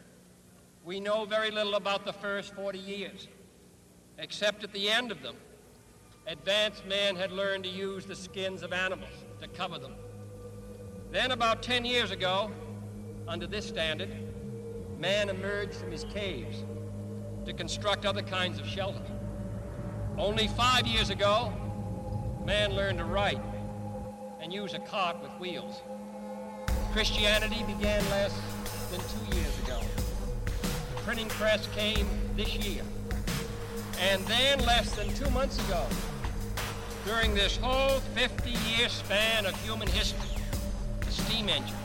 we 0.85 0.99
know 0.99 1.25
very 1.25 1.51
little 1.51 1.75
about 1.75 2.05
the 2.05 2.13
first 2.13 2.55
40 2.55 2.79
years, 2.79 3.29
except 4.19 4.65
at 4.65 4.73
the 4.73 4.89
end 4.89 5.13
of 5.13 5.23
them, 5.23 5.37
advanced 6.27 6.85
man 6.87 7.17
had 7.17 7.31
learned 7.31 7.65
to 7.65 7.71
use 7.71 8.07
the 8.07 8.17
skins 8.17 8.63
of 8.63 8.73
animals 8.73 9.11
to 9.41 9.49
cover 9.49 9.79
them. 9.79 9.95
Then 11.11 11.31
about 11.31 11.63
10 11.63 11.85
years 11.85 12.11
ago, 12.11 12.51
under 13.31 13.47
this 13.47 13.65
standard, 13.65 14.11
man 14.99 15.29
emerged 15.29 15.75
from 15.75 15.93
his 15.93 16.03
caves 16.13 16.65
to 17.47 17.53
construct 17.53 18.05
other 18.05 18.23
kinds 18.23 18.59
of 18.59 18.67
shelter. 18.67 19.05
Only 20.19 20.49
five 20.49 20.85
years 20.85 21.11
ago, 21.11 21.53
man 22.45 22.75
learned 22.75 22.99
to 22.99 23.05
write 23.05 23.41
and 24.41 24.53
use 24.53 24.75
a 24.75 24.81
cart 24.81 25.23
with 25.23 25.31
wheels. 25.39 25.81
Christianity 26.93 27.63
began 27.69 28.03
less 28.11 28.35
than 28.91 28.99
two 28.99 29.37
years 29.37 29.59
ago. 29.61 29.81
The 30.97 31.03
printing 31.03 31.29
press 31.29 31.69
came 31.69 32.09
this 32.35 32.57
year. 32.57 32.83
And 34.01 34.27
then 34.27 34.59
less 34.67 34.91
than 34.97 35.09
two 35.15 35.31
months 35.31 35.65
ago, 35.69 35.87
during 37.07 37.35
this 37.37 37.57
whole 37.59 38.01
50-year 38.17 38.89
span 38.89 39.47
of 39.47 39.55
human 39.63 39.87
history, 39.87 40.43
the 41.01 41.13
steam 41.13 41.49
engine 41.49 41.77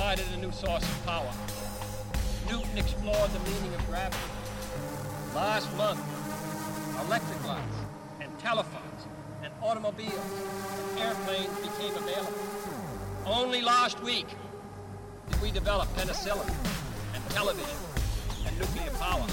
provided 0.00 0.24
a 0.32 0.36
new 0.38 0.50
source 0.50 0.82
of 0.82 1.04
power. 1.04 1.30
Newton 2.48 2.78
explored 2.78 3.30
the 3.32 3.38
meaning 3.40 3.74
of 3.74 3.86
gravity. 3.86 4.24
Last 5.34 5.70
month, 5.76 6.00
electric 7.04 7.44
lights 7.44 7.76
and 8.18 8.38
telephones 8.38 9.02
and 9.42 9.52
automobiles 9.60 10.14
and 10.88 11.00
airplanes 11.00 11.54
became 11.58 11.94
available. 11.96 12.32
Only 13.26 13.60
last 13.60 14.02
week 14.02 14.26
did 15.28 15.42
we 15.42 15.50
develop 15.50 15.86
penicillin 15.94 16.48
and 17.14 17.22
television 17.28 17.76
and 18.46 18.58
nuclear 18.58 18.90
power. 18.92 19.26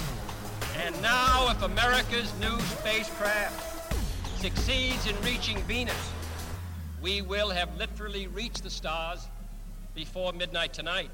And 0.84 1.02
now 1.02 1.49
if 1.49 1.61
America's 1.61 2.38
new 2.41 2.60
spacecraft 2.60 3.89
succeeds 4.41 5.07
in 5.07 5.15
reaching 5.22 5.60
Venus, 5.60 6.11
we 7.02 7.22
will 7.22 7.52
have 7.52 7.73
literally 7.77 8.27
reached 8.27 8.64
the 8.64 8.69
stars 8.69 9.30
before 9.98 10.32
midnight 10.32 10.74
tonight. 10.74 11.10